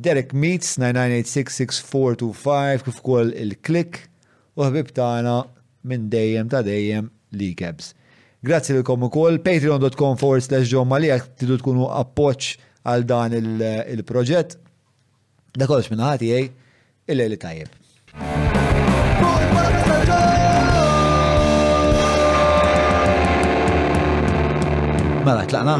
[0.03, 4.01] Derek Meets 9986-6425 kif ukoll il-klik
[4.59, 5.35] u ħbib tagħna
[5.87, 7.07] minn dejjem ta' dejjem
[7.39, 7.93] li kebs.
[8.45, 12.41] Grazzi lilkom ukoll patreon.com forward slash John Malija tidu tkunu appoċ
[12.85, 14.49] għal dan il-proġett.
[15.55, 16.47] Da kolx minn ħati jgħid eh?
[17.15, 17.69] il-lejli tajjeb.
[25.25, 25.75] Mela, tlaqna?